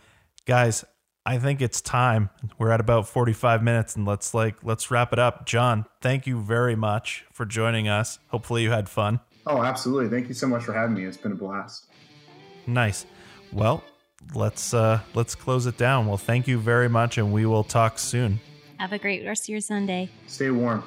guys, 0.47 0.85
I 1.27 1.39
think 1.39 1.61
it's 1.61 1.81
time. 1.81 2.31
We're 2.57 2.71
at 2.71 2.81
about 2.81 3.07
45 3.07 3.63
minutes 3.63 3.97
and 3.97 4.07
let's 4.07 4.33
like 4.33 4.65
let's 4.65 4.91
wrap 4.91 5.13
it 5.13 5.19
up. 5.19 5.45
John, 5.45 5.85
thank 6.01 6.27
you 6.27 6.41
very 6.41 6.77
much 6.77 7.27
for 7.33 7.45
joining 7.45 7.89
us. 7.89 8.19
Hopefully 8.29 8.63
you 8.63 8.71
had 8.71 8.89
fun. 8.89 9.21
Oh, 9.47 9.63
absolutely. 9.63 10.09
Thank 10.09 10.29
you 10.29 10.35
so 10.35 10.47
much 10.47 10.65
for 10.65 10.73
having 10.73 10.95
me. 10.95 11.05
It's 11.05 11.17
been 11.17 11.33
a 11.33 11.37
blast. 11.37 11.87
Nice. 12.67 13.05
Well, 13.53 13.83
let's 14.35 14.75
uh 14.75 15.01
let's 15.15 15.35
close 15.35 15.67
it 15.67 15.77
down. 15.77 16.07
Well, 16.07 16.17
thank 16.17 16.47
you 16.47 16.59
very 16.59 16.89
much 16.89 17.19
and 17.19 17.33
we 17.33 17.47
will 17.47 17.65
talk 17.65 17.99
soon. 17.99 18.41
Have 18.79 18.93
a 18.93 18.99
great 18.99 19.25
rest 19.25 19.45
of 19.45 19.49
your 19.49 19.61
Sunday. 19.61 20.09
Stay 20.27 20.51
warm. 20.51 20.85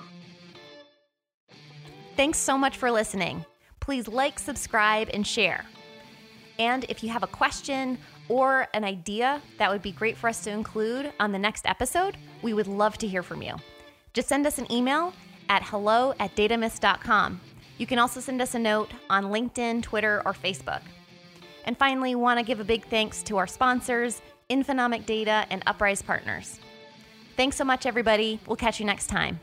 Thanks 2.16 2.38
so 2.38 2.58
much 2.58 2.78
for 2.78 2.92
listening. 2.92 3.46
Please 3.80 4.08
like, 4.08 4.38
subscribe, 4.40 5.10
and 5.14 5.26
share. 5.26 5.66
And 6.60 6.86
if 6.88 7.04
you 7.04 7.10
have 7.10 7.24
a 7.24 7.28
question 7.28 7.98
or 8.30 8.68
an 8.74 8.84
idea 8.84 9.42
that 9.58 9.72
would 9.72 9.82
be 9.82 9.92
great 9.92 10.16
for 10.16 10.30
us 10.30 10.42
to 10.44 10.52
include 10.52 11.12
on 11.20 11.32
the 11.32 11.40
next 11.40 11.66
episode, 11.66 12.16
we 12.42 12.54
would 12.54 12.68
love 12.68 12.98
to 13.00 13.08
hear 13.08 13.24
from 13.24 13.42
you. 13.42 13.56
Just 14.14 14.28
send 14.30 14.46
us 14.46 14.60
an 14.60 14.72
email 14.72 15.14
at 15.50 15.64
hello 15.64 16.14
at 16.20 16.36
datamist.com. 16.36 17.42
You 17.78 17.88
can 17.88 17.98
also 17.98 18.20
send 18.20 18.42
us 18.42 18.54
a 18.54 18.60
note 18.60 18.92
on 19.10 19.26
LinkedIn, 19.26 19.82
Twitter, 19.82 20.22
or 20.26 20.34
Facebook. 20.34 20.82
And 21.66 21.78
finally, 21.78 22.16
want 22.16 22.40
to 22.40 22.46
give 22.46 22.60
a 22.60 22.64
big 22.64 22.86
thanks 22.86 23.24
to 23.24 23.38
our 23.38 23.48
sponsors, 23.48 24.22
Infonomic 24.50 25.06
Data 25.06 25.46
and 25.50 25.64
Uprise 25.66 26.02
Partners. 26.02 26.60
Thanks 27.38 27.56
so 27.56 27.64
much, 27.64 27.86
everybody. 27.86 28.40
We'll 28.48 28.58
catch 28.58 28.80
you 28.80 28.86
next 28.86 29.08
time. 29.08 29.40